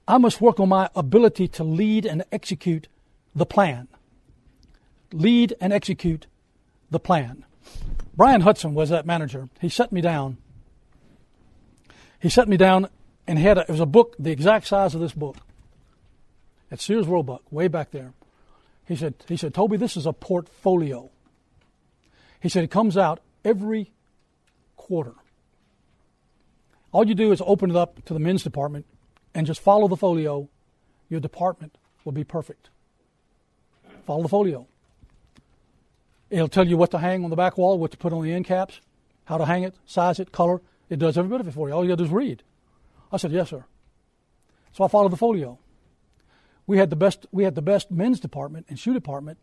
I 0.06 0.18
must 0.18 0.40
work 0.40 0.58
on 0.58 0.68
my 0.68 0.90
ability 0.94 1.48
to 1.48 1.64
lead 1.64 2.04
and 2.06 2.24
execute 2.32 2.88
the 3.34 3.46
plan. 3.46 3.88
Lead 5.12 5.54
and 5.60 5.72
execute 5.72 6.26
the 6.90 6.98
plan. 6.98 7.44
Brian 8.14 8.42
Hudson 8.42 8.74
was 8.74 8.90
that 8.90 9.06
manager. 9.06 9.48
He 9.60 9.68
set 9.68 9.92
me 9.92 10.00
down. 10.00 10.38
He 12.20 12.28
set 12.28 12.48
me 12.48 12.56
down 12.56 12.88
and 13.26 13.38
had 13.38 13.58
a, 13.58 13.62
it 13.62 13.68
was 13.68 13.80
a 13.80 13.86
book 13.86 14.16
the 14.18 14.30
exact 14.30 14.66
size 14.66 14.94
of 14.94 15.00
this 15.00 15.12
book 15.12 15.36
at 16.70 16.80
Sears 16.80 17.06
Roebuck, 17.06 17.42
way 17.50 17.68
back 17.68 17.90
there. 17.90 18.12
He 18.86 18.96
said, 18.96 19.14
he 19.28 19.36
said, 19.36 19.54
Toby, 19.54 19.76
this 19.76 19.96
is 19.96 20.06
a 20.06 20.12
portfolio. 20.12 21.10
He 22.40 22.48
said, 22.48 22.64
it 22.64 22.70
comes 22.70 22.96
out 22.96 23.20
every 23.44 23.92
quarter. 24.76 25.14
All 26.90 27.06
you 27.06 27.14
do 27.14 27.32
is 27.32 27.42
open 27.46 27.70
it 27.70 27.76
up 27.76 28.04
to 28.06 28.14
the 28.14 28.20
men's 28.20 28.42
department 28.42 28.86
and 29.34 29.46
just 29.46 29.60
follow 29.60 29.88
the 29.88 29.96
folio, 29.96 30.48
your 31.08 31.20
department 31.20 31.76
will 32.04 32.12
be 32.12 32.24
perfect. 32.24 32.70
Follow 34.06 34.22
the 34.22 34.28
folio. 34.28 34.66
It'll 36.30 36.48
tell 36.48 36.66
you 36.66 36.76
what 36.76 36.90
to 36.92 36.98
hang 36.98 37.24
on 37.24 37.30
the 37.30 37.36
back 37.36 37.58
wall, 37.58 37.78
what 37.78 37.90
to 37.90 37.96
put 37.96 38.12
on 38.12 38.22
the 38.22 38.32
end 38.32 38.46
caps, 38.46 38.80
how 39.26 39.38
to 39.38 39.44
hang 39.44 39.62
it, 39.62 39.74
size 39.84 40.18
it, 40.18 40.32
color. 40.32 40.60
It 40.88 40.98
does 40.98 41.16
every 41.16 41.30
bit 41.30 41.40
of 41.40 41.48
it 41.48 41.52
for 41.52 41.68
you. 41.68 41.74
All 41.74 41.82
you 41.82 41.88
got 41.88 41.98
to 41.98 42.04
do 42.04 42.08
is 42.08 42.10
read. 42.10 42.42
I 43.12 43.18
said, 43.18 43.32
yes, 43.32 43.50
sir. 43.50 43.64
So 44.72 44.84
I 44.84 44.88
followed 44.88 45.12
the 45.12 45.16
folio. 45.16 45.58
We 46.66 46.78
had 46.78 46.90
the 46.90 46.96
best, 46.96 47.26
we 47.32 47.44
had 47.44 47.54
the 47.54 47.62
best 47.62 47.90
men's 47.90 48.20
department 48.20 48.66
and 48.68 48.78
shoe 48.78 48.94
department 48.94 49.38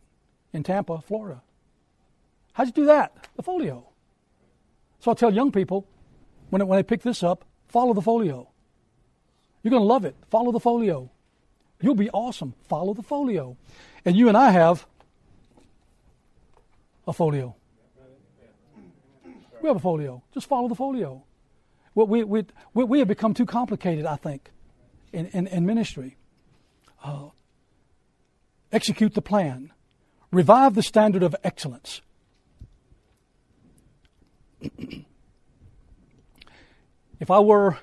in 0.51 0.63
Tampa, 0.63 1.01
Florida. 1.01 1.41
How'd 2.53 2.67
you 2.67 2.73
do 2.73 2.85
that? 2.85 3.27
The 3.35 3.43
folio. 3.43 3.87
So 4.99 5.11
I 5.11 5.13
tell 5.13 5.33
young 5.33 5.51
people 5.51 5.85
when, 6.49 6.61
it, 6.61 6.67
when 6.67 6.77
they 6.77 6.83
pick 6.83 7.03
this 7.03 7.21
up, 7.23 7.45
follow 7.67 7.93
the 7.93 8.01
folio. 8.01 8.49
You're 9.63 9.71
going 9.71 9.83
to 9.83 9.87
love 9.87 10.05
it. 10.05 10.15
Follow 10.29 10.51
the 10.51 10.59
folio. 10.59 11.11
You'll 11.81 11.95
be 11.95 12.09
awesome. 12.09 12.53
Follow 12.67 12.93
the 12.93 13.03
folio. 13.03 13.57
And 14.05 14.15
you 14.15 14.27
and 14.27 14.37
I 14.37 14.51
have 14.51 14.85
a 17.07 17.13
folio. 17.13 17.55
We 19.61 19.67
have 19.67 19.77
a 19.77 19.79
folio. 19.79 20.23
Just 20.33 20.47
follow 20.47 20.67
the 20.67 20.75
folio. 20.75 21.23
We, 21.95 22.23
we, 22.23 22.45
we, 22.73 22.83
we 22.83 22.99
have 22.99 23.07
become 23.07 23.33
too 23.33 23.45
complicated, 23.45 24.05
I 24.05 24.15
think, 24.15 24.51
in, 25.11 25.25
in, 25.27 25.47
in 25.47 25.65
ministry. 25.65 26.15
Uh, 27.03 27.29
execute 28.71 29.13
the 29.15 29.21
plan. 29.21 29.73
Revive 30.31 30.75
the 30.75 30.83
standard 30.83 31.23
of 31.23 31.35
excellence. 31.43 32.01
if 37.19 37.29
I 37.29 37.39
were 37.39 37.77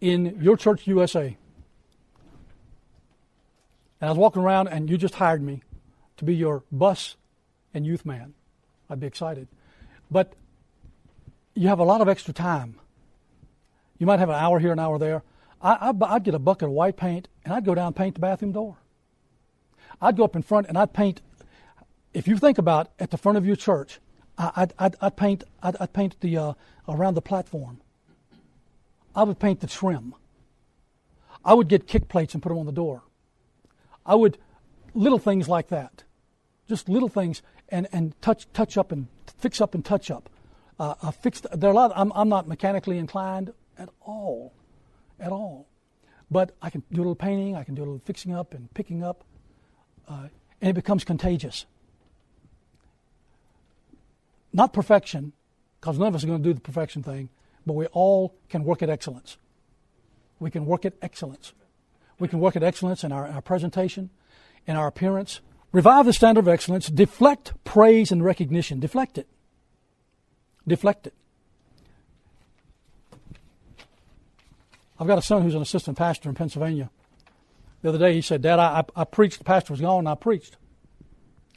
in 0.00 0.38
your 0.40 0.56
church 0.56 0.86
USA, 0.86 1.36
and 4.00 4.08
I 4.08 4.10
was 4.10 4.18
walking 4.18 4.42
around 4.42 4.68
and 4.68 4.90
you 4.90 4.96
just 4.96 5.14
hired 5.14 5.42
me 5.42 5.62
to 6.18 6.24
be 6.24 6.34
your 6.34 6.64
bus 6.70 7.16
and 7.72 7.86
youth 7.86 8.04
man, 8.04 8.34
I'd 8.88 9.00
be 9.00 9.06
excited. 9.06 9.48
But 10.10 10.34
you 11.54 11.68
have 11.68 11.78
a 11.78 11.84
lot 11.84 12.00
of 12.00 12.08
extra 12.08 12.34
time. 12.34 12.78
You 13.98 14.06
might 14.06 14.18
have 14.18 14.28
an 14.28 14.34
hour 14.34 14.58
here, 14.58 14.72
an 14.72 14.78
hour 14.78 14.98
there. 14.98 15.22
I, 15.62 15.90
would 15.90 16.22
get 16.22 16.34
a 16.34 16.38
bucket 16.38 16.66
of 16.66 16.72
white 16.72 16.96
paint 16.96 17.28
and 17.44 17.54
I'd 17.54 17.64
go 17.64 17.74
down 17.74 17.88
and 17.88 17.96
paint 17.96 18.14
the 18.14 18.20
bathroom 18.20 18.52
door. 18.52 18.76
I'd 20.00 20.16
go 20.16 20.24
up 20.24 20.36
in 20.36 20.42
front 20.42 20.68
and 20.68 20.76
I'd 20.76 20.92
paint. 20.92 21.22
If 22.12 22.28
you 22.28 22.36
think 22.36 22.58
about 22.58 22.90
at 22.98 23.10
the 23.10 23.16
front 23.16 23.38
of 23.38 23.46
your 23.46 23.56
church, 23.56 23.98
I'd, 24.38 24.74
I'd, 24.78 24.96
I'd 25.00 25.16
paint. 25.16 25.44
I'd, 25.62 25.76
I'd 25.80 25.92
paint 25.94 26.20
the 26.20 26.36
uh, 26.36 26.52
around 26.86 27.14
the 27.14 27.22
platform. 27.22 27.80
I 29.16 29.22
would 29.22 29.38
paint 29.38 29.60
the 29.60 29.66
trim. 29.66 30.14
I 31.44 31.54
would 31.54 31.68
get 31.68 31.86
kick 31.86 32.08
plates 32.08 32.34
and 32.34 32.42
put 32.42 32.50
them 32.50 32.58
on 32.58 32.66
the 32.66 32.72
door. 32.72 33.02
I 34.04 34.14
would, 34.14 34.36
little 34.94 35.18
things 35.18 35.48
like 35.48 35.68
that. 35.68 36.04
Just 36.68 36.88
little 36.88 37.08
things 37.08 37.40
and, 37.70 37.88
and 37.92 38.20
touch, 38.20 38.46
touch 38.52 38.76
up 38.76 38.92
and 38.92 39.08
fix 39.38 39.60
up 39.60 39.74
and 39.74 39.84
touch 39.84 40.10
up. 40.10 40.28
Uh, 40.78 40.94
uh, 41.02 41.10
fixed, 41.10 41.46
there 41.52 41.70
are 41.70 41.72
a 41.72 41.76
lot, 41.76 41.92
I'm, 41.96 42.12
I'm 42.14 42.28
not 42.28 42.46
mechanically 42.46 42.98
inclined 42.98 43.52
at 43.78 43.88
all, 44.02 44.52
at 45.18 45.32
all. 45.32 45.66
But 46.30 46.54
I 46.60 46.68
can 46.68 46.82
do 46.92 47.00
a 47.00 47.02
little 47.02 47.14
painting, 47.14 47.56
I 47.56 47.64
can 47.64 47.74
do 47.74 47.82
a 47.82 47.84
little 47.84 48.02
fixing 48.04 48.34
up 48.34 48.52
and 48.52 48.72
picking 48.74 49.02
up, 49.02 49.24
uh, 50.08 50.28
and 50.60 50.70
it 50.70 50.74
becomes 50.74 51.04
contagious. 51.04 51.64
Not 54.52 54.72
perfection, 54.72 55.32
because 55.80 55.98
none 55.98 56.08
of 56.08 56.14
us 56.14 56.24
are 56.24 56.26
going 56.26 56.42
to 56.42 56.48
do 56.48 56.52
the 56.52 56.60
perfection 56.60 57.02
thing, 57.02 57.30
but 57.66 57.72
we 57.72 57.86
all 57.86 58.34
can 58.48 58.64
work 58.64 58.82
at 58.82 58.88
excellence. 58.88 59.36
We 60.38 60.50
can 60.50 60.64
work 60.64 60.84
at 60.84 60.94
excellence. 61.02 61.52
We 62.18 62.28
can 62.28 62.38
work 62.38 62.56
at 62.56 62.62
excellence 62.62 63.04
in 63.04 63.12
our, 63.12 63.26
our 63.26 63.42
presentation, 63.42 64.10
in 64.66 64.76
our 64.76 64.86
appearance. 64.86 65.40
Revive 65.72 66.06
the 66.06 66.12
standard 66.12 66.40
of 66.40 66.48
excellence. 66.48 66.86
Deflect 66.88 67.52
praise 67.64 68.12
and 68.12 68.24
recognition. 68.24 68.80
Deflect 68.80 69.18
it. 69.18 69.26
Deflect 70.66 71.08
it. 71.08 71.14
I've 74.98 75.06
got 75.06 75.18
a 75.18 75.22
son 75.22 75.42
who's 75.42 75.54
an 75.54 75.62
assistant 75.62 75.98
pastor 75.98 76.28
in 76.28 76.34
Pennsylvania. 76.34 76.90
The 77.82 77.90
other 77.90 77.98
day 77.98 78.14
he 78.14 78.22
said, 78.22 78.40
Dad, 78.40 78.58
I, 78.58 78.80
I, 78.96 79.02
I 79.02 79.04
preached. 79.04 79.38
The 79.38 79.44
pastor 79.44 79.72
was 79.72 79.80
gone 79.80 80.00
and 80.00 80.08
I 80.08 80.14
preached. 80.14 80.56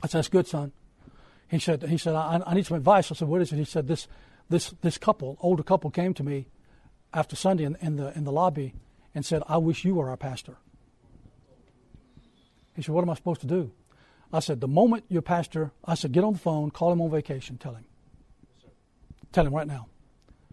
I 0.03 0.07
said, 0.07 0.19
That's 0.19 0.27
good, 0.27 0.47
son. 0.47 0.73
He 1.47 1.59
said, 1.59 1.83
he 1.83 1.97
said 1.97 2.15
I, 2.15 2.41
I 2.45 2.53
need 2.53 2.65
some 2.65 2.77
advice. 2.77 3.11
I 3.11 3.15
said, 3.15 3.27
What 3.27 3.41
is 3.41 3.51
it? 3.53 3.55
He 3.55 3.65
said, 3.65 3.87
This 3.87 4.07
this 4.49 4.73
this 4.81 4.97
couple, 4.97 5.37
older 5.41 5.63
couple, 5.63 5.89
came 5.91 6.13
to 6.15 6.23
me 6.23 6.47
after 7.13 7.35
Sunday 7.35 7.63
in, 7.63 7.77
in 7.81 7.95
the 7.95 8.15
in 8.17 8.23
the 8.23 8.31
lobby 8.31 8.73
and 9.13 9.25
said, 9.25 9.43
"I 9.47 9.57
wish 9.57 9.85
you 9.85 9.95
were 9.95 10.09
our 10.09 10.17
pastor." 10.17 10.57
He 12.75 12.81
said, 12.81 12.93
"What 12.93 13.03
am 13.03 13.09
I 13.09 13.15
supposed 13.15 13.41
to 13.41 13.47
do?" 13.47 13.71
I 14.31 14.39
said, 14.39 14.61
"The 14.61 14.67
moment 14.67 15.05
your 15.09 15.21
pastor," 15.21 15.71
I 15.85 15.95
said, 15.95 16.11
"Get 16.11 16.23
on 16.23 16.33
the 16.33 16.39
phone, 16.39 16.71
call 16.71 16.91
him 16.91 17.01
on 17.01 17.09
vacation, 17.09 17.57
tell 17.57 17.73
him, 17.73 17.85
tell 19.31 19.45
him 19.45 19.53
right 19.53 19.67
now, 19.67 19.87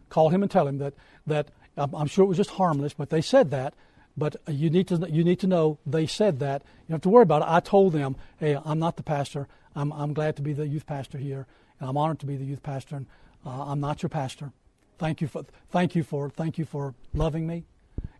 call 0.08 0.30
him 0.30 0.42
and 0.42 0.50
tell 0.50 0.66
him 0.66 0.78
that 0.78 0.94
that 1.26 1.48
I'm, 1.76 1.94
I'm 1.94 2.06
sure 2.06 2.24
it 2.24 2.28
was 2.28 2.38
just 2.38 2.50
harmless, 2.50 2.94
but 2.94 3.10
they 3.10 3.20
said 3.20 3.50
that." 3.50 3.74
But 4.18 4.36
you 4.48 4.70
need 4.70 4.88
to 4.88 5.06
you 5.10 5.24
need 5.24 5.40
to 5.40 5.46
know 5.46 5.78
they 5.84 6.06
said 6.06 6.38
that. 6.38 6.62
You 6.62 6.88
don't 6.88 6.94
have 6.96 7.00
to 7.02 7.10
worry 7.10 7.24
about 7.24 7.42
it. 7.42 7.48
I 7.48 7.60
told 7.60 7.92
them, 7.92 8.16
"Hey, 8.38 8.56
I'm 8.64 8.78
not 8.78 8.96
the 8.96 9.02
pastor. 9.02 9.46
I'm 9.74 9.92
I'm 9.92 10.14
glad 10.14 10.36
to 10.36 10.42
be 10.42 10.54
the 10.54 10.66
youth 10.66 10.86
pastor 10.86 11.18
here, 11.18 11.46
and 11.78 11.88
I'm 11.90 11.98
honored 11.98 12.20
to 12.20 12.26
be 12.26 12.36
the 12.36 12.44
youth 12.44 12.62
pastor." 12.62 12.96
And 12.96 13.06
uh, 13.46 13.64
I'm 13.66 13.80
not 13.80 14.02
your 14.02 14.10
pastor. 14.10 14.52
Thank 14.98 15.20
you 15.20 15.28
for 15.28 15.44
thank 15.70 15.94
you 15.94 16.02
for 16.02 16.28
thank 16.28 16.58
you 16.58 16.64
for 16.64 16.94
loving 17.14 17.46
me. 17.46 17.64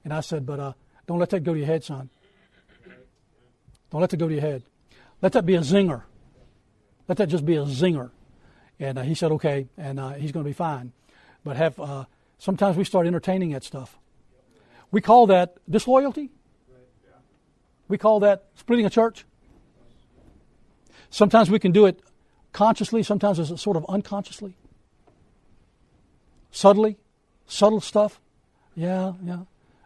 And 0.05 0.12
I 0.12 0.20
said, 0.20 0.47
but 0.47 0.61
uh, 0.61 0.72
don't 1.07 1.18
let 1.18 1.31
that 1.31 1.41
go 1.41 1.53
to 1.53 1.59
your 1.59 1.66
head, 1.66 1.83
son. 1.83 2.11
Don't 3.91 4.01
let 4.01 4.11
that 4.11 4.16
go 4.16 4.29
to 4.29 4.35
your 4.35 4.41
head. 4.41 4.62
Let 5.20 5.33
that 5.33 5.45
be 5.45 5.55
a 5.55 5.61
zinger. 5.61 6.03
Let 7.09 7.18
that 7.18 7.29
just 7.29 7.45
be 7.45 7.57
a 7.57 7.64
zinger. 7.64 8.11
And 8.79 8.99
uh, 8.99 9.03
he 9.03 9.14
said, 9.14 9.33
okay, 9.33 9.68
and 9.77 9.99
uh, 9.99 10.11
he's 10.11 10.33
going 10.33 10.45
to 10.45 10.49
be 10.49 10.55
fine. 10.55 10.93
But 11.45 11.57
have 11.57 11.81
uh, 11.81 12.05
sometimes 12.39 12.77
we 12.77 12.85
start 12.85 13.07
entertaining 13.07 13.51
that 13.51 13.64
stuff. 13.64 13.99
We 14.91 15.01
call 15.01 15.27
that 15.29 15.57
disloyalty. 15.68 16.31
We 17.89 17.99
call 17.99 18.20
that 18.20 18.47
splitting 18.57 18.87
a 18.87 18.91
church. 18.91 19.24
Sometimes 21.11 21.51
we 21.51 21.59
can 21.59 21.72
do 21.72 21.87
it 21.87 22.01
consciously, 22.53 23.03
sometimes 23.03 23.39
it's 23.39 23.62
sort 23.62 23.77
of 23.77 23.85
unconsciously. 23.89 24.57
Subtly, 26.57 26.97
subtle 27.47 27.83
stuff. 27.83 28.19
Yeah, 28.75 29.13
yeah. 29.23 29.41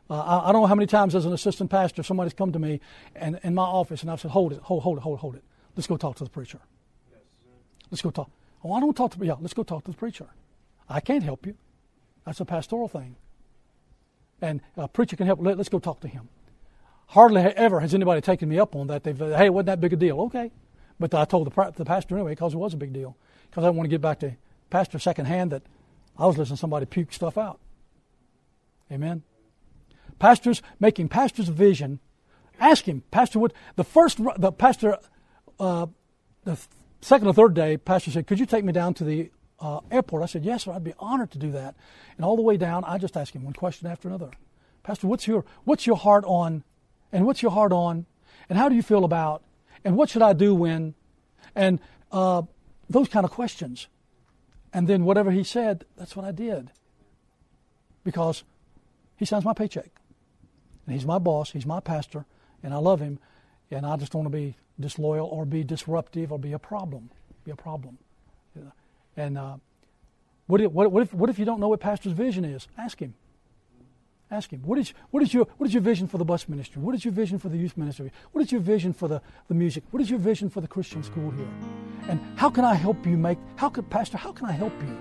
Uh, 0.09 0.21
I, 0.21 0.49
I, 0.49 0.53
don't 0.53 0.63
know 0.63 0.69
how 0.69 0.77
many 0.77 0.87
times 0.87 1.17
as 1.17 1.27
an 1.27 1.33
assistant 1.33 1.69
pastor 1.69 2.05
somebody's 2.05 2.33
come 2.33 2.53
to 2.53 2.61
me 2.61 2.81
and 3.17 3.41
in 3.43 3.57
my 3.57 3.65
office 3.65 4.03
and 4.03 4.11
I've 4.11 4.21
said, 4.21 4.31
hold 4.31 4.53
it, 4.53 4.61
hold, 4.61 4.85
hold 4.85 4.99
it, 4.99 5.01
hold 5.01 5.19
it, 5.19 5.21
hold 5.21 5.35
it. 5.35 5.43
Let's 5.75 5.89
go 5.89 5.97
talk 5.97 6.15
to 6.19 6.25
the 6.25 6.31
preacher. 6.31 6.61
Let's 7.91 8.03
go 8.03 8.11
talk. 8.11 8.31
Oh, 8.63 8.73
I 8.73 8.79
don't 8.79 8.97
talk 8.97 9.19
to, 9.19 9.27
yeah, 9.27 9.35
let's 9.41 9.53
go 9.53 9.65
talk 9.65 9.83
to 9.87 9.91
the 9.91 9.97
preacher. 9.97 10.29
I 10.89 11.01
can't 11.01 11.25
help 11.25 11.45
you. 11.45 11.57
That's 12.25 12.39
a 12.39 12.45
pastoral 12.45 12.87
thing. 12.87 13.17
And 14.41 14.61
a 14.77 14.87
preacher 14.87 15.17
can 15.17 15.27
help. 15.27 15.41
Let, 15.43 15.59
us 15.59 15.69
go 15.69 15.81
talk 15.81 15.99
to 16.03 16.09
him. 16.09 16.29
Hardly 17.09 17.43
ever 17.43 17.81
has 17.81 17.95
anybody 17.95 18.21
taken 18.21 18.49
me 18.49 18.61
up 18.61 18.77
on 18.77 18.87
that. 18.87 19.03
They've, 19.03 19.19
hey, 19.19 19.51
wasn't 19.51 19.67
that 19.67 19.81
big 19.81 19.95
a 19.95 19.97
deal? 19.97 20.21
Okay. 20.21 20.53
But 21.01 21.15
I 21.15 21.25
told 21.25 21.53
the, 21.53 21.73
the 21.77 21.85
pastor 21.85 22.15
anyway 22.15 22.31
because 22.31 22.55
it 22.55 22.59
was 22.59 22.75
a 22.75 22.77
big 22.77 22.93
deal. 22.93 23.17
Because 23.51 23.65
I 23.65 23.71
want 23.71 23.87
to 23.87 23.91
get 23.91 24.01
back 24.01 24.21
to 24.21 24.37
pastor 24.71 25.01
secondhand 25.01 25.51
that 25.51 25.65
I 26.21 26.27
was 26.27 26.37
listening 26.37 26.57
to 26.57 26.61
somebody 26.61 26.85
puke 26.87 27.13
stuff 27.13 27.39
out. 27.39 27.59
Amen. 28.93 29.23
Pastors 30.19 30.61
making 30.79 31.09
pastors 31.09 31.49
vision. 31.49 31.99
Ask 32.61 32.87
him, 32.87 33.03
Pastor, 33.11 33.39
what 33.39 33.55
the 33.77 33.85
first 33.85 34.21
the 34.37 34.53
pastor 34.53 34.99
uh, 35.59 35.87
the 36.45 36.59
second 37.01 37.27
or 37.27 37.33
third 37.33 37.55
day, 37.55 37.79
pastor 37.79 38.11
said, 38.11 38.27
"Could 38.27 38.39
you 38.39 38.45
take 38.45 38.65
me 38.65 38.73
down 38.73 38.93
to 38.95 39.05
the 39.05 39.31
uh, 39.61 39.81
airport?" 39.91 40.23
I 40.23 40.27
said, 40.27 40.45
"Yes, 40.45 40.65
sir. 40.65 40.73
I'd 40.73 40.85
be 40.85 40.93
honored 40.99 41.31
to 41.31 41.39
do 41.39 41.53
that." 41.53 41.75
And 42.17 42.25
all 42.25 42.37
the 42.37 42.43
way 42.43 42.59
down, 42.59 42.85
I 42.85 42.99
just 42.99 43.17
asked 43.17 43.35
him 43.35 43.45
one 43.45 43.55
question 43.55 43.89
after 43.89 44.09
another. 44.09 44.31
Pastor, 44.83 45.07
what's 45.07 45.27
your 45.27 45.47
what's 45.65 45.87
your 45.87 45.97
heart 45.97 46.25
on, 46.27 46.65
and 47.13 47.25
what's 47.25 47.41
your 47.41 47.53
heart 47.53 47.73
on, 47.73 48.05
and 48.51 48.59
how 48.59 48.69
do 48.69 48.75
you 48.75 48.83
feel 48.83 49.05
about, 49.05 49.43
and 49.87 49.97
what 49.97 50.11
should 50.11 50.23
I 50.23 50.35
do 50.35 50.55
when, 50.55 50.95
and 51.55 51.81
uh, 52.13 52.43
those 52.91 53.09
kind 53.09 53.25
of 53.25 53.31
questions. 53.31 53.87
And 54.73 54.87
then 54.87 55.05
whatever 55.05 55.31
he 55.31 55.45
said, 55.45 55.85
that's 55.97 56.15
what 56.15 56.25
I 56.25 56.33
did. 56.33 56.71
Because 58.05 58.45
he 59.17 59.25
signs 59.25 59.45
my 59.45 59.53
paycheck. 59.53 59.91
And 60.87 60.95
he's 60.95 61.07
my 61.07 61.19
boss, 61.19 61.51
he's 61.51 61.67
my 61.67 61.81
pastor, 61.81 62.25
and 62.63 62.73
I 62.73 62.79
love 62.79 63.01
him, 63.01 63.19
and 63.71 63.87
I 63.87 63.97
just 63.97 64.13
don't 64.13 64.25
want 64.25 64.33
to 64.33 64.39
be 64.39 64.57
disloyal 64.79 65.27
or 65.27 65.45
be 65.45 65.63
disruptive 65.63 66.33
or 66.33 66.39
be 66.39 66.53
a 66.53 66.59
problem. 66.59 67.11
Be 67.45 67.51
a 67.51 67.57
problem. 67.57 67.99
And 69.17 69.37
uh, 69.37 69.57
what, 70.47 70.61
if, 70.61 70.73
what, 70.73 71.03
if, 71.03 71.15
what 71.15 71.31
if 71.31 71.39
you 71.39 71.45
don't 71.45 71.61
know 71.61 71.69
what 71.69 71.81
pastor's 71.81 72.13
vision 72.13 72.45
is? 72.45 72.67
Ask 72.79 73.01
him. 73.01 73.15
Ask 74.31 74.51
him. 74.51 74.63
What 74.63 74.79
is, 74.79 74.95
what, 75.11 75.23
is 75.23 75.35
your, 75.35 75.47
what 75.59 75.67
is 75.67 75.75
your 75.75 75.83
vision 75.83 76.07
for 76.07 76.17
the 76.17 76.25
bus 76.25 76.49
ministry? 76.49 76.81
What 76.81 76.95
is 76.95 77.05
your 77.05 77.13
vision 77.13 77.39
for 77.39 77.49
the 77.49 77.57
youth 77.57 77.77
ministry? 77.77 78.13
What 78.33 78.43
is 78.43 78.53
your 78.53 78.61
vision 78.61 78.93
for 78.93 79.09
the, 79.09 79.21
the 79.49 79.55
music? 79.55 79.85
What 79.91 80.01
is 80.01 80.09
your 80.09 80.21
vision 80.21 80.49
for 80.49 80.61
the 80.61 80.69
Christian 80.69 81.03
school 81.03 81.31
here? 81.33 81.49
And 82.09 82.21
how 82.37 82.51
can 82.51 82.65
I 82.65 82.75
help 82.75 83.07
you 83.07 83.17
make, 83.17 83.39
how 83.57 83.69
could, 83.69 83.89
Pastor, 83.91 84.17
how 84.17 84.33
can 84.33 84.47
I 84.47 84.53
help 84.53 84.73
you? 84.83 84.97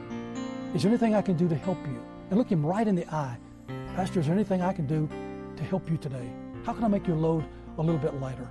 Is 0.75 0.83
there 0.83 0.89
anything 0.89 1.15
I 1.15 1.21
can 1.21 1.35
do 1.35 1.47
to 1.47 1.55
help 1.55 1.77
you? 1.85 1.99
And 2.29 2.37
look 2.37 2.49
him 2.49 2.65
right 2.65 2.87
in 2.87 2.95
the 2.95 3.07
eye. 3.13 3.37
Pastor, 3.95 4.19
is 4.19 4.27
there 4.27 4.35
anything 4.35 4.61
I 4.61 4.73
can 4.73 4.85
do 4.85 5.09
to 5.55 5.63
help 5.63 5.89
you 5.89 5.97
today? 5.97 6.29
How 6.63 6.73
can 6.73 6.83
I 6.83 6.87
make 6.87 7.07
your 7.07 7.15
load 7.15 7.45
a 7.77 7.81
little 7.81 7.99
bit 7.99 8.13
lighter? 8.19 8.47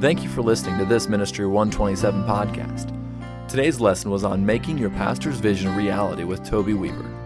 Thank 0.00 0.22
you 0.22 0.28
for 0.28 0.42
listening 0.42 0.78
to 0.78 0.84
this 0.84 1.08
Ministry 1.08 1.46
127 1.46 2.24
podcast. 2.24 2.98
Today's 3.48 3.80
lesson 3.80 4.10
was 4.10 4.24
on 4.24 4.44
making 4.44 4.78
your 4.78 4.90
pastor's 4.90 5.38
vision 5.38 5.76
reality 5.76 6.24
with 6.24 6.44
Toby 6.44 6.74
Weaver. 6.74 7.21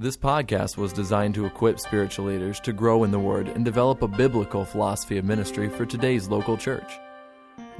This 0.00 0.16
podcast 0.16 0.76
was 0.78 0.94
designed 0.94 1.34
to 1.34 1.44
equip 1.44 1.78
spiritual 1.78 2.24
leaders 2.24 2.58
to 2.60 2.72
grow 2.72 3.04
in 3.04 3.10
the 3.10 3.18
Word 3.18 3.48
and 3.48 3.66
develop 3.66 4.00
a 4.00 4.08
biblical 4.08 4.64
philosophy 4.64 5.18
of 5.18 5.26
ministry 5.26 5.68
for 5.68 5.84
today's 5.84 6.26
local 6.26 6.56
church. 6.56 6.90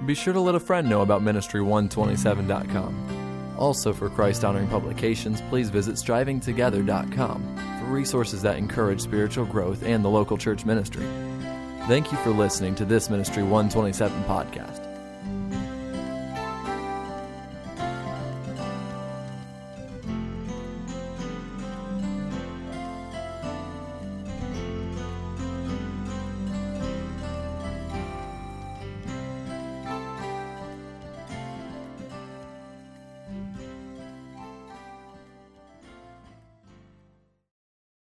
Be 0.04 0.14
sure 0.14 0.34
to 0.34 0.40
let 0.40 0.54
a 0.54 0.60
friend 0.60 0.86
know 0.86 1.00
about 1.00 1.22
Ministry127.com. 1.22 3.54
Also, 3.58 3.94
for 3.94 4.10
Christ 4.10 4.44
honoring 4.44 4.68
publications, 4.68 5.40
please 5.48 5.70
visit 5.70 5.94
strivingtogether.com 5.94 7.56
for 7.80 7.86
resources 7.86 8.42
that 8.42 8.58
encourage 8.58 9.00
spiritual 9.00 9.46
growth 9.46 9.82
and 9.82 10.04
the 10.04 10.10
local 10.10 10.36
church 10.36 10.66
ministry. 10.66 11.06
Thank 11.88 12.12
you 12.12 12.18
for 12.18 12.32
listening 12.32 12.74
to 12.74 12.84
this 12.84 13.08
Ministry 13.08 13.44
127 13.44 14.24
podcast. 14.24 14.79